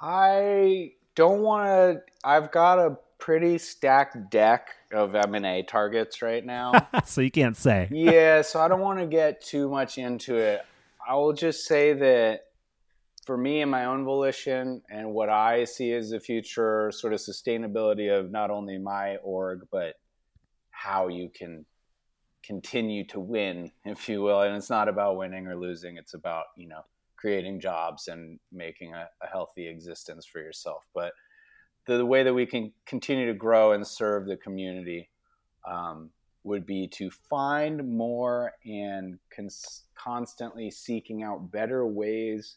I 0.00 0.92
don't 1.14 1.42
want 1.42 1.66
to. 1.66 2.02
I've 2.24 2.50
got 2.50 2.78
a 2.78 2.98
pretty 3.18 3.58
stacked 3.58 4.30
deck 4.30 4.68
of 4.92 5.14
M 5.14 5.34
and 5.34 5.46
A 5.46 5.62
targets 5.62 6.22
right 6.22 6.44
now. 6.44 6.72
so 7.04 7.20
you 7.20 7.30
can't 7.30 7.56
say 7.56 7.88
yeah, 7.90 8.42
so 8.42 8.60
I 8.60 8.68
don't 8.68 8.80
want 8.80 8.98
to 9.00 9.06
get 9.06 9.42
too 9.42 9.68
much 9.68 9.98
into 9.98 10.36
it. 10.36 10.64
I 11.06 11.14
will 11.14 11.32
just 11.32 11.66
say 11.66 11.94
that 11.94 12.40
for 13.28 13.36
me 13.36 13.60
and 13.60 13.70
my 13.70 13.84
own 13.84 14.04
volition 14.04 14.80
and 14.90 15.12
what 15.12 15.28
I 15.28 15.64
see 15.64 15.92
as 15.92 16.10
the 16.10 16.20
future 16.20 16.90
sort 16.92 17.12
of 17.12 17.20
sustainability 17.20 18.10
of 18.10 18.30
not 18.30 18.50
only 18.50 18.78
my 18.78 19.16
org, 19.16 19.60
but 19.70 19.96
how 20.70 21.08
you 21.08 21.28
can 21.28 21.66
continue 22.42 23.06
to 23.08 23.20
win, 23.20 23.70
if 23.84 24.08
you 24.08 24.22
will. 24.22 24.40
And 24.40 24.56
it's 24.56 24.70
not 24.70 24.88
about 24.88 25.18
winning 25.18 25.46
or 25.46 25.56
losing, 25.56 25.98
it's 25.98 26.14
about, 26.14 26.46
you 26.56 26.68
know, 26.68 26.80
creating 27.16 27.60
jobs 27.60 28.08
and 28.08 28.38
making 28.52 28.94
a, 28.94 29.08
a 29.22 29.26
healthy 29.26 29.66
existence 29.68 30.24
for 30.24 30.40
yourself. 30.40 30.86
But 30.94 31.12
the, 31.88 31.96
the 31.96 32.06
way 32.06 32.22
that 32.22 32.34
we 32.34 32.46
can 32.46 32.70
continue 32.86 33.26
to 33.26 33.34
grow 33.34 33.72
and 33.72 33.84
serve 33.84 34.26
the 34.26 34.36
community 34.36 35.08
um, 35.68 36.10
would 36.44 36.66
be 36.66 36.86
to 36.86 37.10
find 37.10 37.96
more 37.96 38.52
and 38.64 39.18
cons- 39.34 39.84
constantly 39.94 40.70
seeking 40.70 41.22
out 41.22 41.50
better 41.50 41.86
ways 41.86 42.56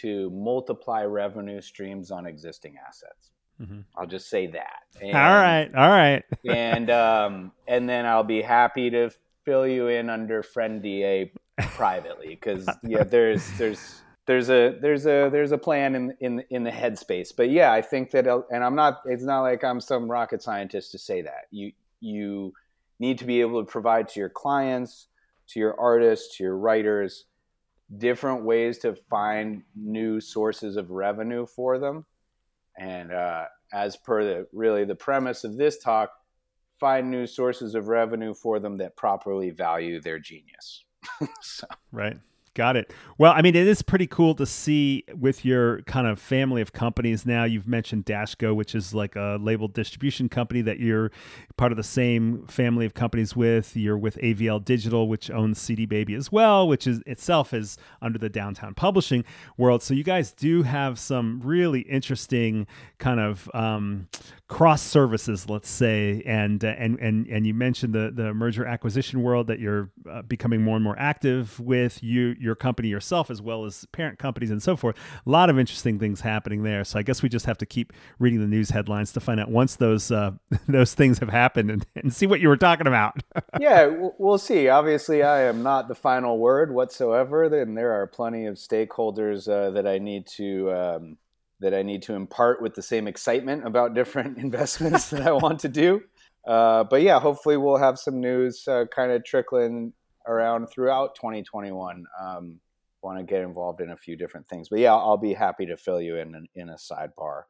to 0.00 0.30
multiply 0.30 1.04
revenue 1.04 1.60
streams 1.60 2.10
on 2.10 2.26
existing 2.26 2.76
assets. 2.84 3.30
Mhm. 3.60 3.84
I'll 3.96 4.06
just 4.06 4.28
say 4.28 4.46
that. 4.48 4.82
And, 5.00 5.14
all 5.14 5.34
right 5.34 5.70
all 5.76 5.88
right 5.88 6.24
and 6.48 6.90
um, 6.90 7.52
and 7.68 7.88
then 7.88 8.06
I'll 8.06 8.24
be 8.24 8.42
happy 8.42 8.90
to 8.90 9.10
fill 9.44 9.66
you 9.66 9.88
in 9.88 10.10
under 10.10 10.42
friend 10.42 10.82
DA 10.82 11.30
privately 11.58 12.30
because 12.30 12.68
yeah, 12.82 13.04
there's 13.04 13.46
there's 13.58 14.00
there's 14.26 14.48
a 14.48 14.76
there's 14.80 15.06
a 15.06 15.28
there's 15.30 15.52
a 15.52 15.58
plan 15.58 15.94
in 15.94 16.16
in 16.20 16.44
in 16.50 16.64
the 16.64 16.70
headspace. 16.70 17.30
But 17.36 17.50
yeah, 17.50 17.72
I 17.72 17.82
think 17.82 18.10
that 18.12 18.26
uh, 18.26 18.42
and 18.50 18.64
I'm 18.64 18.74
not. 18.74 19.00
It's 19.04 19.24
not 19.24 19.42
like 19.42 19.62
I'm 19.62 19.80
some 19.80 20.10
rocket 20.10 20.42
scientist 20.42 20.92
to 20.92 20.98
say 20.98 21.22
that 21.22 21.46
you 21.50 21.72
you 22.00 22.52
need 22.98 23.18
to 23.18 23.24
be 23.24 23.40
able 23.40 23.64
to 23.64 23.70
provide 23.70 24.08
to 24.08 24.20
your 24.20 24.30
clients, 24.30 25.08
to 25.48 25.60
your 25.60 25.78
artists, 25.78 26.36
to 26.36 26.44
your 26.44 26.56
writers, 26.56 27.26
different 27.98 28.44
ways 28.44 28.78
to 28.78 28.94
find 29.10 29.62
new 29.76 30.20
sources 30.20 30.76
of 30.76 30.90
revenue 30.90 31.46
for 31.46 31.78
them. 31.78 32.06
And 32.78 33.12
uh, 33.12 33.44
as 33.72 33.96
per 33.96 34.24
the 34.24 34.46
really 34.52 34.84
the 34.84 34.94
premise 34.94 35.44
of 35.44 35.56
this 35.56 35.78
talk, 35.78 36.10
find 36.80 37.10
new 37.10 37.26
sources 37.26 37.74
of 37.74 37.88
revenue 37.88 38.34
for 38.34 38.58
them 38.58 38.78
that 38.78 38.96
properly 38.96 39.50
value 39.50 40.00
their 40.00 40.18
genius. 40.18 40.84
so. 41.42 41.66
Right. 41.92 42.18
Got 42.54 42.76
it. 42.76 42.92
Well, 43.18 43.32
I 43.34 43.42
mean, 43.42 43.56
it 43.56 43.66
is 43.66 43.82
pretty 43.82 44.06
cool 44.06 44.36
to 44.36 44.46
see 44.46 45.04
with 45.12 45.44
your 45.44 45.82
kind 45.82 46.06
of 46.06 46.20
family 46.20 46.62
of 46.62 46.72
companies 46.72 47.26
now. 47.26 47.42
You've 47.42 47.66
mentioned 47.66 48.04
Dashgo, 48.04 48.54
which 48.54 48.76
is 48.76 48.94
like 48.94 49.16
a 49.16 49.38
label 49.40 49.66
distribution 49.66 50.28
company 50.28 50.62
that 50.62 50.78
you're 50.78 51.10
part 51.56 51.72
of 51.72 51.76
the 51.76 51.82
same 51.82 52.46
family 52.46 52.86
of 52.86 52.94
companies 52.94 53.34
with. 53.34 53.76
You're 53.76 53.98
with 53.98 54.16
AVL 54.18 54.64
Digital, 54.64 55.08
which 55.08 55.32
owns 55.32 55.60
CD 55.60 55.84
Baby 55.84 56.14
as 56.14 56.30
well, 56.30 56.68
which 56.68 56.86
is 56.86 57.02
itself 57.06 57.52
is 57.52 57.76
under 58.00 58.20
the 58.20 58.28
downtown 58.28 58.74
publishing 58.74 59.24
world. 59.56 59.82
So 59.82 59.92
you 59.92 60.04
guys 60.04 60.30
do 60.30 60.62
have 60.62 60.96
some 60.96 61.40
really 61.42 61.80
interesting 61.80 62.68
kind 62.98 63.18
of 63.18 63.50
um, 63.52 64.06
cross 64.46 64.80
services, 64.80 65.50
let's 65.50 65.68
say, 65.68 66.22
and 66.24 66.64
uh, 66.64 66.68
and 66.78 67.00
and 67.00 67.26
and 67.26 67.46
you 67.46 67.54
mentioned 67.54 67.94
the 67.94 68.12
the 68.14 68.32
merger 68.32 68.64
acquisition 68.64 69.22
world 69.22 69.48
that 69.48 69.58
you're 69.58 69.90
uh, 70.08 70.22
becoming 70.22 70.62
more 70.62 70.76
and 70.76 70.84
more 70.84 70.96
active 70.98 71.58
with 71.58 72.00
you 72.02 72.36
your 72.44 72.54
company 72.54 72.88
yourself 72.88 73.30
as 73.30 73.42
well 73.42 73.64
as 73.64 73.86
parent 73.92 74.18
companies 74.18 74.50
and 74.50 74.62
so 74.62 74.76
forth. 74.76 74.96
A 75.26 75.30
lot 75.30 75.50
of 75.50 75.58
interesting 75.58 75.98
things 75.98 76.20
happening 76.20 76.62
there. 76.62 76.84
So 76.84 76.98
I 76.98 77.02
guess 77.02 77.22
we 77.22 77.28
just 77.28 77.46
have 77.46 77.58
to 77.58 77.66
keep 77.66 77.92
reading 78.18 78.40
the 78.40 78.46
news 78.46 78.70
headlines 78.70 79.12
to 79.12 79.20
find 79.20 79.40
out 79.40 79.50
once 79.50 79.76
those 79.76 80.10
uh, 80.10 80.32
those 80.68 80.94
things 80.94 81.18
have 81.18 81.30
happened 81.30 81.70
and, 81.70 81.86
and 81.96 82.14
see 82.14 82.26
what 82.26 82.40
you 82.40 82.48
were 82.48 82.56
talking 82.56 82.86
about. 82.86 83.22
yeah, 83.60 83.92
we'll 84.18 84.38
see. 84.38 84.68
Obviously, 84.68 85.22
I 85.22 85.42
am 85.42 85.62
not 85.62 85.88
the 85.88 85.94
final 85.94 86.38
word 86.38 86.72
whatsoever. 86.72 87.44
and 87.44 87.76
there 87.76 87.92
are 87.92 88.06
plenty 88.06 88.46
of 88.46 88.56
stakeholders 88.56 89.48
uh, 89.48 89.70
that 89.70 89.86
I 89.86 89.98
need 89.98 90.26
to 90.36 90.72
um, 90.72 91.18
that 91.60 91.74
I 91.74 91.82
need 91.82 92.02
to 92.02 92.14
impart 92.14 92.60
with 92.60 92.74
the 92.74 92.82
same 92.82 93.08
excitement 93.08 93.66
about 93.66 93.94
different 93.94 94.38
investments 94.46 95.10
that 95.10 95.26
I 95.26 95.32
want 95.32 95.60
to 95.60 95.68
do. 95.68 96.02
Uh, 96.46 96.84
but 96.84 97.00
yeah, 97.00 97.18
hopefully 97.18 97.56
we'll 97.56 97.78
have 97.78 97.98
some 97.98 98.20
news 98.20 98.68
uh, 98.68 98.84
kind 98.94 99.10
of 99.10 99.24
trickling 99.24 99.92
around 100.26 100.66
throughout 100.68 101.14
2021. 101.14 102.04
Um, 102.20 102.60
want 103.02 103.18
to 103.18 103.24
get 103.24 103.42
involved 103.42 103.80
in 103.80 103.90
a 103.90 103.96
few 103.96 104.16
different 104.16 104.48
things, 104.48 104.68
but 104.70 104.78
yeah, 104.78 104.94
I'll 104.94 105.18
be 105.18 105.34
happy 105.34 105.66
to 105.66 105.76
fill 105.76 106.00
you 106.00 106.16
in 106.16 106.48
in 106.54 106.70
a 106.70 106.74
sidebar. 106.74 107.42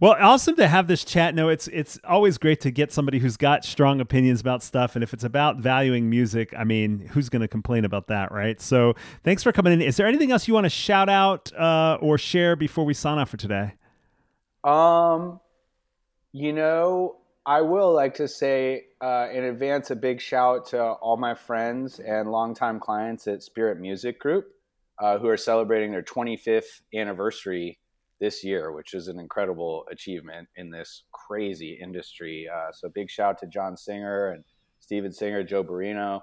Well, 0.00 0.14
awesome 0.18 0.54
to 0.56 0.68
have 0.68 0.86
this 0.86 1.04
chat. 1.04 1.34
No, 1.34 1.48
it's 1.48 1.68
it's 1.68 1.98
always 2.04 2.38
great 2.38 2.60
to 2.60 2.70
get 2.70 2.92
somebody 2.92 3.18
who's 3.18 3.36
got 3.36 3.64
strong 3.64 4.00
opinions 4.00 4.40
about 4.40 4.62
stuff, 4.62 4.94
and 4.94 5.02
if 5.02 5.12
it's 5.12 5.24
about 5.24 5.58
valuing 5.58 6.08
music, 6.08 6.54
I 6.56 6.64
mean, 6.64 7.00
who's 7.00 7.28
going 7.28 7.42
to 7.42 7.48
complain 7.48 7.84
about 7.84 8.06
that, 8.08 8.30
right? 8.32 8.60
So, 8.60 8.94
thanks 9.24 9.42
for 9.42 9.52
coming 9.52 9.72
in. 9.72 9.82
Is 9.82 9.96
there 9.96 10.06
anything 10.06 10.30
else 10.30 10.46
you 10.46 10.54
want 10.54 10.64
to 10.64 10.70
shout 10.70 11.08
out 11.08 11.52
uh, 11.54 11.98
or 12.00 12.16
share 12.16 12.54
before 12.56 12.84
we 12.84 12.94
sign 12.94 13.18
off 13.18 13.30
for 13.30 13.36
today? 13.36 13.74
Um, 14.62 15.40
you 16.32 16.52
know, 16.52 17.16
I 17.48 17.60
will 17.60 17.94
like 17.94 18.14
to 18.14 18.26
say 18.26 18.86
uh, 19.00 19.28
in 19.32 19.44
advance 19.44 19.92
a 19.92 19.96
big 19.96 20.20
shout 20.20 20.66
to 20.70 20.82
all 20.82 21.16
my 21.16 21.32
friends 21.36 22.00
and 22.00 22.32
longtime 22.32 22.80
clients 22.80 23.28
at 23.28 23.40
Spirit 23.40 23.78
Music 23.78 24.18
Group 24.18 24.48
uh, 25.00 25.18
who 25.18 25.28
are 25.28 25.36
celebrating 25.36 25.92
their 25.92 26.02
25th 26.02 26.80
anniversary 26.92 27.78
this 28.18 28.42
year, 28.42 28.72
which 28.72 28.94
is 28.94 29.06
an 29.06 29.20
incredible 29.20 29.86
achievement 29.92 30.48
in 30.56 30.72
this 30.72 31.04
crazy 31.12 31.78
industry. 31.80 32.48
Uh, 32.52 32.72
so, 32.72 32.88
big 32.88 33.08
shout 33.08 33.38
to 33.38 33.46
John 33.46 33.76
Singer 33.76 34.30
and 34.30 34.42
Steven 34.80 35.12
Singer, 35.12 35.44
Joe 35.44 35.62
Barino. 35.62 36.22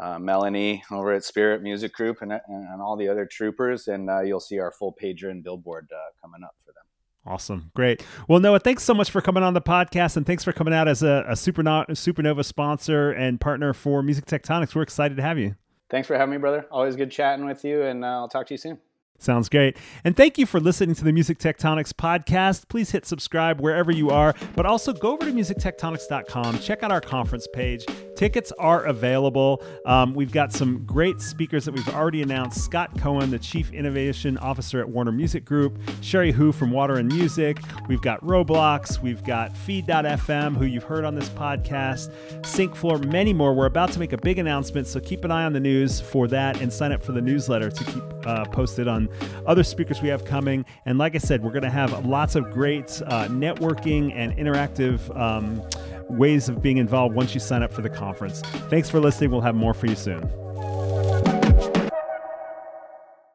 Uh, 0.00 0.20
Melanie 0.20 0.84
over 0.92 1.12
at 1.12 1.24
Spirit 1.24 1.62
Music 1.62 1.92
Group 1.92 2.18
and, 2.22 2.32
and, 2.32 2.80
all 2.80 2.96
the 2.96 3.08
other 3.08 3.26
troopers, 3.26 3.88
and 3.88 4.08
uh, 4.08 4.20
you'll 4.20 4.40
see 4.40 4.58
our 4.58 4.70
full 4.70 4.96
pager 5.02 5.30
and 5.30 5.42
billboard 5.42 5.88
uh, 5.92 6.10
coming 6.22 6.42
up 6.44 6.54
for 6.64 6.72
them. 6.72 6.84
Awesome. 7.26 7.70
Great. 7.74 8.04
Well, 8.28 8.40
Noah, 8.40 8.60
thanks 8.60 8.82
so 8.82 8.94
much 8.94 9.10
for 9.10 9.20
coming 9.20 9.42
on 9.42 9.54
the 9.54 9.60
podcast 9.60 10.16
and 10.16 10.24
thanks 10.26 10.42
for 10.42 10.52
coming 10.52 10.72
out 10.72 10.88
as 10.88 11.02
a, 11.02 11.24
a 11.28 11.32
Supernova, 11.32 11.90
Supernova 11.90 12.44
sponsor 12.44 13.12
and 13.12 13.40
partner 13.40 13.72
for 13.74 14.02
Music 14.02 14.24
Tectonics. 14.24 14.74
We're 14.74 14.82
excited 14.82 15.16
to 15.16 15.22
have 15.22 15.38
you. 15.38 15.54
Thanks 15.90 16.08
for 16.08 16.16
having 16.16 16.32
me, 16.32 16.38
brother. 16.38 16.66
Always 16.70 16.96
good 16.96 17.10
chatting 17.10 17.44
with 17.44 17.64
you, 17.64 17.82
and 17.82 18.04
uh, 18.04 18.08
I'll 18.08 18.28
talk 18.28 18.46
to 18.46 18.54
you 18.54 18.58
soon. 18.58 18.78
Sounds 19.20 19.50
great. 19.50 19.76
And 20.02 20.16
thank 20.16 20.38
you 20.38 20.46
for 20.46 20.60
listening 20.60 20.94
to 20.94 21.04
the 21.04 21.12
Music 21.12 21.38
Tectonics 21.38 21.92
podcast. 21.92 22.68
Please 22.68 22.90
hit 22.90 23.04
subscribe 23.04 23.60
wherever 23.60 23.92
you 23.92 24.08
are, 24.08 24.34
but 24.56 24.64
also 24.64 24.94
go 24.94 25.12
over 25.12 25.26
to 25.26 25.32
musictectonics.com. 25.32 26.58
Check 26.60 26.82
out 26.82 26.90
our 26.90 27.02
conference 27.02 27.46
page. 27.52 27.84
Tickets 28.16 28.50
are 28.58 28.84
available. 28.84 29.62
Um, 29.84 30.14
we've 30.14 30.32
got 30.32 30.54
some 30.54 30.84
great 30.86 31.20
speakers 31.20 31.66
that 31.66 31.72
we've 31.72 31.88
already 31.90 32.22
announced 32.22 32.64
Scott 32.64 32.98
Cohen, 32.98 33.30
the 33.30 33.38
Chief 33.38 33.70
Innovation 33.72 34.38
Officer 34.38 34.80
at 34.80 34.88
Warner 34.88 35.12
Music 35.12 35.44
Group, 35.44 35.78
Cherie 36.00 36.32
Hu 36.32 36.50
from 36.50 36.70
Water 36.70 36.94
and 36.94 37.12
Music. 37.12 37.58
We've 37.88 38.00
got 38.00 38.24
Roblox. 38.24 39.02
We've 39.02 39.22
got 39.22 39.54
Feed.fm, 39.54 40.56
who 40.56 40.64
you've 40.64 40.84
heard 40.84 41.04
on 41.04 41.14
this 41.14 41.28
podcast, 41.28 42.10
Syncfloor, 42.40 43.04
many 43.04 43.34
more. 43.34 43.52
We're 43.52 43.66
about 43.66 43.92
to 43.92 43.98
make 43.98 44.14
a 44.14 44.18
big 44.18 44.38
announcement, 44.38 44.86
so 44.86 44.98
keep 44.98 45.24
an 45.26 45.30
eye 45.30 45.44
on 45.44 45.52
the 45.52 45.60
news 45.60 46.00
for 46.00 46.26
that 46.28 46.62
and 46.62 46.72
sign 46.72 46.92
up 46.92 47.02
for 47.02 47.12
the 47.12 47.20
newsletter 47.20 47.70
to 47.70 47.84
keep 47.84 48.02
uh, 48.26 48.46
posted 48.46 48.88
on 48.88 49.09
other 49.46 49.62
speakers 49.62 50.02
we 50.02 50.08
have 50.08 50.24
coming. 50.24 50.64
And 50.86 50.98
like 50.98 51.14
I 51.14 51.18
said, 51.18 51.42
we're 51.42 51.52
going 51.52 51.62
to 51.62 51.70
have 51.70 52.04
lots 52.04 52.34
of 52.34 52.50
great 52.50 53.02
uh, 53.06 53.28
networking 53.28 54.12
and 54.14 54.36
interactive. 54.36 55.16
Um, 55.18 55.62
ways 56.10 56.48
of 56.48 56.60
being 56.60 56.78
involved 56.78 57.14
once 57.14 57.34
you 57.34 57.40
sign 57.40 57.62
up 57.62 57.72
for 57.72 57.82
the 57.82 57.88
conference. 57.88 58.40
Thanks 58.68 58.90
for 58.90 59.00
listening. 59.00 59.30
We'll 59.30 59.42
have 59.42 59.54
more 59.54 59.74
for 59.74 59.86
you 59.86 59.94
soon. 59.94 60.28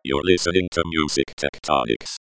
You're 0.03 0.21
listening 0.23 0.67
to 0.71 0.83
Music 0.85 1.33
Tectonics. 1.35 2.17